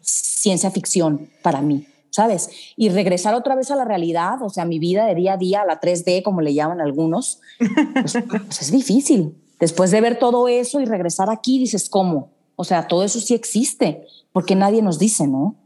ciencia 0.00 0.72
ficción 0.72 1.30
para 1.40 1.60
mí. 1.62 1.86
¿Sabes? 2.12 2.50
Y 2.76 2.90
regresar 2.90 3.34
otra 3.34 3.56
vez 3.56 3.70
a 3.70 3.76
la 3.76 3.84
realidad, 3.84 4.40
o 4.42 4.50
sea, 4.50 4.64
mi 4.64 4.78
vida 4.78 5.06
de 5.06 5.14
día 5.14 5.32
a 5.32 5.36
día, 5.38 5.62
a 5.62 5.66
la 5.66 5.80
3D, 5.80 6.22
como 6.22 6.42
le 6.42 6.54
llaman 6.54 6.80
algunos, 6.80 7.40
pues, 7.58 8.18
pues, 8.28 8.62
es 8.62 8.70
difícil. 8.70 9.34
Después 9.58 9.90
de 9.90 10.00
ver 10.00 10.18
todo 10.18 10.46
eso 10.46 10.80
y 10.80 10.84
regresar 10.84 11.30
aquí, 11.30 11.58
dices, 11.58 11.88
¿cómo? 11.88 12.30
O 12.54 12.64
sea, 12.64 12.86
todo 12.86 13.02
eso 13.02 13.18
sí 13.18 13.34
existe, 13.34 14.06
porque 14.32 14.54
nadie 14.54 14.82
nos 14.82 14.98
dice, 14.98 15.26
¿no? 15.26 15.56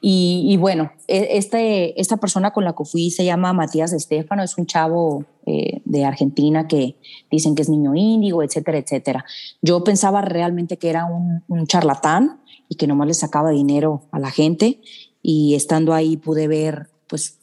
y, 0.00 0.56
bueno, 0.56 0.90
e, 1.06 1.36
este, 1.36 2.00
esta 2.00 2.16
persona 2.16 2.50
con 2.50 2.64
la 2.64 2.74
que 2.74 2.84
fui 2.84 3.10
se 3.10 3.26
llama 3.26 3.52
Matías 3.52 3.92
Estefano, 3.92 4.42
es 4.42 4.56
un 4.56 4.64
chavo 4.64 5.24
eh, 5.44 5.82
de 5.84 6.04
Argentina 6.04 6.66
que 6.66 6.96
dicen 7.30 7.54
que 7.54 7.60
es 7.60 7.68
niño 7.68 7.94
índigo, 7.94 8.42
etcétera, 8.42 8.78
etcétera. 8.78 9.24
Yo 9.60 9.84
pensaba 9.84 10.22
realmente 10.22 10.78
que 10.78 10.88
era 10.88 11.04
un, 11.04 11.42
un 11.48 11.66
charlatán 11.66 12.40
y 12.70 12.76
que 12.76 12.86
nomás 12.86 13.06
le 13.06 13.14
sacaba 13.14 13.50
dinero 13.50 14.02
a 14.12 14.18
la 14.18 14.30
gente 14.30 14.80
y 15.26 15.54
estando 15.54 15.94
ahí 15.94 16.18
pude 16.18 16.46
ver 16.46 16.88
pues 17.08 17.38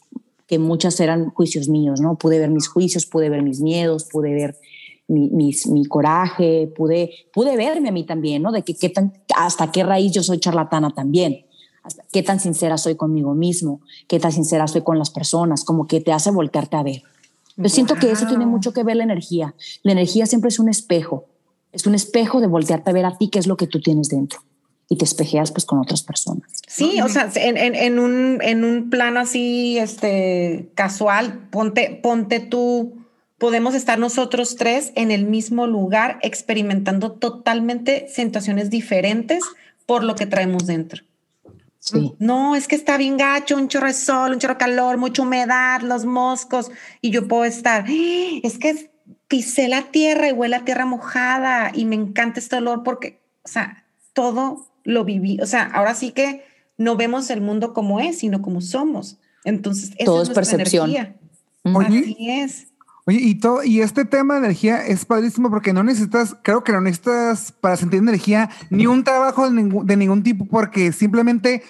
que 0.46 0.60
muchas 0.60 1.00
eran 1.00 1.32
juicios 1.32 1.68
míos, 1.68 2.00
¿no? 2.00 2.16
Pude 2.16 2.38
ver 2.38 2.52
mis 2.52 2.68
juicios, 2.68 3.08
pude 3.08 3.30
ver 3.30 3.42
mis 3.42 3.60
miedos, 3.60 4.06
pude 4.06 4.34
ver 4.34 4.56
mi, 5.08 5.52
mi 5.66 5.86
coraje, 5.86 6.72
pude, 6.76 7.12
pude 7.34 7.58
verme 7.58 7.90
a 7.90 7.92
mí 7.92 8.06
también, 8.06 8.44
¿no? 8.44 8.52
De 8.52 8.62
que, 8.62 8.76
qué 8.76 8.90
tan, 8.90 9.14
hasta 9.36 9.72
qué 9.72 9.84
raíz 9.84 10.12
yo 10.12 10.22
soy 10.22 10.40
charlatana 10.40 10.92
también 10.92 11.46
qué 12.12 12.22
tan 12.22 12.40
sincera 12.40 12.78
soy 12.78 12.96
conmigo 12.96 13.34
mismo, 13.34 13.82
qué 14.08 14.20
tan 14.20 14.32
sincera 14.32 14.68
soy 14.68 14.84
con 14.84 15.00
las 15.00 15.10
personas, 15.10 15.64
como 15.64 15.88
que 15.88 16.00
te 16.00 16.12
hace 16.12 16.30
voltearte 16.30 16.78
a 16.78 16.84
ver. 16.84 17.02
Yo 17.58 17.70
siento 17.70 17.96
que 17.96 18.12
eso 18.12 18.28
tiene 18.28 18.46
mucho 18.46 18.72
que 18.72 18.84
ver 18.84 18.98
la 18.98 19.04
energía. 19.04 19.56
La 19.82 19.94
energía 19.94 20.28
siempre 20.28 20.50
es 20.50 20.60
un 20.60 20.70
espejo, 20.70 21.26
es 21.72 21.88
un 21.88 21.96
espejo 21.96 22.40
de 22.40 22.46
voltearte 22.46 22.92
a 22.92 22.94
ver 22.94 23.06
a 23.06 23.18
ti 23.18 23.30
qué 23.30 23.40
es 23.40 23.48
lo 23.48 23.58
que 23.58 23.66
tú 23.66 23.82
tienes 23.82 24.10
dentro 24.10 24.42
y 24.92 24.98
te 24.98 25.06
espejeas 25.06 25.54
pues 25.54 25.64
con 25.64 25.80
otras 25.80 26.04
personas. 26.04 26.52
Sí, 26.68 27.00
o 27.00 27.08
sea, 27.08 27.32
en, 27.36 27.56
en, 27.56 27.76
en, 27.76 27.98
un, 27.98 28.40
en 28.42 28.66
un 28.66 28.90
plano 28.90 29.22
así, 29.22 29.78
este, 29.78 30.70
casual, 30.76 31.48
ponte, 31.50 31.98
ponte 32.04 32.42
tú, 32.42 32.98
podemos 33.38 33.74
estar 33.74 33.98
nosotros 33.98 34.58
tres 34.58 34.92
en 34.96 35.10
el 35.10 35.26
mismo 35.26 35.66
lugar 35.66 36.20
experimentando 36.24 37.14
totalmente 37.14 38.10
situaciones 38.10 38.70
diferentes 38.70 39.42
por 39.86 40.04
lo 40.04 40.16
que 40.16 40.26
traemos 40.26 40.68
dentro. 40.68 41.04
No, 42.20 42.58
es 42.58 42.68
que 42.68 42.76
está 42.76 42.98
bien 42.98 43.16
gacho, 43.16 43.56
un 43.56 43.70
chorro 43.70 43.88
de 43.88 43.94
sol, 43.94 44.34
un 44.34 44.40
chorro 44.40 44.56
de 44.56 44.60
calor, 44.60 44.98
mucha 44.98 45.22
humedad, 45.22 45.80
los 45.84 46.04
moscos, 46.04 46.70
y 47.00 47.12
yo 47.12 47.30
puedo 47.30 47.46
estar, 47.46 47.86
¡Ah! 47.88 48.40
es 48.44 48.58
que 48.58 48.92
pisé 49.30 49.70
la 49.70 49.84
tierra 49.84 50.28
y 50.28 50.34
huele 50.34 50.58
a 50.58 50.66
tierra 50.66 50.86
mojada 50.86 51.72
y 51.74 51.86
me 51.86 51.96
encanta 51.96 52.42
este 52.42 52.58
olor 52.58 52.84
porque, 52.84 53.22
o 53.44 53.48
sea, 53.48 53.86
todo 54.14 54.68
lo 54.84 55.06
viví, 55.06 55.40
o 55.42 55.46
sea, 55.46 55.64
ahora 55.74 55.94
sí 55.94 56.12
que 56.12 56.44
no 56.78 56.96
vemos 56.96 57.30
el 57.30 57.42
mundo 57.42 57.74
como 57.74 58.00
es, 58.00 58.20
sino 58.20 58.42
como 58.42 58.62
somos. 58.62 59.20
Entonces, 59.44 59.92
todo 60.04 60.24
es, 60.24 60.30
percepción. 60.30 60.92
Así 61.64 62.18
es. 62.20 62.68
Oye, 63.06 63.20
y, 63.20 63.36
todo, 63.36 63.64
y 63.64 63.82
este 63.82 64.06
tema 64.06 64.36
de 64.36 64.42
energía 64.42 64.86
es 64.86 65.06
padrísimo 65.06 65.50
porque 65.50 65.74
no 65.74 65.84
necesitas, 65.84 66.36
creo 66.44 66.64
que 66.64 66.72
no 66.72 66.82
necesitas 66.82 67.52
para 67.52 67.76
sentir 67.76 68.00
energía 68.00 68.50
ni 68.70 68.86
un 68.86 69.04
trabajo 69.04 69.50
de 69.50 69.56
ningún, 69.56 69.86
de 69.88 69.98
ningún 69.98 70.22
tipo, 70.22 70.46
porque 70.46 70.92
simplemente, 70.92 71.64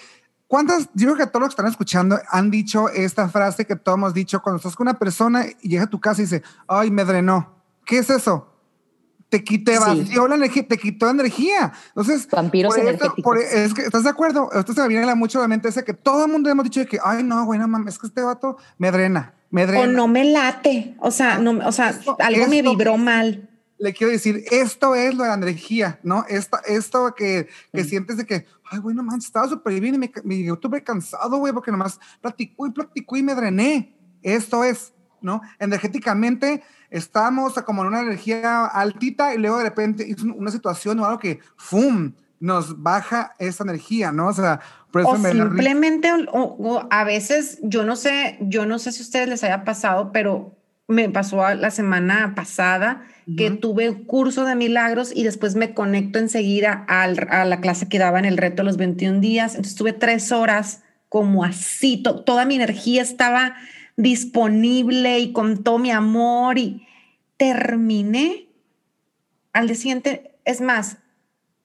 ¿cuántas? 0.46 0.90
Yo 0.94 1.06
creo 1.06 1.16
que 1.16 1.26
todos 1.26 1.40
los 1.40 1.48
que 1.48 1.60
están 1.60 1.70
escuchando 1.70 2.18
han 2.28 2.50
dicho 2.50 2.90
esta 2.90 3.30
frase 3.30 3.66
que 3.66 3.76
todos 3.76 3.96
hemos 3.96 4.12
dicho 4.12 4.42
cuando 4.42 4.58
estás 4.58 4.76
con 4.76 4.88
una 4.88 4.98
persona 4.98 5.46
y 5.62 5.70
llega 5.70 5.84
a 5.84 5.90
tu 5.90 6.00
casa 6.00 6.20
y 6.20 6.24
dice, 6.24 6.42
ay, 6.68 6.90
me 6.90 7.04
drenó. 7.04 7.54
¿Qué 7.86 7.98
es 7.98 8.10
eso? 8.10 8.51
Te 9.40 9.78
vació 9.78 10.28
la 10.28 10.34
energía, 10.34 10.66
te 10.66 10.78
quitó 10.78 11.08
energía. 11.08 11.72
Entonces, 11.88 12.28
vampiros 12.30 12.76
energéticos. 12.76 13.38
es 13.38 13.74
que, 13.74 13.82
¿Estás 13.82 14.04
de 14.04 14.10
acuerdo? 14.10 14.50
Esto 14.52 14.72
se 14.72 14.82
me 14.82 14.88
viene 14.88 15.14
mucho 15.14 15.38
a 15.38 15.42
la 15.42 15.48
mente 15.48 15.68
ese 15.68 15.84
que 15.84 15.94
todo 15.94 16.26
el 16.26 16.30
mundo 16.30 16.50
hemos 16.50 16.64
dicho 16.64 16.84
que, 16.86 16.98
ay, 17.02 17.22
no, 17.22 17.44
güey, 17.44 17.58
no 17.58 17.68
mames, 17.68 17.94
es 17.94 18.00
que 18.00 18.06
este 18.06 18.22
vato 18.22 18.56
me 18.78 18.90
drena. 18.90 19.34
O 19.54 19.86
no 19.86 20.08
me 20.08 20.24
late, 20.24 20.96
o 20.98 21.10
sea, 21.10 21.38
no, 21.38 21.66
o 21.66 21.72
sea, 21.72 21.98
algo 22.20 22.46
me 22.46 22.62
vibró 22.62 22.96
mal. 22.96 23.50
Le 23.78 23.92
quiero 23.92 24.12
decir, 24.12 24.44
esto 24.50 24.94
es 24.94 25.14
lo 25.14 25.24
de 25.24 25.28
la 25.28 25.34
energía, 25.34 25.98
¿no? 26.02 26.24
Esto, 26.28 26.58
esto 26.66 27.14
que, 27.14 27.48
que 27.72 27.84
sientes 27.84 28.16
de 28.16 28.24
que, 28.24 28.46
ay, 28.70 28.78
güey, 28.78 28.96
no 28.96 29.02
manches, 29.02 29.26
estaba 29.26 29.48
súper 29.48 29.78
bien 29.78 29.96
y 29.96 29.98
me, 29.98 30.10
me 30.24 30.46
estuve 30.46 30.82
cansado, 30.82 31.36
güey, 31.36 31.52
porque 31.52 31.70
nomás 31.70 32.00
platicó 32.20 32.66
y 32.66 32.70
platicó 32.70 33.16
y 33.16 33.22
me 33.22 33.34
drené. 33.34 33.94
Esto 34.22 34.64
es, 34.64 34.94
¿no? 35.22 35.42
Energéticamente 35.58 36.62
estamos 36.90 37.54
como 37.64 37.82
en 37.82 37.88
una 37.88 38.02
energía 38.02 38.66
altita 38.66 39.34
y 39.34 39.38
luego 39.38 39.58
de 39.58 39.64
repente 39.64 40.10
es 40.10 40.22
una 40.22 40.50
situación 40.50 41.00
o 41.00 41.06
algo 41.06 41.18
que, 41.18 41.40
¡fum! 41.56 42.12
nos 42.42 42.82
baja 42.82 43.36
esa 43.38 43.62
energía, 43.62 44.10
¿no? 44.10 44.26
O 44.26 44.32
sea, 44.32 44.60
por 44.90 45.02
eso 45.02 45.10
o 45.10 45.16
simplemente 45.16 46.10
a 46.90 47.04
veces 47.04 47.60
yo 47.62 47.84
no 47.84 47.94
sé, 47.94 48.36
yo 48.40 48.66
no 48.66 48.80
sé 48.80 48.90
si 48.90 49.00
a 49.00 49.04
ustedes 49.04 49.28
les 49.28 49.44
haya 49.44 49.62
pasado, 49.62 50.10
pero 50.10 50.56
me 50.88 51.08
pasó 51.08 51.54
la 51.54 51.70
semana 51.70 52.34
pasada 52.34 53.04
que 53.36 53.52
tuve 53.52 53.88
un 53.88 54.04
curso 54.04 54.44
de 54.44 54.56
milagros 54.56 55.12
y 55.14 55.22
después 55.22 55.54
me 55.54 55.72
conecto 55.72 56.18
enseguida 56.18 56.84
a 56.88 57.06
la 57.44 57.60
clase 57.60 57.88
que 57.88 58.00
daba 58.00 58.18
en 58.18 58.24
el 58.24 58.36
reto 58.36 58.64
los 58.64 58.76
21 58.76 59.20
días. 59.20 59.54
Entonces 59.54 59.76
tuve 59.76 59.92
tres 59.92 60.32
horas 60.32 60.82
como 61.08 61.44
así, 61.44 62.02
toda 62.02 62.44
mi 62.44 62.56
energía 62.56 63.02
estaba 63.02 63.54
disponible 63.96 65.18
y 65.18 65.32
con 65.32 65.62
todo 65.62 65.78
mi 65.78 65.90
amor 65.90 66.58
y 66.58 66.86
terminé 67.36 68.48
al 69.52 69.66
día 69.66 69.76
siguiente. 69.76 70.36
Es 70.44 70.60
más, 70.60 70.98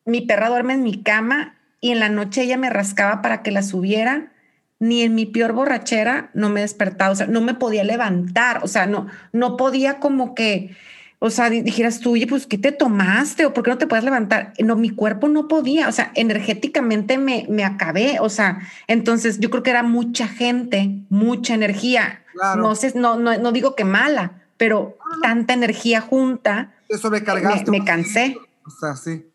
mi 0.06 0.22
perra 0.22 0.50
duerme 0.50 0.74
en 0.74 0.84
mi 0.84 1.02
cama 1.04 1.58
y 1.82 1.92
en 1.92 2.00
la 2.00 2.10
noche 2.10 2.44
ella 2.44 2.58
me 2.58 2.70
rascaba 2.70 3.22
para 3.22 3.44
que 3.44 3.52
la 3.52 3.64
subiera, 3.64 4.32
ni 4.80 5.02
en 5.02 5.16
mi 5.16 5.26
peor 5.26 5.54
borrachera 5.54 6.30
no 6.34 6.50
me 6.50 6.62
despertaba, 6.62 7.12
o 7.12 7.16
sea, 7.16 7.28
no 7.28 7.42
me 7.42 7.56
podía 7.56 7.84
levantar, 7.84 8.64
o 8.64 8.68
sea, 8.68 8.86
no, 8.86 9.08
no 9.32 9.58
podía 9.58 10.00
como 10.00 10.36
que, 10.36 10.76
o 11.20 11.30
sea, 11.30 11.50
dijeras 11.50 12.00
tú, 12.00 12.12
oye, 12.14 12.28
pues, 12.28 12.46
¿qué 12.46 12.58
te 12.58 12.72
tomaste? 12.72 13.46
¿O 13.46 13.54
por 13.54 13.64
qué 13.64 13.72
no 13.72 13.78
te 13.78 13.88
puedes 13.88 14.06
levantar? 14.06 14.54
No, 14.60 14.76
mi 14.76 14.92
cuerpo 14.92 15.28
no 15.28 15.48
podía, 15.48 15.90
o 15.90 15.92
sea, 15.92 16.12
energéticamente 16.14 17.18
me, 17.18 17.48
me 17.50 17.64
acabé, 17.64 18.20
o 18.20 18.30
sea, 18.30 18.60
entonces 18.88 19.40
yo 19.40 19.50
creo 19.50 19.64
que 19.64 19.72
era 19.72 19.84
mucha 19.84 20.28
gente, 20.28 21.04
mucha 21.10 21.56
energía, 21.56 22.24
no 22.58 22.76
sé, 22.76 22.94
no, 22.96 23.18
no, 23.18 23.36
no 23.38 23.52
digo 23.52 23.76
que 23.76 23.84
mala, 23.84 24.44
pero 24.58 24.98
tanta 25.24 25.54
energía 25.54 26.02
junta. 26.02 26.76
Te 26.88 26.98
sobrecargaste. 26.98 27.72
Me, 27.72 27.80
me 27.80 27.86
cansé. 27.86 28.38
O 28.66 28.70
sea, 28.70 28.96
sí. 28.96 29.26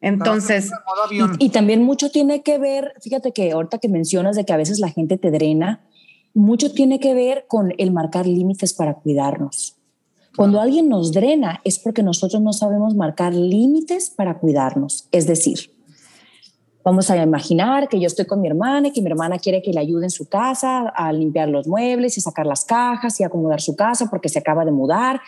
Entonces, 0.00 0.70
y, 1.38 1.50
también 1.50 1.82
mucho 1.82 2.10
tiene 2.10 2.42
que 2.42 2.58
ver, 2.58 2.94
fíjate 3.02 3.32
que 3.32 3.52
ahorita 3.52 3.78
que 3.78 3.88
mencionas 3.88 4.36
de 4.36 4.46
que 4.46 4.52
a 4.54 4.56
veces 4.56 4.80
la 4.80 4.88
gente 4.88 5.18
te 5.18 5.30
drena, 5.30 5.80
mucho 6.32 6.72
tiene 6.72 7.00
que 7.00 7.14
ver 7.14 7.44
con 7.48 7.74
el 7.76 7.92
marcar 7.92 8.26
límites 8.26 8.72
para 8.72 8.94
cuidarnos. 8.94 9.76
Cuando 10.36 10.60
alguien 10.60 10.88
nos 10.88 11.12
drena 11.12 11.60
es 11.64 11.78
porque 11.78 12.02
nosotros 12.02 12.40
no 12.40 12.52
sabemos 12.52 12.94
marcar 12.94 13.34
límites 13.34 14.10
para 14.10 14.38
cuidarnos. 14.38 15.08
Es 15.10 15.26
decir, 15.26 15.74
vamos 16.84 17.10
a 17.10 17.22
imaginar 17.22 17.88
que 17.88 18.00
yo 18.00 18.06
estoy 18.06 18.26
con 18.26 18.40
mi 18.40 18.48
hermana 18.48 18.88
y 18.88 18.92
que 18.92 19.02
mi 19.02 19.10
hermana 19.10 19.38
quiere 19.38 19.62
que 19.62 19.72
le 19.72 19.80
ayude 19.80 20.06
en 20.06 20.10
su 20.10 20.28
casa 20.28 20.88
a 20.88 21.12
limpiar 21.12 21.48
los 21.48 21.66
muebles 21.66 22.16
y 22.16 22.20
sacar 22.20 22.46
las 22.46 22.64
cajas 22.64 23.18
y 23.20 23.24
acomodar 23.24 23.60
su 23.60 23.76
casa 23.76 24.06
porque 24.08 24.28
se 24.28 24.38
acaba 24.38 24.64
de 24.64 24.72
mudar 24.72 25.20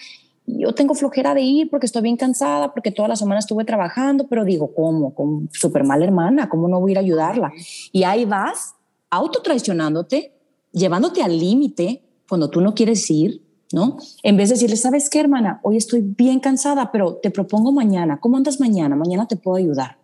yo 0.47 0.75
tengo 0.75 0.95
flojera 0.95 1.35
de 1.35 1.43
ir 1.43 1.71
porque 1.71 1.87
estoy 1.87 2.03
bien 2.03 2.17
cansada, 2.17 2.73
porque 2.73 2.91
toda 2.91 3.09
la 3.09 3.17
semana 3.17 3.39
estuve 3.39 3.65
trabajando, 3.65 4.27
pero 4.29 4.45
digo, 4.45 4.75
¿cómo? 4.75 5.15
Como 5.15 5.49
súper 5.53 5.85
mala 5.85 6.05
hermana, 6.05 6.49
¿cómo 6.49 6.69
no 6.69 6.81
voy 6.81 6.91
a 6.91 6.93
ir 6.93 6.99
a 6.99 7.01
ayudarla? 7.01 7.53
Y 7.93 8.03
ahí 8.05 8.25
vas, 8.25 8.75
autotraicionándote, 9.11 10.35
llevándote 10.73 11.23
al 11.23 11.39
límite 11.39 12.03
cuando 12.29 12.51
tú 12.51 12.61
no 12.61 12.75
quieres 12.75 13.09
ir, 13.11 13.43
¿no? 13.73 13.99
En 14.23 14.37
vez 14.37 14.49
de 14.49 14.55
decirle, 14.55 14.77
¿sabes 14.77 15.11
qué, 15.11 15.21
hermana? 15.21 15.61
Hoy 15.63 15.77
estoy 15.77 16.03
bien 16.03 16.41
cansada, 16.41 16.91
pero 16.93 17.17
te 17.17 17.31
propongo 17.31 17.73
mañana. 17.73 18.21
¿Cómo 18.21 18.37
andas 18.37 18.61
mañana? 18.61 18.97
Mañana 18.97 19.27
te 19.27 19.37
puedo 19.37 19.57
ayudar, 19.57 19.99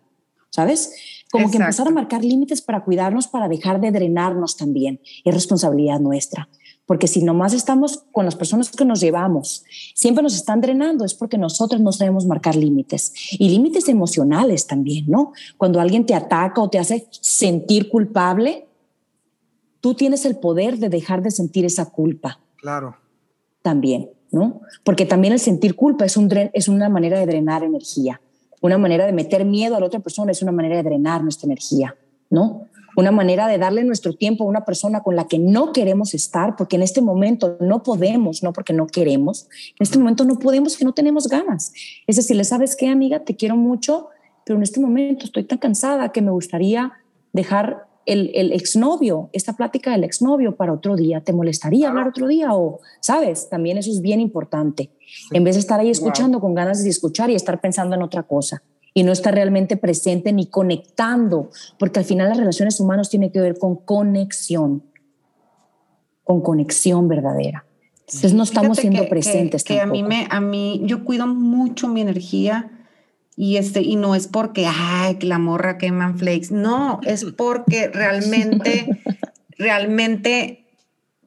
¿sabes? 0.49 0.93
Como 1.31 1.51
que 1.51 1.57
empezar 1.57 1.87
a 1.87 1.91
marcar 1.91 2.23
límites 2.23 2.61
para 2.61 2.83
cuidarnos, 2.83 3.27
para 3.27 3.47
dejar 3.47 3.79
de 3.79 3.91
drenarnos 3.91 4.57
también. 4.57 4.99
Es 5.23 5.33
responsabilidad 5.33 5.99
nuestra 5.99 6.49
porque 6.89 7.05
si 7.05 7.21
nomás 7.21 7.53
estamos 7.53 8.03
con 8.11 8.25
las 8.25 8.35
personas 8.35 8.71
que 8.71 8.83
nos 8.83 8.99
llevamos, 8.99 9.63
siempre 9.93 10.23
nos 10.23 10.33
están 10.33 10.59
drenando, 10.59 11.05
es 11.05 11.13
porque 11.13 11.37
nosotros 11.37 11.79
no 11.81 11.91
sabemos 11.91 12.25
marcar 12.25 12.55
límites 12.55 13.13
y 13.33 13.47
límites 13.47 13.89
emocionales 13.89 14.65
también, 14.65 15.05
¿no? 15.07 15.33
Cuando 15.55 15.79
alguien 15.79 16.07
te 16.07 16.15
ataca 16.15 16.59
o 16.59 16.67
te 16.71 16.79
hace 16.79 17.07
sentir 17.11 17.89
culpable, 17.89 18.65
tú 19.81 19.93
tienes 19.93 20.25
el 20.25 20.37
poder 20.37 20.79
de 20.79 20.89
dejar 20.89 21.21
de 21.21 21.29
sentir 21.29 21.63
esa 21.63 21.85
culpa. 21.85 22.39
Claro. 22.55 22.97
También, 23.61 24.09
¿no? 24.31 24.61
Porque 24.83 25.05
también 25.05 25.33
el 25.33 25.39
sentir 25.39 25.75
culpa 25.75 26.05
es, 26.05 26.17
un 26.17 26.29
es 26.53 26.67
una 26.67 26.89
manera 26.89 27.19
de 27.19 27.25
drenar 27.25 27.63
energía. 27.63 28.21
Una 28.61 28.77
manera 28.77 29.05
de 29.05 29.13
meter 29.13 29.45
miedo 29.45 29.75
a 29.75 29.79
la 29.79 29.85
otra 29.85 29.99
persona 29.99 30.31
es 30.31 30.41
una 30.41 30.51
manera 30.51 30.77
de 30.77 30.83
drenar 30.83 31.23
nuestra 31.23 31.47
energía, 31.47 31.95
¿no? 32.29 32.67
una 32.99 33.11
manera 33.11 33.47
de 33.47 33.57
darle 33.57 33.83
nuestro 33.83 34.13
tiempo 34.13 34.43
a 34.43 34.47
una 34.47 34.65
persona 34.65 35.01
con 35.01 35.15
la 35.15 35.27
que 35.27 35.39
no 35.39 35.71
queremos 35.71 36.13
estar, 36.13 36.55
porque 36.55 36.75
en 36.75 36.81
este 36.81 37.01
momento 37.01 37.57
no 37.59 37.81
podemos, 37.83 38.43
no 38.43 38.53
porque 38.53 38.73
no 38.73 38.87
queremos, 38.87 39.47
en 39.79 39.83
este 39.83 39.97
momento 39.97 40.25
no 40.25 40.37
podemos 40.37 40.77
que 40.77 40.85
no 40.85 40.93
tenemos 40.93 41.27
ganas. 41.27 41.71
Es 42.07 42.17
decir, 42.17 42.35
¿le 42.35 42.43
sabes 42.43 42.75
qué, 42.75 42.87
amiga? 42.87 43.23
Te 43.23 43.35
quiero 43.35 43.55
mucho, 43.55 44.07
pero 44.45 44.57
en 44.57 44.63
este 44.63 44.79
momento 44.79 45.25
estoy 45.25 45.43
tan 45.43 45.59
cansada 45.59 46.11
que 46.11 46.21
me 46.21 46.31
gustaría 46.31 46.93
dejar 47.31 47.87
el, 48.05 48.31
el 48.33 48.51
exnovio, 48.53 49.29
esta 49.33 49.53
plática 49.53 49.91
del 49.91 50.03
exnovio 50.03 50.55
para 50.55 50.73
otro 50.73 50.95
día. 50.95 51.21
¿Te 51.21 51.33
molestaría 51.33 51.89
hablar 51.89 52.07
otro 52.07 52.27
día? 52.27 52.53
O, 52.53 52.79
¿sabes? 53.01 53.49
También 53.49 53.77
eso 53.77 53.91
es 53.91 54.01
bien 54.01 54.19
importante. 54.19 54.91
En 55.31 55.43
vez 55.43 55.55
de 55.55 55.59
estar 55.59 55.79
ahí 55.79 55.89
escuchando 55.89 56.39
con 56.39 56.53
ganas 56.53 56.83
de 56.83 56.89
escuchar 56.89 57.29
y 57.29 57.35
estar 57.35 57.61
pensando 57.61 57.95
en 57.95 58.01
otra 58.01 58.23
cosa. 58.23 58.63
y 58.93 59.03
no 59.03 59.11
está 59.11 59.31
realmente 59.31 59.77
presente 59.77 60.33
ni 60.33 60.47
conectando, 60.47 61.51
porque 61.77 61.99
al 61.99 62.05
final 62.05 62.29
las 62.29 62.37
relaciones 62.37 62.79
humanas 62.79 63.09
tienen 63.09 63.31
que 63.31 63.39
ver 63.39 63.57
con 63.57 63.75
conexión, 63.75 64.83
con 66.23 66.41
conexión 66.41 67.07
verdadera. 67.07 67.65
Entonces 67.99 68.33
no 68.33 68.43
estamos 68.43 68.79
siendo 68.79 69.07
presentes. 69.07 69.63
Que, 69.63 69.79
a 69.79 69.85
mí 69.85 70.01
me, 70.01 70.27
a 70.31 70.41
mí, 70.41 70.81
yo 70.85 71.05
cuido 71.05 71.27
mucho 71.27 71.87
mi 71.87 72.01
energía 72.01 72.78
y 73.41 73.55
este, 73.55 73.81
y 73.81 73.95
no 73.95 74.15
es 74.15 74.27
porque, 74.27 74.67
ay, 74.67 75.15
que 75.15 75.25
la 75.25 75.39
morra 75.39 75.77
queman 75.77 76.19
flakes. 76.19 76.51
No, 76.51 76.99
es 77.03 77.23
porque 77.37 77.87
realmente, 77.87 79.01
realmente, 79.57 80.65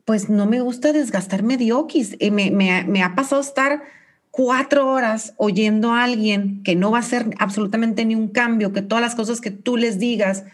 pues 0.04 0.28
no 0.28 0.44
me 0.44 0.60
gusta 0.60 0.92
desgastarme 0.92 1.56
de. 1.56 1.72
Eh, 2.18 2.30
me, 2.30 2.50
me, 2.50 2.84
me 2.84 3.02
ha 3.02 3.14
pasado 3.14 3.40
estar 3.40 3.82
cuatro 4.30 4.90
horas 4.90 5.32
oyendo 5.38 5.92
a 5.92 6.04
alguien 6.04 6.62
que 6.62 6.76
no 6.76 6.90
va 6.90 6.98
a 6.98 7.00
hacer 7.00 7.30
absolutamente 7.38 8.04
ni 8.04 8.14
un 8.14 8.28
cambio, 8.28 8.74
que 8.74 8.82
todas 8.82 9.00
las 9.00 9.14
cosas 9.14 9.40
que 9.40 9.50
tú 9.50 9.78
les 9.78 9.98
digas 9.98 10.44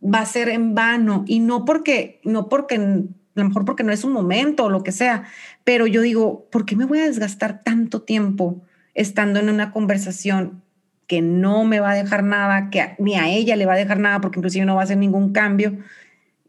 va 0.00 0.20
a 0.20 0.26
ser 0.26 0.48
en 0.50 0.76
vano 0.76 1.24
y 1.26 1.40
no 1.40 1.64
porque, 1.64 2.20
no 2.22 2.48
porque, 2.48 2.76
a 2.76 3.40
lo 3.40 3.44
mejor 3.44 3.64
porque 3.64 3.82
no 3.82 3.90
es 3.90 4.04
un 4.04 4.12
momento 4.12 4.66
o 4.66 4.70
lo 4.70 4.84
que 4.84 4.92
sea, 4.92 5.24
pero 5.64 5.88
yo 5.88 6.00
digo, 6.00 6.46
¿por 6.52 6.64
qué 6.64 6.76
me 6.76 6.84
voy 6.84 7.00
a 7.00 7.06
desgastar 7.06 7.64
tanto 7.64 8.02
tiempo 8.02 8.62
estando 8.94 9.40
en 9.40 9.48
una 9.48 9.72
conversación 9.72 10.62
que 11.06 11.20
no 11.20 11.64
me 11.64 11.80
va 11.80 11.90
a 11.90 11.94
dejar 11.94 12.22
nada, 12.22 12.70
que 12.70 12.94
ni 12.98 13.16
a 13.16 13.28
ella 13.28 13.56
le 13.56 13.66
va 13.66 13.74
a 13.74 13.76
dejar 13.76 13.98
nada 13.98 14.20
porque 14.20 14.38
inclusive 14.38 14.64
no 14.64 14.74
va 14.74 14.82
a 14.82 14.84
hacer 14.84 14.96
ningún 14.96 15.32
cambio? 15.32 15.78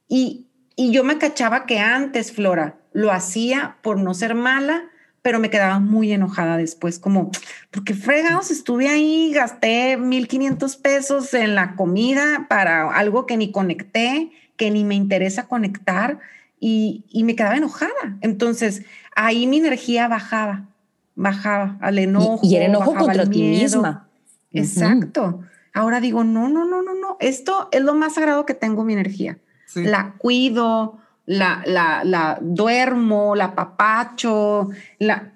Y, 0.07 0.47
y 0.75 0.91
yo 0.91 1.03
me 1.03 1.17
cachaba 1.17 1.65
que 1.65 1.79
antes, 1.79 2.31
Flora, 2.31 2.77
lo 2.93 3.11
hacía 3.11 3.77
por 3.81 3.99
no 3.99 4.13
ser 4.13 4.35
mala, 4.35 4.83
pero 5.21 5.39
me 5.39 5.49
quedaba 5.49 5.79
muy 5.79 6.11
enojada 6.11 6.57
después, 6.57 6.99
como, 6.99 7.31
porque 7.71 7.93
fregados, 7.93 8.51
estuve 8.51 8.89
ahí, 8.89 9.31
gasté 9.33 9.97
1.500 9.97 10.81
pesos 10.81 11.33
en 11.33 11.55
la 11.55 11.75
comida 11.75 12.45
para 12.49 12.91
algo 12.91 13.25
que 13.25 13.37
ni 13.37 13.51
conecté, 13.51 14.31
que 14.57 14.69
ni 14.69 14.83
me 14.83 14.95
interesa 14.95 15.47
conectar, 15.47 16.19
y, 16.59 17.05
y 17.09 17.23
me 17.23 17.35
quedaba 17.35 17.55
enojada. 17.55 18.17
Entonces, 18.21 18.83
ahí 19.15 19.47
mi 19.47 19.57
energía 19.57 20.07
bajaba, 20.07 20.69
bajaba 21.15 21.77
al 21.81 21.99
enojo. 21.99 22.39
Y, 22.43 22.55
el 22.55 22.63
enojo 22.63 22.93
contra 22.93 23.25
ti 23.25 23.43
misma. 23.43 24.07
Exacto. 24.53 25.41
Ahora 25.73 25.99
digo, 25.99 26.23
no, 26.23 26.49
no, 26.49 26.65
no, 26.65 26.81
no, 26.81 26.93
no, 26.93 27.17
esto 27.19 27.69
es 27.71 27.81
lo 27.81 27.95
más 27.95 28.13
sagrado 28.13 28.45
que 28.45 28.53
tengo 28.53 28.83
mi 28.83 28.93
energía. 28.93 29.39
La 29.75 30.13
cuido, 30.19 30.99
la, 31.25 31.63
la, 31.65 32.03
la 32.03 32.37
duermo, 32.41 33.35
la 33.35 33.55
papacho, 33.55 34.69
la, 34.99 35.33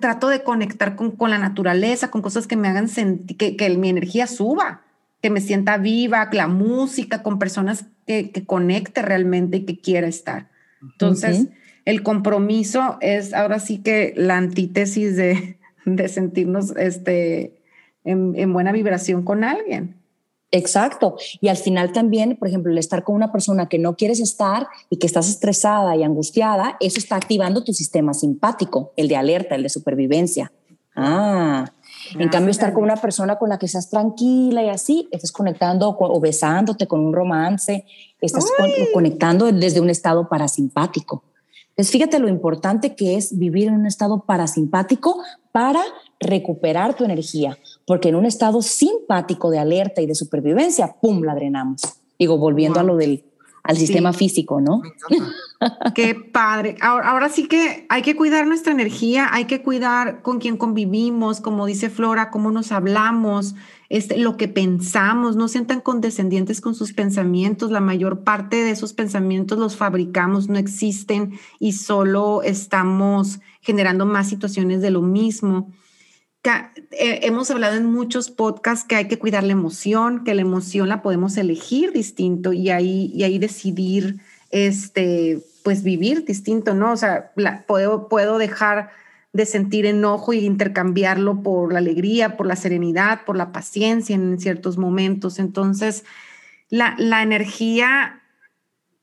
trato 0.00 0.28
de 0.28 0.42
conectar 0.42 0.96
con, 0.96 1.12
con, 1.12 1.30
la 1.30 1.38
naturaleza, 1.38 2.10
con 2.10 2.22
cosas 2.22 2.46
que 2.46 2.56
me 2.56 2.68
hagan 2.68 2.88
sentir, 2.88 3.36
que, 3.36 3.56
que, 3.56 3.70
mi 3.76 3.88
energía 3.88 4.26
suba, 4.26 4.82
que 5.22 5.30
me 5.30 5.40
sienta 5.40 5.78
viva, 5.78 6.28
la 6.32 6.48
música, 6.48 7.22
con 7.22 7.38
personas 7.38 7.84
que, 8.06 8.30
que 8.32 8.44
conecte 8.44 9.02
realmente 9.02 9.58
y 9.58 9.64
que 9.66 9.78
quiera 9.78 10.08
estar. 10.08 10.48
Entonces, 10.82 11.46
el 11.84 12.02
compromiso 12.02 12.98
es 13.00 13.34
ahora 13.34 13.60
sí 13.60 13.78
que 13.78 14.14
la 14.16 14.36
antítesis 14.36 15.16
de, 15.16 15.58
de 15.84 16.08
sentirnos 16.08 16.74
este, 16.76 17.60
en, 18.06 18.34
en 18.36 18.52
buena 18.52 18.72
vibración 18.72 19.22
con 19.22 19.44
alguien. 19.44 19.96
Exacto. 20.52 21.16
Y 21.40 21.48
al 21.48 21.56
final 21.56 21.92
también, 21.92 22.36
por 22.36 22.48
ejemplo, 22.48 22.72
el 22.72 22.78
estar 22.78 23.04
con 23.04 23.14
una 23.14 23.32
persona 23.32 23.68
que 23.68 23.78
no 23.78 23.96
quieres 23.96 24.20
estar 24.20 24.68
y 24.88 24.96
que 24.98 25.06
estás 25.06 25.28
estresada 25.28 25.96
y 25.96 26.02
angustiada, 26.02 26.76
eso 26.80 26.98
está 26.98 27.16
activando 27.16 27.64
tu 27.64 27.72
sistema 27.72 28.14
simpático, 28.14 28.92
el 28.96 29.08
de 29.08 29.16
alerta, 29.16 29.54
el 29.54 29.64
de 29.64 29.68
supervivencia. 29.68 30.52
Ah, 30.94 31.70
en 32.18 32.28
cambio, 32.28 32.50
estar 32.50 32.72
con 32.72 32.84
una 32.84 32.96
persona 32.96 33.36
con 33.36 33.50
la 33.50 33.58
que 33.58 33.66
estás 33.66 33.90
tranquila 33.90 34.62
y 34.62 34.68
así, 34.68 35.08
estás 35.10 35.32
conectando 35.32 35.94
o 35.98 36.20
besándote 36.20 36.86
con 36.86 37.00
un 37.00 37.12
romance, 37.12 37.84
estás 38.20 38.46
conectando 38.94 39.50
desde 39.52 39.80
un 39.80 39.90
estado 39.90 40.28
parasimpático. 40.28 41.24
Entonces, 41.70 41.92
fíjate 41.92 42.18
lo 42.18 42.28
importante 42.28 42.94
que 42.94 43.16
es 43.16 43.36
vivir 43.38 43.68
en 43.68 43.74
un 43.74 43.86
estado 43.86 44.24
parasimpático 44.24 45.22
para 45.52 45.82
recuperar 46.18 46.94
tu 46.94 47.04
energía, 47.04 47.58
porque 47.86 48.08
en 48.08 48.16
un 48.16 48.26
estado 48.26 48.62
simpático 48.62 49.50
de 49.50 49.58
alerta 49.58 50.02
y 50.02 50.06
de 50.06 50.14
supervivencia, 50.14 50.96
¡pum!, 51.00 51.22
la 51.22 51.34
drenamos. 51.34 51.82
Digo, 52.18 52.38
volviendo 52.38 52.80
a 52.80 52.82
lo 52.82 52.96
del 52.96 53.24
al 53.66 53.76
sistema 53.76 54.12
físico, 54.12 54.60
¿no? 54.60 54.80
Qué 55.94 56.14
padre. 56.14 56.76
Ahora, 56.80 57.10
ahora, 57.10 57.28
sí 57.28 57.48
que 57.48 57.84
hay 57.88 58.02
que 58.02 58.14
cuidar 58.14 58.46
nuestra 58.46 58.72
energía, 58.72 59.28
hay 59.32 59.46
que 59.46 59.60
cuidar 59.60 60.22
con 60.22 60.38
quién 60.38 60.56
convivimos, 60.56 61.40
como 61.40 61.66
dice 61.66 61.90
Flora, 61.90 62.30
cómo 62.30 62.52
nos 62.52 62.70
hablamos, 62.70 63.56
este, 63.88 64.18
lo 64.18 64.36
que 64.36 64.46
pensamos, 64.46 65.34
no 65.34 65.48
sean 65.48 65.66
tan 65.66 65.80
condescendientes 65.80 66.60
con 66.60 66.76
sus 66.76 66.92
pensamientos. 66.92 67.72
La 67.72 67.80
mayor 67.80 68.22
parte 68.22 68.56
de 68.56 68.70
esos 68.70 68.92
pensamientos 68.92 69.58
los 69.58 69.74
fabricamos, 69.74 70.48
no 70.48 70.58
existen 70.58 71.38
y 71.58 71.72
solo 71.72 72.42
estamos 72.42 73.40
generando 73.62 74.06
más 74.06 74.28
situaciones 74.28 74.80
de 74.80 74.90
lo 74.90 75.02
mismo. 75.02 75.72
Eh, 76.46 77.20
hemos 77.22 77.50
hablado 77.50 77.76
en 77.76 77.86
muchos 77.86 78.30
podcasts 78.30 78.86
que 78.86 78.96
hay 78.96 79.08
que 79.08 79.18
cuidar 79.18 79.44
la 79.44 79.52
emoción, 79.52 80.24
que 80.24 80.34
la 80.34 80.42
emoción 80.42 80.88
la 80.88 81.02
podemos 81.02 81.36
elegir 81.36 81.92
distinto 81.92 82.52
y 82.52 82.70
ahí, 82.70 83.10
y 83.14 83.24
ahí 83.24 83.38
decidir, 83.38 84.18
este, 84.50 85.42
pues 85.62 85.82
vivir 85.82 86.24
distinto, 86.24 86.74
¿no? 86.74 86.92
O 86.92 86.96
sea, 86.96 87.32
puedo, 87.66 88.08
puedo 88.08 88.38
dejar 88.38 88.90
de 89.32 89.46
sentir 89.46 89.84
enojo 89.84 90.32
y 90.32 90.38
intercambiarlo 90.38 91.42
por 91.42 91.72
la 91.72 91.80
alegría, 91.80 92.36
por 92.36 92.46
la 92.46 92.56
serenidad, 92.56 93.24
por 93.24 93.36
la 93.36 93.52
paciencia 93.52 94.14
en 94.14 94.40
ciertos 94.40 94.78
momentos. 94.78 95.38
Entonces, 95.38 96.04
la, 96.70 96.94
la 96.98 97.22
energía 97.22 98.22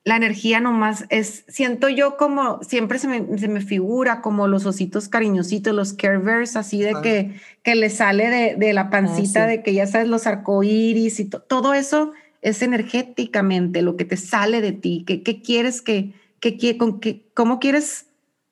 la 0.06 0.18
energía 0.18 0.60
nomás 0.60 1.06
es, 1.10 1.46
siento 1.48 1.88
yo 1.88 2.18
como, 2.18 2.62
siempre 2.62 3.00
se 3.00 3.08
me, 3.08 3.38
se 3.38 3.48
me 3.48 3.62
figura 3.62 4.22
como 4.22 4.48
los 4.48 4.66
ositos 4.66 5.08
cariñositos, 5.08 5.74
los 5.74 5.94
care 5.94 6.18
bears, 6.18 6.58
así 6.58 6.82
de 6.82 6.94
que, 7.02 7.40
que 7.64 7.76
le 7.76 7.90
sale 7.90 8.30
de, 8.30 8.56
de 8.56 8.74
la 8.74 8.90
pancita, 8.90 9.46
ah, 9.46 9.48
de 9.48 9.64
que 9.64 9.74
ya 9.74 9.88
sabes, 9.88 10.10
los 10.10 10.28
arcoíris 10.28 11.22
y 11.22 11.30
todo 11.30 11.74
eso 11.74 12.12
es 12.42 12.62
energéticamente 12.62 13.82
lo 13.82 13.96
que 13.96 14.04
te 14.04 14.18
sale 14.18 14.60
de 14.60 14.74
ti, 14.74 15.06
que, 15.08 15.24
qué 15.24 15.42
quieres 15.42 15.82
que, 15.82 16.14
que, 16.42 16.78
con 16.78 17.00
que, 17.00 17.26
cómo 17.34 17.60
quieres 17.60 18.08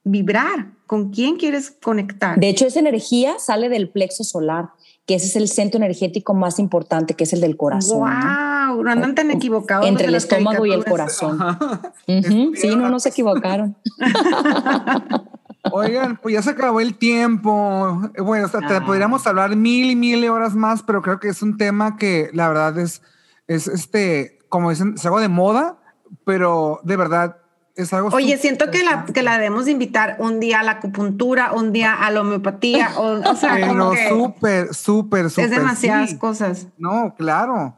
vibrar, 0.06 0.72
con 0.88 1.12
quién 1.12 1.36
quieres 1.36 1.72
conectar. 1.72 2.40
De 2.40 2.48
hecho, 2.48 2.66
esa 2.66 2.80
energía 2.80 3.38
sale 3.40 3.68
del 3.68 3.90
plexo 3.90 4.24
solar 4.24 4.70
que 5.06 5.16
ese 5.16 5.28
es 5.28 5.36
el 5.36 5.48
centro 5.48 5.78
energético 5.78 6.34
más 6.34 6.60
importante, 6.60 7.16
que 7.16 7.24
es 7.24 7.34
el 7.34 7.42
del 7.42 7.58
corazón. 7.58 8.00
¡Wow! 8.00 8.84
No, 8.84 8.92
andan 8.92 9.16
tan 9.16 9.32
equivocados. 9.32 9.88
Entre 9.88 10.08
el 10.08 10.16
estómago 10.16 10.66
y 10.66 10.72
el 10.72 10.86
corazón. 10.86 11.40
Sí, 12.08 12.76
no, 12.76 12.90
no 12.90 13.00
se 13.00 13.10
equivocaron. 13.10 13.76
Oigan, 15.72 16.18
pues 16.18 16.34
ya 16.34 16.42
se 16.42 16.52
acabó 16.52 16.82
el 16.82 16.98
tiempo. 16.98 18.02
Bueno, 18.18 18.48
ah. 18.54 18.84
podríamos 18.86 19.26
hablar 19.28 19.56
mil 19.56 19.92
y 19.92 19.96
mil 19.96 20.28
horas 20.28 20.56
más, 20.56 20.84
pero 20.84 21.02
creo 21.02 21.20
que 21.20 21.30
es 21.30 21.42
un 21.42 21.58
tema 21.58 21.98
que 21.98 22.30
la 22.34 22.48
verdad 22.48 22.78
es, 22.80 23.02
es 23.48 23.68
este, 23.68 24.40
como 24.50 24.70
dicen, 24.70 24.96
es 24.96 25.06
algo 25.06 25.20
de 25.20 25.30
moda, 25.30 25.78
pero 26.26 26.80
de 26.84 26.98
verdad 26.98 27.41
Oye, 28.12 28.38
siento 28.38 28.70
que 28.70 28.84
la, 28.84 29.06
que 29.06 29.24
la 29.24 29.34
debemos 29.38 29.68
invitar 29.68 30.18
un 30.20 30.40
día 30.40 30.60
a 30.60 30.64
la 30.64 30.72
acupuntura, 30.74 31.54
un 31.54 31.72
día 31.72 31.94
a 31.94 32.12
la 32.12 32.22
homeopatía, 32.22 32.92
o, 32.98 33.36
sea, 33.36 33.56
Pero 33.56 33.94
súper, 34.10 34.74
súper, 34.74 35.30
súper. 35.30 35.46
Es 35.46 35.52
demasiadas 35.52 36.14
cosas. 36.16 36.68
No, 36.78 37.16
claro. 37.18 37.76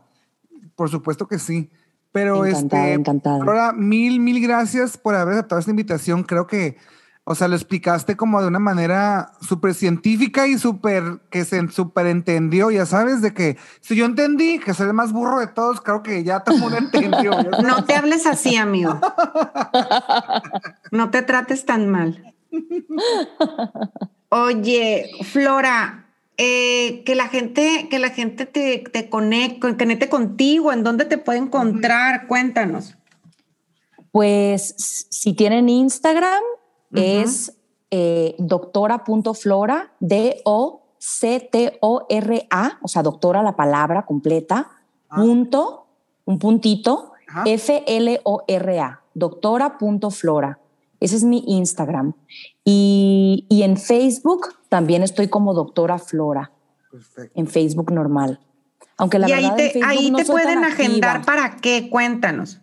Por 0.75 0.89
supuesto 0.89 1.27
que 1.27 1.37
sí. 1.37 1.69
Pero 2.11 2.45
encantada, 2.45 2.83
este, 2.83 2.93
encantada. 2.93 3.37
Ahora, 3.37 3.73
mil, 3.73 4.19
mil 4.19 4.41
gracias 4.41 4.97
por 4.97 5.15
haber 5.15 5.35
aceptado 5.35 5.59
esta 5.59 5.71
invitación. 5.71 6.23
Creo 6.23 6.47
que 6.47 6.77
o 7.25 7.35
sea, 7.35 7.47
lo 7.47 7.55
explicaste 7.55 8.17
como 8.17 8.41
de 8.41 8.47
una 8.47 8.59
manera 8.59 9.31
súper 9.41 9.73
científica 9.73 10.45
y 10.45 10.57
súper 10.57 11.21
que 11.29 11.45
se 11.45 11.69
súper 11.69 12.07
entendió, 12.07 12.69
ya 12.69 12.85
sabes, 12.85 13.21
de 13.21 13.33
que 13.33 13.57
si 13.79 13.95
yo 13.95 14.05
entendí 14.05 14.59
que 14.59 14.73
soy 14.73 14.87
el 14.87 14.93
más 14.93 15.13
burro 15.13 15.39
de 15.39 15.47
todos, 15.47 15.79
creo 15.79 16.03
que 16.03 16.25
ya 16.25 16.41
todo 16.41 16.55
el 16.55 16.61
mundo 16.61 16.77
entendió. 16.77 17.31
No 17.63 17.85
te 17.85 17.95
hables 17.95 18.25
así, 18.25 18.57
amigo. 18.57 18.99
No 20.91 21.11
te 21.11 21.21
trates 21.21 21.65
tan 21.65 21.89
mal. 21.89 22.35
Oye, 24.29 25.09
Flora, 25.23 26.07
eh, 26.37 27.03
que 27.05 27.15
la 27.15 27.29
gente, 27.29 27.87
que 27.89 27.99
la 27.99 28.09
gente 28.09 28.45
te, 28.45 28.79
te 28.79 29.09
conecte, 29.09 29.77
conecte 29.77 30.09
contigo, 30.09 30.73
¿en 30.73 30.83
dónde 30.83 31.05
te 31.05 31.17
puede 31.17 31.39
encontrar? 31.39 32.27
Cuéntanos. 32.27 32.95
Pues 34.11 34.75
si 35.09 35.33
tienen 35.33 35.69
Instagram, 35.69 36.43
es 36.95 37.57
eh, 37.91 38.35
doctora.flora, 38.39 39.93
D-O-C-T-O-R-A, 39.99 40.79
o 42.81 42.87
sea, 42.87 43.03
doctora 43.03 43.43
la 43.43 43.55
palabra 43.55 44.05
completa, 44.05 44.71
ah. 45.09 45.15
punto, 45.15 45.85
un 46.25 46.39
puntito, 46.39 47.11
F-L-O-R-A, 47.45 49.01
doctora.flora. 49.13 50.59
Ese 50.99 51.17
es 51.17 51.23
mi 51.23 51.43
Instagram. 51.47 52.13
Y, 52.63 53.45
en 53.49 53.77
Facebook 53.77 54.55
también 54.69 55.03
estoy 55.03 55.27
como 55.27 55.53
doctora 55.53 55.99
Flora. 55.99 56.51
En 57.35 57.47
Facebook 57.47 57.91
normal. 57.91 58.39
Aunque 58.97 59.19
la 59.19 59.27
y 59.27 59.33
verdad 59.33 59.55
ahí 59.57 59.71
te, 59.71 59.83
ahí 59.83 60.11
te 60.13 60.25
pueden 60.25 60.63
agendar 60.63 61.25
para 61.25 61.57
qué, 61.57 61.89
cuéntanos. 61.89 62.61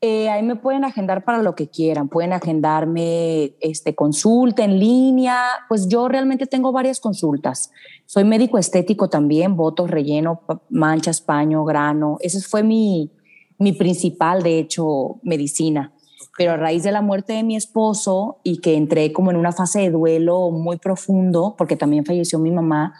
Eh, 0.00 0.28
ahí 0.28 0.44
me 0.44 0.54
pueden 0.54 0.84
agendar 0.84 1.24
para 1.24 1.42
lo 1.42 1.56
que 1.56 1.68
quieran, 1.68 2.08
pueden 2.08 2.32
agendarme 2.32 3.54
este, 3.60 3.96
consulta 3.96 4.62
en 4.62 4.78
línea, 4.78 5.42
pues 5.68 5.88
yo 5.88 6.06
realmente 6.06 6.46
tengo 6.46 6.70
varias 6.70 7.00
consultas. 7.00 7.72
Soy 8.06 8.22
médico 8.22 8.58
estético 8.58 9.08
también, 9.08 9.56
votos, 9.56 9.90
relleno, 9.90 10.42
manchas, 10.68 11.20
paño, 11.20 11.64
grano. 11.64 12.16
Ese 12.20 12.40
fue 12.40 12.62
mi, 12.62 13.10
mi 13.58 13.72
principal, 13.72 14.44
de 14.44 14.60
hecho, 14.60 15.18
medicina. 15.24 15.92
Pero 16.36 16.52
a 16.52 16.56
raíz 16.56 16.84
de 16.84 16.92
la 16.92 17.02
muerte 17.02 17.32
de 17.32 17.42
mi 17.42 17.56
esposo 17.56 18.38
y 18.44 18.60
que 18.60 18.76
entré 18.76 19.12
como 19.12 19.32
en 19.32 19.36
una 19.36 19.50
fase 19.50 19.80
de 19.80 19.90
duelo 19.90 20.52
muy 20.52 20.76
profundo, 20.76 21.56
porque 21.58 21.74
también 21.74 22.04
falleció 22.04 22.38
mi 22.38 22.52
mamá, 22.52 22.94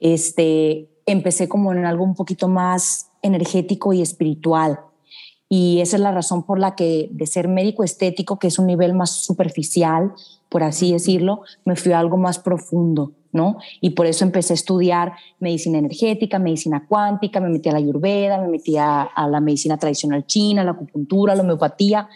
este, 0.00 0.90
empecé 1.06 1.48
como 1.48 1.72
en 1.72 1.86
algo 1.86 2.04
un 2.04 2.14
poquito 2.14 2.46
más 2.48 3.10
energético 3.22 3.94
y 3.94 4.02
espiritual 4.02 4.80
y 5.54 5.82
esa 5.82 5.96
es 5.96 6.02
la 6.02 6.12
razón 6.12 6.44
por 6.44 6.58
la 6.58 6.74
que 6.74 7.10
de 7.12 7.26
ser 7.26 7.46
médico 7.46 7.84
estético, 7.84 8.38
que 8.38 8.46
es 8.46 8.58
un 8.58 8.66
nivel 8.66 8.94
más 8.94 9.10
superficial, 9.10 10.14
por 10.48 10.62
así 10.62 10.92
decirlo, 10.92 11.42
me 11.66 11.76
fui 11.76 11.92
a 11.92 11.98
algo 11.98 12.16
más 12.16 12.38
profundo, 12.38 13.12
¿no? 13.32 13.58
Y 13.82 13.90
por 13.90 14.06
eso 14.06 14.24
empecé 14.24 14.54
a 14.54 14.56
estudiar 14.56 15.12
medicina 15.40 15.76
energética, 15.76 16.38
medicina 16.38 16.86
cuántica, 16.88 17.38
me 17.38 17.50
metí 17.50 17.68
a 17.68 17.72
la 17.72 17.80
ayurveda, 17.80 18.40
me 18.40 18.48
metí 18.48 18.78
a, 18.78 19.10
la 19.28 19.40
medicina 19.42 19.76
tradicional 19.76 20.24
china, 20.24 20.64
la 20.64 20.70
acupuntura, 20.70 21.34
la 21.34 21.42
homeopatía, 21.42 22.08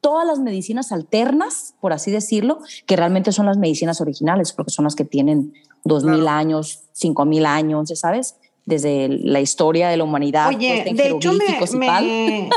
todas 0.00 0.24
las 0.24 0.38
medicinas 0.38 0.92
alternas, 0.92 1.74
por 1.80 1.92
así 1.92 2.12
decirlo, 2.12 2.60
que 2.86 2.94
realmente 2.94 3.32
son 3.32 3.46
las 3.46 3.58
medicinas 3.58 4.00
originales, 4.00 4.52
porque 4.52 4.70
son 4.70 4.84
las 4.84 4.94
que 4.94 5.04
tienen 5.04 5.52
dos 5.82 6.04
mil 6.04 6.28
años, 6.28 6.84
cinco 6.92 7.24
mil 7.24 7.44
años, 7.44 7.90
¿sabes? 7.96 8.36
Desde 8.66 9.08
la 9.08 9.40
historia 9.40 9.88
de 9.88 9.96
la 9.96 10.04
humanidad. 10.04 10.48
Oye, 10.48 10.84
de 10.94 11.08
hecho, 11.08 11.32
me, 11.32 12.48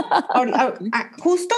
justo, 1.20 1.55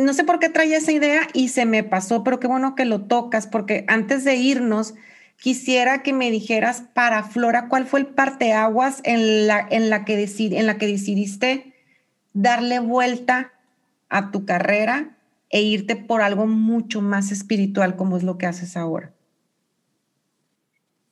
no 0.00 0.14
sé 0.14 0.24
por 0.24 0.40
qué 0.40 0.48
traía 0.48 0.78
esa 0.78 0.92
idea 0.92 1.28
y 1.32 1.48
se 1.48 1.64
me 1.64 1.84
pasó, 1.84 2.24
pero 2.24 2.40
qué 2.40 2.46
bueno 2.46 2.74
que 2.74 2.84
lo 2.84 3.02
tocas, 3.02 3.46
porque 3.46 3.84
antes 3.86 4.24
de 4.24 4.34
irnos, 4.36 4.94
quisiera 5.36 6.02
que 6.02 6.12
me 6.12 6.30
dijeras 6.30 6.84
para 6.92 7.22
Flora, 7.22 7.68
¿cuál 7.68 7.86
fue 7.86 8.00
el 8.00 8.06
parteaguas 8.06 9.00
en 9.04 9.46
la, 9.46 9.66
en 9.70 9.90
la, 9.90 10.04
que, 10.04 10.28
en 10.38 10.66
la 10.66 10.78
que 10.78 10.86
decidiste 10.86 11.74
darle 12.32 12.80
vuelta 12.80 13.52
a 14.08 14.30
tu 14.30 14.44
carrera 14.44 15.16
e 15.50 15.62
irte 15.62 15.94
por 15.94 16.20
algo 16.20 16.46
mucho 16.46 17.00
más 17.00 17.30
espiritual 17.30 17.94
como 17.94 18.16
es 18.16 18.24
lo 18.24 18.38
que 18.38 18.46
haces 18.46 18.76
ahora? 18.76 19.12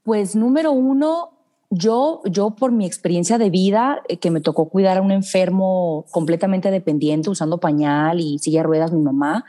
Pues 0.03 0.35
número 0.35 0.73
uno, 0.73 1.39
yo, 1.75 2.21
yo 2.27 2.51
por 2.51 2.71
mi 2.71 2.85
experiencia 2.85 3.39
de 3.39 3.49
vida, 3.49 4.03
eh, 4.07 4.19
que 4.19 4.31
me 4.31 4.43
tocó 4.43 4.69
cuidar 4.69 4.99
a 4.99 5.01
un 5.01 5.11
enfermo 5.11 6.05
completamente 6.11 6.71
dependiente, 6.71 7.31
usando 7.31 7.59
pañal 7.59 8.21
y 8.21 8.39
silla 8.39 8.61
de 8.61 8.65
ruedas, 8.65 8.93
mi 8.93 9.01
mamá, 9.01 9.47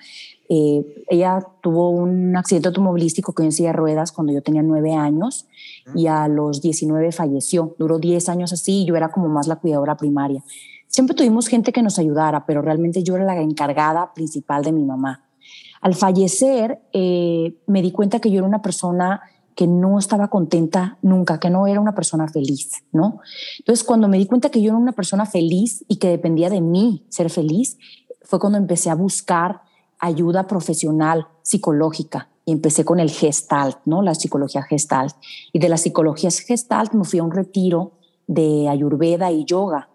eh, 0.48 1.04
ella 1.10 1.46
tuvo 1.62 1.90
un 1.90 2.38
accidente 2.38 2.70
automovilístico 2.70 3.34
que 3.34 3.44
en 3.44 3.52
silla 3.52 3.70
de 3.70 3.74
ruedas 3.74 4.14
cuando 4.14 4.32
yo 4.32 4.42
tenía 4.42 4.64
nueve 4.64 4.94
años 4.94 5.48
y 5.96 6.08
a 6.08 6.30
los 6.30 6.62
19 6.62 7.12
falleció. 7.12 7.76
Duró 7.78 8.00
10 8.00 8.30
años 8.30 8.54
así 8.54 8.84
y 8.84 8.86
yo 8.86 8.96
era 8.96 9.12
como 9.12 9.28
más 9.28 9.48
la 9.48 9.58
cuidadora 9.58 9.98
primaria. 9.98 10.42
Siempre 10.88 11.16
tuvimos 11.16 11.48
gente 11.48 11.74
que 11.74 11.82
nos 11.82 12.00
ayudara, 12.00 12.46
pero 12.46 12.62
realmente 12.62 13.04
yo 13.04 13.18
era 13.18 13.26
la 13.26 13.42
encargada 13.42 14.14
principal 14.14 14.64
de 14.64 14.72
mi 14.72 14.86
mamá. 14.86 15.26
Al 15.82 15.96
fallecer, 15.96 16.80
eh, 16.94 17.58
me 17.68 17.82
di 17.82 17.92
cuenta 17.92 18.20
que 18.20 18.32
yo 18.32 18.38
era 18.38 18.48
una 18.48 18.62
persona 18.62 19.22
que 19.56 19.68
no 19.68 20.00
estaba 20.00 20.30
contenta 20.30 20.98
nunca, 21.02 21.40
que 21.40 21.50
no 21.50 21.68
era 21.68 21.80
una 21.80 21.96
persona 21.96 22.28
feliz, 22.28 22.72
¿no? 22.92 23.20
Entonces, 23.60 23.84
cuando 23.86 24.08
me 24.08 24.18
di 24.18 24.26
cuenta 24.26 24.50
que 24.50 24.62
yo 24.62 24.70
era 24.70 24.78
una 24.78 24.92
persona 24.92 25.26
feliz 25.26 25.84
y 25.88 25.98
que 25.98 26.10
dependía 26.10 26.50
de 26.50 26.62
mí 26.62 27.06
ser 27.10 27.30
feliz, 27.30 27.78
fue 28.24 28.40
cuando 28.40 28.58
empecé 28.58 28.90
a 28.90 28.96
buscar 28.96 29.62
ayuda 30.00 30.48
profesional, 30.48 31.28
psicológica, 31.42 32.30
y 32.46 32.52
empecé 32.52 32.84
con 32.84 33.00
el 33.00 33.10
gestalt, 33.10 33.78
¿no? 33.86 34.02
La 34.02 34.16
psicología 34.16 34.64
gestalt. 34.64 35.16
Y 35.54 35.60
de 35.60 35.70
la 35.70 35.78
psicología 35.78 36.30
gestalt 36.30 36.94
me 36.94 37.06
fui 37.06 37.20
a 37.20 37.24
un 37.24 37.32
retiro 37.32 37.94
de 38.28 38.68
ayurveda 38.68 39.32
y 39.32 39.46
yoga 39.46 39.90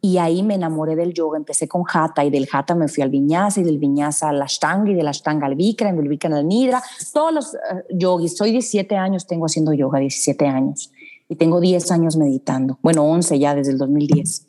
y 0.00 0.18
ahí 0.18 0.42
me 0.42 0.54
enamoré 0.54 0.96
del 0.96 1.12
yoga. 1.12 1.38
Empecé 1.38 1.66
con 1.66 1.82
Hatha 1.92 2.24
y 2.24 2.30
del 2.30 2.48
Hatha 2.50 2.74
me 2.74 2.88
fui 2.88 3.02
al 3.02 3.10
Vinyasa 3.10 3.60
y 3.60 3.64
del 3.64 3.78
Vinyasa 3.78 4.28
al 4.28 4.40
Ashtanga 4.40 4.90
y 4.90 4.94
del 4.94 5.08
Ashtanga 5.08 5.46
al 5.46 5.54
Vikram, 5.54 5.96
del 5.96 6.08
Vikram 6.08 6.34
al 6.34 6.46
Nidra. 6.46 6.82
Todos 7.12 7.32
los 7.32 7.54
uh, 7.54 7.58
yogis. 7.90 8.36
Soy 8.36 8.52
17 8.52 8.96
años, 8.96 9.26
tengo 9.26 9.46
haciendo 9.46 9.72
yoga, 9.72 9.98
17 9.98 10.46
años. 10.46 10.92
Y 11.28 11.36
tengo 11.36 11.60
10 11.60 11.90
años 11.90 12.16
meditando. 12.16 12.78
Bueno, 12.80 13.04
11 13.04 13.38
ya 13.38 13.54
desde 13.54 13.72
el 13.72 13.78
2010. 13.78 14.46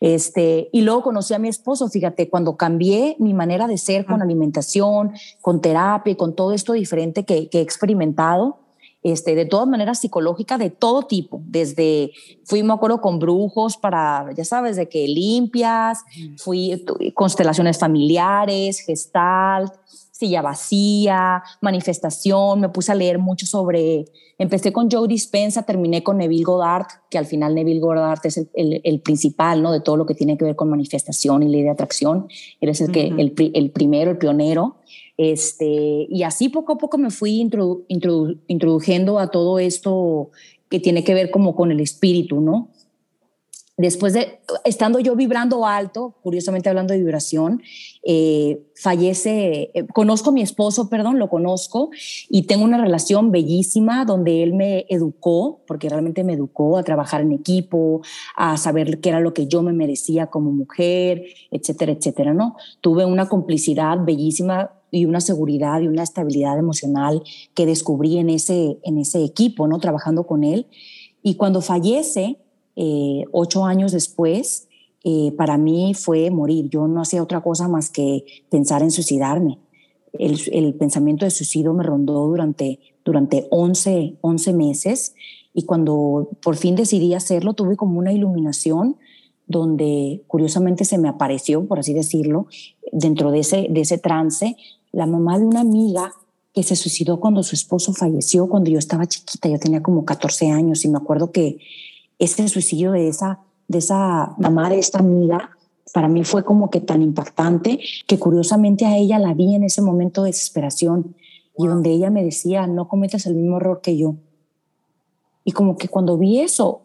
Este, 0.00 0.70
y 0.72 0.80
luego 0.80 1.02
conocí 1.02 1.34
a 1.34 1.38
mi 1.38 1.48
esposo, 1.48 1.88
fíjate, 1.88 2.30
cuando 2.30 2.56
cambié 2.56 3.16
mi 3.18 3.34
manera 3.34 3.66
de 3.66 3.76
ser 3.76 4.06
con 4.06 4.22
alimentación, 4.22 5.12
con 5.42 5.60
terapia 5.60 6.12
y 6.12 6.16
con 6.16 6.34
todo 6.34 6.52
esto 6.52 6.72
diferente 6.72 7.24
que, 7.24 7.50
que 7.50 7.58
he 7.58 7.62
experimentado, 7.62 8.61
este, 9.02 9.34
de 9.34 9.46
todas 9.46 9.66
maneras 9.66 10.00
psicológica 10.00 10.58
de 10.58 10.70
todo 10.70 11.02
tipo, 11.02 11.42
desde 11.44 12.12
fui, 12.44 12.62
me 12.62 12.72
acuerdo, 12.72 13.00
con 13.00 13.18
brujos 13.18 13.76
para, 13.76 14.30
ya 14.36 14.44
sabes, 14.44 14.76
de 14.76 14.88
que 14.88 15.08
limpias, 15.08 16.04
fui 16.38 16.84
constelaciones 17.14 17.78
familiares, 17.78 18.80
gestal, 18.80 19.72
silla 20.22 20.40
vacía, 20.40 21.42
manifestación, 21.60 22.60
me 22.60 22.68
puse 22.68 22.92
a 22.92 22.94
leer 22.94 23.18
mucho 23.18 23.44
sobre, 23.44 24.04
empecé 24.38 24.72
con 24.72 24.88
Joe 24.88 25.08
Dispensa, 25.08 25.64
terminé 25.64 26.04
con 26.04 26.18
Neville 26.18 26.44
Goddard, 26.44 26.86
que 27.10 27.18
al 27.18 27.26
final 27.26 27.56
Neville 27.56 27.80
Goddard 27.80 28.20
es 28.22 28.36
el, 28.36 28.80
el, 28.84 29.00
principal, 29.00 29.62
¿no? 29.62 29.72
De 29.72 29.80
todo 29.80 29.96
lo 29.96 30.06
que 30.06 30.14
tiene 30.14 30.38
que 30.38 30.44
ver 30.44 30.54
con 30.54 30.70
manifestación 30.70 31.42
y 31.42 31.48
ley 31.48 31.62
de 31.62 31.70
atracción, 31.70 32.28
él 32.60 32.68
es 32.68 32.80
el, 32.80 32.92
que, 32.92 33.08
el, 33.08 33.34
el 33.36 33.70
primero, 33.72 34.12
el 34.12 34.18
pionero, 34.18 34.76
este, 35.16 36.06
y 36.08 36.22
así 36.22 36.48
poco 36.48 36.72
a 36.72 36.78
poco 36.78 36.98
me 36.98 37.10
fui 37.10 37.38
introduciendo 37.38 39.18
a 39.18 39.30
todo 39.30 39.58
esto 39.58 40.30
que 40.68 40.80
tiene 40.80 41.04
que 41.04 41.14
ver 41.14 41.30
como 41.30 41.54
con 41.54 41.70
el 41.70 41.80
espíritu, 41.80 42.40
¿no? 42.40 42.70
Después 43.78 44.12
de, 44.12 44.38
estando 44.64 45.00
yo 45.00 45.16
vibrando 45.16 45.66
alto, 45.66 46.14
curiosamente 46.22 46.68
hablando 46.68 46.92
de 46.92 47.00
vibración, 47.00 47.62
eh, 48.04 48.62
fallece, 48.74 49.70
eh, 49.72 49.86
conozco 49.94 50.28
a 50.28 50.32
mi 50.34 50.42
esposo, 50.42 50.90
perdón, 50.90 51.18
lo 51.18 51.30
conozco 51.30 51.88
y 52.28 52.42
tengo 52.42 52.64
una 52.64 52.76
relación 52.76 53.30
bellísima 53.30 54.04
donde 54.04 54.42
él 54.42 54.52
me 54.52 54.84
educó, 54.90 55.62
porque 55.66 55.88
realmente 55.88 56.22
me 56.22 56.34
educó 56.34 56.76
a 56.76 56.82
trabajar 56.82 57.22
en 57.22 57.32
equipo, 57.32 58.02
a 58.36 58.58
saber 58.58 59.00
qué 59.00 59.08
era 59.08 59.20
lo 59.20 59.32
que 59.32 59.46
yo 59.46 59.62
me 59.62 59.72
merecía 59.72 60.26
como 60.26 60.52
mujer, 60.52 61.24
etcétera, 61.50 61.92
etcétera, 61.92 62.34
¿no? 62.34 62.56
Tuve 62.82 63.06
una 63.06 63.30
complicidad 63.30 63.96
bellísima 64.04 64.70
y 64.90 65.06
una 65.06 65.22
seguridad 65.22 65.80
y 65.80 65.88
una 65.88 66.02
estabilidad 66.02 66.58
emocional 66.58 67.22
que 67.54 67.64
descubrí 67.64 68.18
en 68.18 68.28
ese, 68.28 68.78
en 68.82 68.98
ese 68.98 69.24
equipo, 69.24 69.66
¿no? 69.66 69.78
Trabajando 69.78 70.26
con 70.26 70.44
él. 70.44 70.66
Y 71.22 71.36
cuando 71.36 71.62
fallece, 71.62 72.36
eh, 72.76 73.24
ocho 73.32 73.64
años 73.64 73.92
después, 73.92 74.68
eh, 75.04 75.32
para 75.36 75.58
mí 75.58 75.94
fue 75.94 76.30
morir. 76.30 76.68
Yo 76.70 76.86
no 76.88 77.02
hacía 77.02 77.22
otra 77.22 77.40
cosa 77.42 77.68
más 77.68 77.90
que 77.90 78.24
pensar 78.50 78.82
en 78.82 78.90
suicidarme. 78.90 79.58
El, 80.12 80.38
el 80.52 80.74
pensamiento 80.74 81.24
de 81.24 81.30
suicidio 81.30 81.72
me 81.72 81.82
rondó 81.82 82.26
durante, 82.26 82.78
durante 83.04 83.46
11, 83.50 84.16
11 84.20 84.52
meses 84.52 85.14
y 85.54 85.64
cuando 85.64 86.30
por 86.42 86.56
fin 86.56 86.76
decidí 86.76 87.14
hacerlo, 87.14 87.54
tuve 87.54 87.76
como 87.76 87.98
una 87.98 88.12
iluminación 88.12 88.96
donde 89.46 90.22
curiosamente 90.26 90.84
se 90.84 90.98
me 90.98 91.08
apareció, 91.08 91.66
por 91.66 91.78
así 91.78 91.92
decirlo, 91.92 92.46
dentro 92.90 93.30
de 93.30 93.40
ese, 93.40 93.66
de 93.70 93.80
ese 93.80 93.98
trance, 93.98 94.56
la 94.92 95.06
mamá 95.06 95.38
de 95.38 95.44
una 95.44 95.60
amiga 95.60 96.12
que 96.54 96.62
se 96.62 96.76
suicidó 96.76 97.18
cuando 97.18 97.42
su 97.42 97.54
esposo 97.54 97.92
falleció, 97.92 98.48
cuando 98.48 98.70
yo 98.70 98.78
estaba 98.78 99.06
chiquita, 99.06 99.48
yo 99.48 99.58
tenía 99.58 99.82
como 99.82 100.04
14 100.04 100.50
años 100.50 100.84
y 100.84 100.88
me 100.88 100.98
acuerdo 100.98 101.32
que 101.32 101.58
ese 102.18 102.48
suicidio 102.48 102.92
de 102.92 103.08
esa, 103.08 103.40
de 103.68 103.78
esa 103.78 104.34
mamá 104.38 104.70
de 104.70 104.78
esta 104.78 104.98
amiga 104.98 105.50
para 105.92 106.08
mí 106.08 106.24
fue 106.24 106.44
como 106.44 106.70
que 106.70 106.80
tan 106.80 107.02
impactante 107.02 107.78
que 108.06 108.18
curiosamente 108.18 108.86
a 108.86 108.96
ella 108.96 109.18
la 109.18 109.34
vi 109.34 109.54
en 109.54 109.64
ese 109.64 109.82
momento 109.82 110.22
de 110.22 110.30
desesperación 110.30 111.14
y 111.56 111.66
donde 111.66 111.90
ella 111.90 112.10
me 112.10 112.24
decía, 112.24 112.66
no 112.66 112.88
cometas 112.88 113.26
el 113.26 113.34
mismo 113.34 113.58
error 113.58 113.80
que 113.82 113.96
yo. 113.96 114.14
Y 115.44 115.52
como 115.52 115.76
que 115.76 115.88
cuando 115.88 116.16
vi 116.16 116.40
eso, 116.40 116.82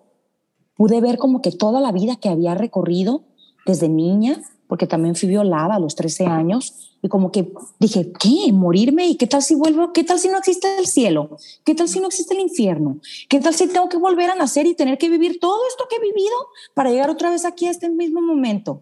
pude 0.75 0.99
ver 0.99 1.17
como 1.17 1.41
que 1.41 1.51
toda 1.51 1.79
la 1.79 1.91
vida 1.91 2.17
que 2.17 2.29
había 2.29 2.53
recorrido 2.53 3.21
desde 3.65 3.87
niña, 3.87 4.41
porque 4.67 4.87
también 4.87 5.15
fui 5.15 5.29
violada 5.29 5.75
a 5.75 5.79
los 5.79 5.95
13 5.95 6.25
años, 6.25 6.86
y 7.01 7.09
como 7.09 7.31
que 7.31 7.51
dije, 7.79 8.11
¿qué? 8.19 8.51
¿Morirme? 8.51 9.07
¿Y 9.07 9.15
qué 9.15 9.27
tal 9.27 9.41
si 9.43 9.55
vuelvo? 9.55 9.93
¿Qué 9.93 10.03
tal 10.03 10.19
si 10.19 10.29
no 10.29 10.37
existe 10.37 10.79
el 10.79 10.87
cielo? 10.87 11.37
¿Qué 11.63 11.75
tal 11.75 11.87
si 11.87 11.99
no 11.99 12.07
existe 12.07 12.33
el 12.33 12.41
infierno? 12.41 12.99
¿Qué 13.29 13.39
tal 13.39 13.53
si 13.53 13.67
tengo 13.67 13.87
que 13.87 13.97
volver 13.97 14.31
a 14.31 14.35
nacer 14.35 14.65
y 14.65 14.73
tener 14.73 14.97
que 14.97 15.09
vivir 15.09 15.39
todo 15.39 15.59
esto 15.69 15.85
que 15.89 15.97
he 15.97 15.99
vivido 15.99 16.35
para 16.73 16.89
llegar 16.89 17.09
otra 17.09 17.29
vez 17.29 17.45
aquí 17.45 17.67
a 17.67 17.71
este 17.71 17.89
mismo 17.89 18.21
momento? 18.21 18.81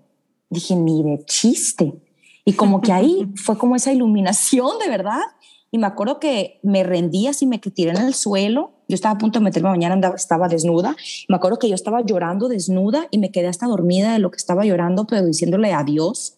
Dije, 0.49 0.76
ni 0.76 1.03
de 1.03 1.24
chiste. 1.26 1.93
Y 2.45 2.53
como 2.53 2.82
que 2.82 2.91
ahí 2.91 3.28
fue 3.36 3.57
como 3.57 3.76
esa 3.76 3.91
iluminación 3.91 4.80
de 4.80 4.89
verdad, 4.89 5.22
y 5.72 5.78
me 5.78 5.88
acuerdo 5.88 6.22
que 6.22 6.61
me 6.63 6.84
rendí 6.84 7.28
así, 7.28 7.45
me 7.45 7.59
tiré 7.59 7.91
en 7.91 7.97
el 7.97 8.13
suelo. 8.13 8.72
Yo 8.88 8.95
estaba 8.95 9.16
a 9.16 9.18
punto 9.18 9.39
de 9.39 9.43
meterme 9.43 9.68
a 9.68 9.72
bañar, 9.72 9.91
andaba, 9.91 10.16
estaba 10.16 10.47
desnuda. 10.47 10.95
Me 11.28 11.36
acuerdo 11.36 11.59
que 11.59 11.68
yo 11.68 11.76
estaba 11.76 12.01
llorando 12.01 12.47
desnuda 12.47 13.09
y 13.11 13.18
me 13.18 13.30
quedé 13.30 13.47
hasta 13.47 13.66
dormida 13.66 14.13
de 14.13 14.20
lo 14.20 14.32
que 14.32 14.38
estaba 14.38 14.63
llorando, 14.63 15.05
pero 15.05 15.26
diciéndole 15.26 15.74
adiós, 15.74 16.38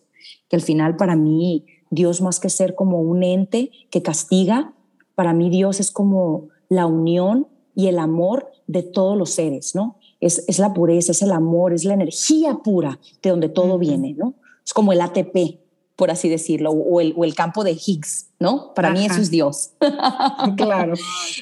que 0.50 0.56
al 0.56 0.62
final 0.62 0.96
para 0.96 1.16
mí 1.16 1.66
Dios 1.90 2.22
más 2.22 2.40
que 2.40 2.50
ser 2.50 2.76
como 2.76 3.02
un 3.02 3.24
ente 3.24 3.72
que 3.90 4.02
castiga, 4.02 4.74
para 5.16 5.34
mí 5.34 5.50
Dios 5.50 5.80
es 5.80 5.92
como 5.92 6.50
la 6.70 6.86
unión 6.86 7.48
y 7.76 7.88
el 7.88 8.00
amor 8.00 8.52
de 8.68 8.84
todos 8.84 9.18
los 9.18 9.32
seres, 9.32 9.76
¿no? 9.76 9.98
Es, 10.20 10.44
es 10.48 10.60
la 10.60 10.74
pureza, 10.74 11.12
es 11.12 11.22
el 11.22 11.32
amor, 11.32 11.74
es 11.74 11.86
la 11.86 11.94
energía 11.94 12.56
pura 12.64 13.00
de 13.22 13.30
donde 13.30 13.50
todo 13.50 13.78
viene, 13.78 14.14
¿no? 14.14 14.36
Es 14.66 14.74
como 14.74 14.92
el 14.92 15.02
ATP, 15.02 15.60
por 15.96 16.12
así 16.12 16.28
decirlo, 16.28 16.72
o 16.72 17.02
el, 17.02 17.14
o 17.16 17.24
el 17.24 17.34
campo 17.34 17.64
de 17.64 17.72
Higgs, 17.72 18.28
¿no? 18.40 18.74
Para 18.74 18.92
mí 18.92 19.06
eso 19.06 19.22
es 19.22 19.32
Dios. 19.32 19.72
claro. 20.58 20.94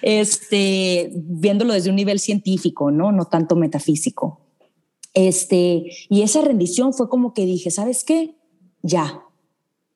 Este, 0.02 1.12
viéndolo 1.14 1.74
desde 1.74 1.90
un 1.90 1.96
nivel 1.96 2.20
científico, 2.20 2.92
¿no? 2.92 3.12
No 3.12 3.26
tanto 3.26 3.56
metafísico. 3.56 4.40
Este, 5.14 5.90
y 6.10 6.22
esa 6.22 6.42
rendición 6.42 6.94
fue 6.94 7.10
como 7.10 7.34
que 7.34 7.46
dije, 7.46 7.72
¿sabes 7.72 8.04
qué? 8.04 8.36
Ya. 8.86 9.24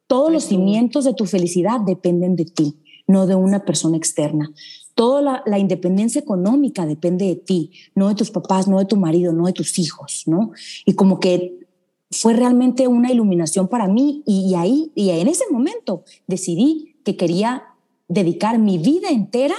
Todos 0.07 0.33
los 0.33 0.45
cimientos 0.45 1.05
de 1.05 1.13
tu 1.13 1.27
felicidad 1.27 1.79
dependen 1.81 2.35
de 2.35 2.45
ti, 2.45 2.79
no 3.05 3.27
de 3.27 3.35
una 3.35 3.63
persona 3.65 3.95
externa. 3.95 4.51
Toda 4.95 5.21
la, 5.21 5.43
la, 5.45 5.59
independencia 5.59 6.19
económica 6.19 6.87
depende 6.87 7.25
de 7.25 7.35
ti, 7.35 7.71
no 7.93 8.09
de 8.09 8.15
tus 8.15 8.31
papás, 8.31 8.67
no 8.67 8.79
de 8.79 8.85
tu 8.85 8.97
marido, 8.97 9.31
no 9.31 9.45
de 9.45 9.53
tus 9.53 9.77
hijos, 9.77 10.23
¿no? 10.25 10.51
Y 10.85 10.93
como 10.93 11.19
que 11.19 11.67
fue 12.09 12.33
realmente 12.33 12.87
una 12.87 13.11
iluminación 13.11 13.67
para 13.67 13.87
mí 13.87 14.23
y, 14.25 14.55
ahí, 14.55 14.91
y 14.95 15.11
en 15.11 15.27
ese 15.27 15.43
momento 15.51 16.03
decidí 16.25 16.95
que 17.05 17.15
quería 17.15 17.75
dedicar 18.07 18.57
mi 18.57 18.79
vida 18.79 19.09
entera 19.09 19.55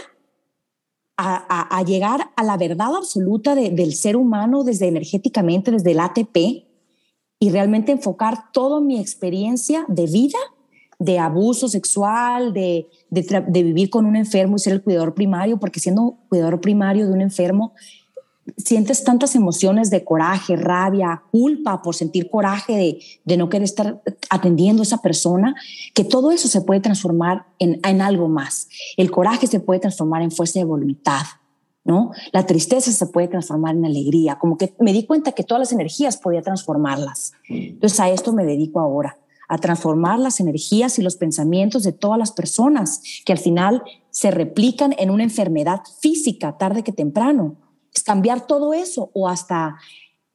a, 1.17 1.79
a, 1.79 1.83
llegar 1.85 2.31
a 2.35 2.43
la 2.43 2.57
verdad 2.57 2.97
absoluta 2.97 3.55
del 3.55 3.95
ser 3.95 4.17
humano 4.17 4.65
desde 4.65 4.89
energéticamente, 4.89 5.71
desde 5.71 5.93
el 5.93 6.01
ATP, 6.01 6.70
y 7.41 7.51
realmente 7.51 7.91
enfocar 7.91 8.53
toda 8.53 8.81
mi 8.81 9.01
experiencia 9.01 9.85
de 9.89 10.07
vida, 10.07 10.39
de 11.01 11.19
abuso 11.19 11.69
sexual, 11.69 12.53
de, 12.53 12.89
de, 13.09 13.45
de 13.49 13.63
vivir 13.65 13.91
con 13.91 14.07
un 14.07 14.15
enfermo 14.15 14.57
y 14.57 14.61
ser 14.61 14.75
el 14.75 14.83
cuidador 14.83 15.15
primario, 15.15 15.59
porque 15.59 15.81
siendo 15.81 16.19
cuidador 16.29 16.61
primario 16.61 17.09
de 17.09 17.13
un 17.13 17.23
enfermo 17.23 17.73
sientes 18.57 19.05
tantas 19.05 19.35
emociones 19.35 19.91
de 19.91 20.05
coraje, 20.05 20.57
rabia, 20.57 21.23
culpa 21.31 21.83
por 21.83 21.95
sentir 21.95 22.31
coraje 22.31 23.01
de, 23.25 23.37
no 23.37 23.49
querer 23.49 23.65
estar 23.65 24.03
atendiendo 24.29 24.83
a 24.83 24.85
esa 24.85 24.99
persona, 24.99 25.55
que 25.95 26.05
todo 26.05 26.31
eso 26.31 26.49
se 26.49 26.61
puede 26.61 26.81
transformar 26.81 27.47
en, 27.59 27.81
en, 27.85 28.03
algo 28.03 28.29
más. 28.29 28.69
El 28.97 29.11
coraje 29.11 29.47
se 29.47 29.61
puede 29.61 29.81
transformar 29.81 30.23
en 30.23 30.31
fuerza 30.31 30.59
de 30.59 30.65
voluntad, 30.65 31.23
¿no? 31.91 32.13
La 32.33 32.47
tristeza 32.47 32.93
se 32.93 33.07
puede 33.07 33.27
transformar 33.27 33.75
en 33.75 33.85
alegría. 33.85 34.39
Como 34.39 34.57
que 34.57 34.73
me 34.79 34.93
di 34.93 35.05
cuenta 35.07 35.33
que 35.33 35.43
todas 35.43 35.59
las 35.59 35.73
energías 35.73 36.17
podía 36.17 36.41
transformarlas. 36.41 37.33
Entonces 37.49 37.99
a 37.99 38.09
esto 38.09 38.33
me 38.33 38.45
dedico 38.45 38.79
ahora, 38.79 39.19
a 39.49 39.59
transformar 39.59 40.21
las 40.21 40.39
energías 40.39 41.01
y 41.01 41.03
los 41.03 41.17
pensamientos 41.17 41.83
de 41.83 41.93
todas 41.93 42.17
las 42.17 42.31
personas 42.31 43.03
que 43.27 43.33
al 43.33 43.39
final 43.39 43.83
se 44.11 44.31
replican 44.31 44.95
en 44.99 45.11
una 45.11 45.25
enfermedad 45.25 45.81
física 46.01 46.57
tarde 46.57 46.85
que 46.85 46.93
temprano 46.93 47.57
es 47.93 48.05
cambiar 48.05 48.47
todo 48.47 48.73
eso 48.73 49.11
o 49.13 49.29
hasta 49.29 49.77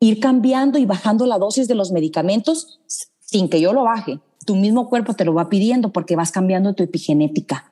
ir 0.02 0.20
cambiando 0.20 0.78
y 0.78 0.86
bajando 0.86 1.26
la 1.26 1.38
dosis 1.38 1.70
de 1.70 1.76
los 1.76 1.94
medicamentos 1.94 2.82
sin 3.22 3.48
que 3.48 3.62
yo 3.62 3.72
lo 3.72 3.84
baje. 3.84 4.20
Tu 4.46 4.58
mismo 4.58 4.90
cuerpo 4.90 5.14
te 5.14 5.24
lo 5.24 5.34
va 5.34 5.48
pidiendo 5.48 5.94
porque 5.94 6.18
vas 6.18 6.34
cambiando 6.34 6.74
tu 6.74 6.84
epigenética 6.84 7.72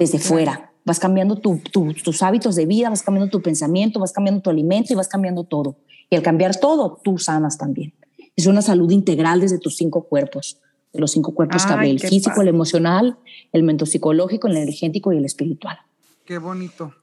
desde 0.00 0.18
fuera. 0.18 0.69
Vas 0.84 0.98
cambiando 0.98 1.36
tus 1.36 2.22
hábitos 2.22 2.56
de 2.56 2.66
vida, 2.66 2.88
vas 2.90 3.02
cambiando 3.02 3.30
tu 3.30 3.42
pensamiento, 3.42 4.00
vas 4.00 4.12
cambiando 4.12 4.40
tu 4.40 4.50
alimento 4.50 4.92
y 4.92 4.96
vas 4.96 5.08
cambiando 5.08 5.44
todo. 5.44 5.76
Y 6.08 6.16
al 6.16 6.22
cambiar 6.22 6.56
todo, 6.58 6.98
tú 7.04 7.18
sanas 7.18 7.58
también. 7.58 7.92
Es 8.36 8.46
una 8.46 8.62
salud 8.62 8.90
integral 8.90 9.40
desde 9.40 9.58
tus 9.58 9.76
cinco 9.76 10.04
cuerpos, 10.04 10.58
de 10.92 11.00
los 11.00 11.12
cinco 11.12 11.34
cuerpos 11.34 11.66
que 11.66 11.90
el 11.90 12.00
físico, 12.00 12.40
el 12.40 12.48
emocional, 12.48 13.18
el 13.52 13.62
mental 13.62 13.86
psicológico, 13.86 14.48
el 14.48 14.56
energético 14.56 15.12
y 15.12 15.18
el 15.18 15.24
espiritual. 15.24 15.78
Qué 16.24 16.38
bonito. 16.38 16.94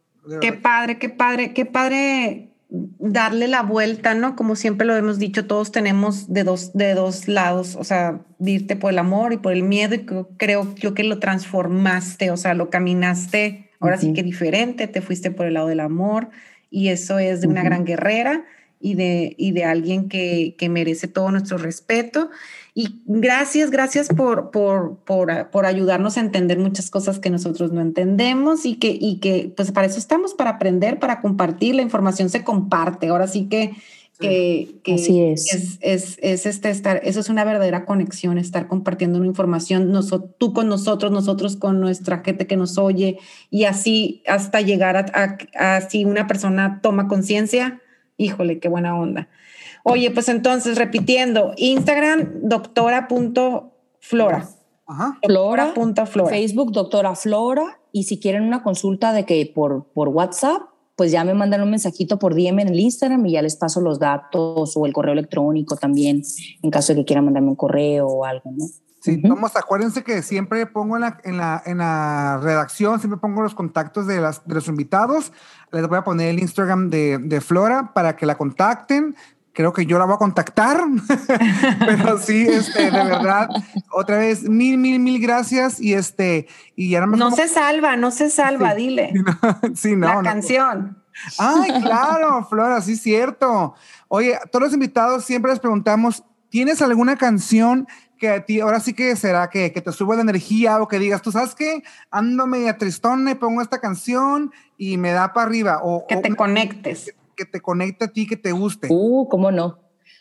Qué 0.41 0.51
padre, 0.53 0.97
qué 0.97 1.09
padre, 1.09 1.53
qué 1.53 1.65
padre 1.65 2.49
darle 2.69 3.47
la 3.47 3.63
vuelta, 3.63 4.13
¿no? 4.13 4.36
Como 4.36 4.57
siempre 4.57 4.86
lo 4.86 4.95
hemos 4.95 5.19
dicho, 5.19 5.47
todos 5.47 5.71
tenemos 5.71 6.34
de 6.34 6.43
dos, 6.43 6.73
de 6.73 6.95
dos 6.95 7.30
lados, 7.30 7.78
o 7.78 7.86
sea, 7.86 8.25
irte 8.39 8.75
por 8.75 8.91
el 8.91 8.99
amor 8.99 9.32
y 9.32 9.38
por 9.38 9.53
el 9.53 9.63
miedo, 9.63 9.95
y 9.95 10.05
creo 10.38 10.75
yo 10.75 10.93
que 10.93 11.05
lo 11.05 11.19
transformaste, 11.19 12.30
o 12.30 12.36
sea, 12.36 12.55
lo 12.55 12.69
caminaste, 12.69 13.66
ahora 13.80 13.97
sí 13.97 14.13
que 14.13 14.23
diferente, 14.23 14.88
te 14.88 15.01
fuiste 15.01 15.32
por 15.32 15.45
el 15.45 15.53
lado 15.55 15.67
del 15.67 15.80
amor, 15.80 16.30
y 16.69 16.89
eso 16.89 17.19
es 17.19 17.41
de 17.41 17.47
una 17.47 17.63
gran 17.63 17.86
guerrera 17.86 18.45
y 18.80 18.95
de, 18.95 19.36
y 19.38 19.51
de 19.51 19.63
alguien 19.63 20.09
que, 20.09 20.55
que 20.57 20.69
merece 20.69 21.07
todo 21.07 21.32
nuestro 21.32 21.57
respeto. 21.57 22.30
Y 22.73 23.01
gracias, 23.05 23.71
gracias 23.71 24.07
por, 24.09 24.51
por, 24.51 24.97
por, 24.99 25.49
por, 25.49 25.65
ayudarnos 25.65 26.17
a 26.17 26.19
entender 26.19 26.59
muchas 26.59 26.91
cosas 26.91 27.17
que 27.17 27.32
nosotros 27.32 27.71
no 27.71 27.82
entendemos 27.82 28.67
y 28.67 28.75
que, 28.75 28.95
y 28.99 29.19
que, 29.19 29.51
pues 29.55 29.71
para 29.71 29.88
eso 29.88 29.97
estamos, 29.97 30.36
para 30.36 30.51
aprender, 30.51 30.99
para 30.99 31.19
compartir. 31.21 31.73
La 31.73 31.82
información 31.82 32.30
se 32.30 32.43
comparte. 32.43 33.07
Ahora 33.07 33.28
sí 33.28 33.47
que, 33.49 33.73
que, 34.20 34.80
que 34.84 34.95
Así 34.95 35.22
es. 35.22 35.53
Es, 35.53 35.78
es, 35.82 36.18
es, 36.22 36.45
este 36.45 36.70
estar, 36.70 37.01
eso 37.03 37.20
es 37.20 37.30
una 37.30 37.43
verdadera 37.43 37.86
conexión, 37.86 38.38
estar 38.38 38.68
compartiendo 38.68 39.18
una 39.18 39.28
información, 39.28 39.91
nosotros, 39.91 40.32
tú 40.38 40.53
con 40.53 40.68
nosotros, 40.68 41.11
nosotros 41.11 41.55
con 41.55 41.80
nuestra 41.80 42.20
gente 42.20 42.47
que 42.47 42.57
nos 42.57 42.78
oye 42.78 43.20
y 43.49 43.65
así 43.65 44.24
hasta 44.28 44.61
llegar 44.61 44.97
a, 44.97 45.05
a, 45.13 45.76
a 45.76 45.82
si 45.82 46.05
una 46.05 46.28
persona 46.28 46.80
toma 46.82 47.07
conciencia, 47.07 47.82
híjole, 48.18 48.59
qué 48.59 48.70
buena 48.70 48.97
onda. 48.97 49.30
Oye, 49.89 50.11
pues 50.11 50.28
entonces, 50.28 50.78
repitiendo, 50.78 51.53
Instagram, 51.55 52.41
doctora.flora. 52.41 54.49
Ajá. 54.86 55.18
Flora, 55.22 55.74
Flora. 56.05 56.30
Facebook, 56.30 56.72
doctora 56.72 57.15
Flora. 57.15 57.80
Y 57.91 58.03
si 58.03 58.20
quieren 58.20 58.43
una 58.43 58.63
consulta 58.63 59.13
de 59.13 59.26
que 59.26 59.51
por, 59.53 59.86
por 59.93 60.09
WhatsApp, 60.09 60.63
pues 60.97 61.11
ya 61.11 61.23
me 61.23 61.35
mandan 61.35 61.61
un 61.61 61.69
mensajito 61.69 62.17
por 62.17 62.33
DM 62.33 62.59
en 62.59 62.69
el 62.69 62.79
Instagram 62.79 63.23
y 63.27 63.33
ya 63.33 63.41
les 63.43 63.55
paso 63.55 63.79
los 63.79 63.99
datos 63.99 64.75
o 64.75 64.85
el 64.85 64.93
correo 64.93 65.13
electrónico 65.13 65.77
también, 65.77 66.23
en 66.63 66.71
caso 66.71 66.91
de 66.91 66.99
que 66.99 67.05
quieran 67.05 67.23
mandarme 67.23 67.49
un 67.49 67.55
correo 67.55 68.07
o 68.07 68.25
algo, 68.25 68.51
¿no? 68.51 68.65
Sí, 68.99 69.21
vamos, 69.23 69.55
acuérdense 69.55 70.03
que 70.03 70.23
siempre 70.23 70.65
pongo 70.65 70.95
en 70.95 71.01
la, 71.01 71.19
en 71.23 71.37
la, 71.37 71.61
en 71.65 71.77
la 71.77 72.39
redacción, 72.41 72.99
siempre 72.99 73.19
pongo 73.19 73.43
los 73.43 73.53
contactos 73.53 74.07
de, 74.07 74.19
las, 74.19 74.45
de 74.45 74.55
los 74.55 74.67
invitados. 74.67 75.31
Les 75.71 75.87
voy 75.87 75.99
a 75.99 76.03
poner 76.03 76.29
el 76.29 76.39
Instagram 76.39 76.89
de, 76.89 77.19
de 77.19 77.39
Flora 77.39 77.93
para 77.93 78.15
que 78.15 78.25
la 78.25 78.35
contacten 78.35 79.15
creo 79.58 79.74
que 79.74 79.88
yo 79.88 79.97
la 79.97 80.05
voy 80.05 80.14
a 80.14 80.18
contactar, 80.20 80.78
pero 81.80 82.20
sí, 82.20 82.45
este, 82.47 82.91
de 82.91 83.03
verdad, 83.03 83.49
otra 83.91 84.20
vez, 84.20 84.43
mil, 84.43 84.78
mil, 84.78 84.99
mil 84.99 85.20
gracias 85.20 85.82
y 85.82 85.95
este, 85.95 86.47
y 86.76 86.93
ahora 86.93 87.08
No 87.08 87.32
se 87.32 87.47
salva, 87.47 87.97
no 87.97 88.12
se 88.12 88.30
salva, 88.30 88.76
dile. 88.76 89.12
sí, 89.74 89.95
no. 89.95 90.05
La 90.05 90.22
canción. 90.22 91.03
Ay, 91.39 91.72
claro, 91.82 92.45
Flora, 92.47 92.84
sí, 92.84 92.95
cierto. 92.95 93.74
Oye, 94.10 94.38
todos 94.51 94.66
los 94.66 94.74
invitados 94.76 95.26
siempre 95.26 95.49
les 95.49 95.60
preguntamos, 95.60 96.24
¿tienes 96.49 96.84
alguna 96.84 97.16
canción 97.16 97.88
que 98.20 98.30
a 98.30 98.45
ti, 98.45 98.60
ahora 98.60 98.80
sí 98.80 98.93
que 98.93 99.16
será 99.16 99.49
que, 99.49 99.72
que 99.72 99.82
te 99.82 99.91
sube 99.91 100.16
la 100.16 100.22
energía 100.22 100.80
o 100.80 100.88
que 100.88 100.99
digas, 100.99 101.24
tú 101.24 101.32
sabes 101.32 101.55
qué, 101.55 101.82
ando 102.12 102.45
media 102.45 102.78
tristón, 102.78 103.24
me 103.24 103.36
pongo 103.36 103.64
esta 103.64 103.80
canción 103.82 104.51
y 104.78 104.97
me 104.97 105.14
da 105.14 105.34
para 105.34 105.47
arriba. 105.47 105.80
O, 105.82 106.05
que 106.05 106.18
te 106.18 106.36
conectes 106.36 107.12
que 107.38 107.45
te 107.45 107.61
conecte 107.61 108.05
a 108.05 108.07
ti, 108.09 108.27
que 108.27 108.35
te 108.35 108.51
guste. 108.51 108.88
Uh, 108.91 109.27
cómo 109.29 109.51
no. 109.51 109.79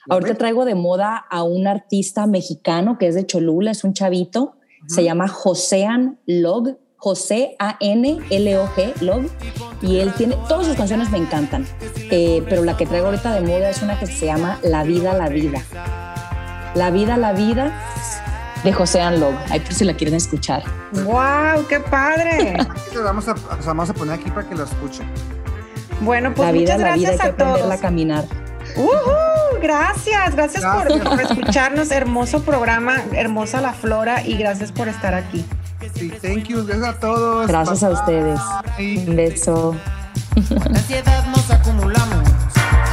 Ahorita 0.09 0.35
traigo 0.35 0.65
de 0.65 0.77
moda 0.77 1.17
a 1.17 1.43
un 1.43 1.67
artista 1.67 2.27
mexicano 2.27 2.97
que 2.99 3.09
es 3.09 3.15
de 3.17 3.27
Cholula, 3.27 3.73
es 3.73 3.83
un 3.83 3.93
chavito, 3.93 4.57
se 4.87 5.03
llama 5.03 5.27
Josean 5.27 6.21
Log, 6.27 6.79
José 6.97 7.57
A-N-L-O-G, 7.59 9.01
Log, 9.01 9.25
y 9.83 9.99
él 9.99 10.13
tiene, 10.15 10.37
todas 10.49 10.67
sus 10.67 10.77
canciones 10.77 11.11
me 11.11 11.19
encantan, 11.19 11.67
eh, 12.11 12.45
pero 12.49 12.63
la 12.63 12.77
que 12.77 12.87
traigo 12.87 13.07
ahorita 13.07 13.35
de 13.35 13.41
moda 13.41 13.69
es 13.69 13.83
una 13.83 13.99
que 13.99 14.07
se 14.07 14.27
llama 14.27 14.61
La 14.63 14.85
vida, 14.85 15.13
la 15.15 15.29
vida. 15.29 15.63
La 16.77 16.91
vida, 16.91 17.17
la 17.17 17.33
vida 17.33 17.73
de 18.63 18.73
José 18.73 19.01
Log. 19.19 19.35
Ahí 19.51 19.61
por 19.61 19.73
si 19.73 19.85
la 19.85 19.95
quieren 19.95 20.15
escuchar. 20.15 20.63
¡Wow! 21.05 21.67
¡Qué 21.69 21.81
padre! 21.81 22.57
vamos 23.03 23.27
a, 23.29 23.35
vamos 23.65 23.91
a 23.91 23.95
poner 23.95 24.21
aquí 24.21 24.31
para 24.31 24.49
que 24.49 24.55
la 24.55 24.65
escuchen. 24.65 25.07
Bueno, 26.01 26.35
pues 26.35 26.47
la 26.47 26.53
vida, 26.53 26.75
muchas 26.75 26.79
gracias 26.81 27.03
la 27.03 27.13
vida 27.15 27.25
hay 27.25 27.33
que 27.33 27.43
a 27.43 27.47
todos. 27.59 27.73
A 27.73 27.79
caminar. 27.79 28.25
Uh 28.77 28.89
-huh, 28.89 29.61
gracias, 29.63 30.35
gracias, 30.35 30.63
gracias. 30.63 31.03
Por, 31.03 31.11
por, 31.11 31.21
escucharnos. 31.21 31.91
Hermoso 31.91 32.43
programa, 32.43 33.03
hermosa 33.13 33.61
la 33.61 33.73
flora 33.73 34.23
y 34.27 34.37
gracias 34.37 34.73
por 34.73 34.89
estar 34.89 35.15
aquí. 35.15 35.45
Sí, 35.95 36.11
thank 36.21 36.45
you, 36.45 36.65
gracias 36.67 36.97
a 36.97 37.01
todos. 37.01 37.47
Gracias 37.47 37.81
Bye. 37.81 37.89
a 37.89 37.93
ustedes. 37.93 38.41
Un 38.79 39.17
beso. 39.17 39.77
La 40.51 40.79
ansiedad 40.79 41.25
nos 41.29 41.51
acumulamos 41.51 42.29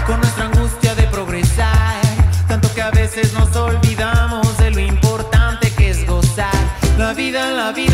con 0.07 0.19
nuestra 0.21 0.45
angustia 0.45 0.95
de 0.95 1.03
progresar, 1.03 2.01
tanto 2.47 2.73
que 2.73 2.81
a 2.81 2.91
veces 2.91 3.33
nos 3.33 3.53
olvidamos 3.55 4.57
de 4.57 4.71
lo 4.71 4.79
importante 4.79 5.69
que 5.71 5.89
es 5.89 6.07
gozar. 6.07 6.51
La 6.97 7.13
vida, 7.13 7.51
la 7.51 7.71
vida. 7.71 7.92